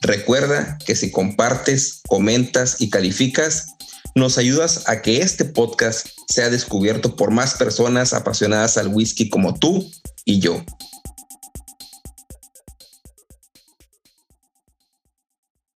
Recuerda 0.00 0.78
que 0.84 0.94
si 0.96 1.10
compartes, 1.10 2.00
comentas 2.08 2.76
y 2.80 2.88
calificas, 2.90 3.66
nos 4.14 4.38
ayudas 4.38 4.88
a 4.88 5.02
que 5.02 5.20
este 5.20 5.44
podcast 5.44 6.06
sea 6.28 6.48
descubierto 6.48 7.16
por 7.16 7.30
más 7.30 7.54
personas 7.54 8.12
apasionadas 8.12 8.76
al 8.76 8.88
whisky 8.88 9.28
como 9.28 9.54
tú 9.54 9.90
y 10.24 10.40
yo. 10.40 10.64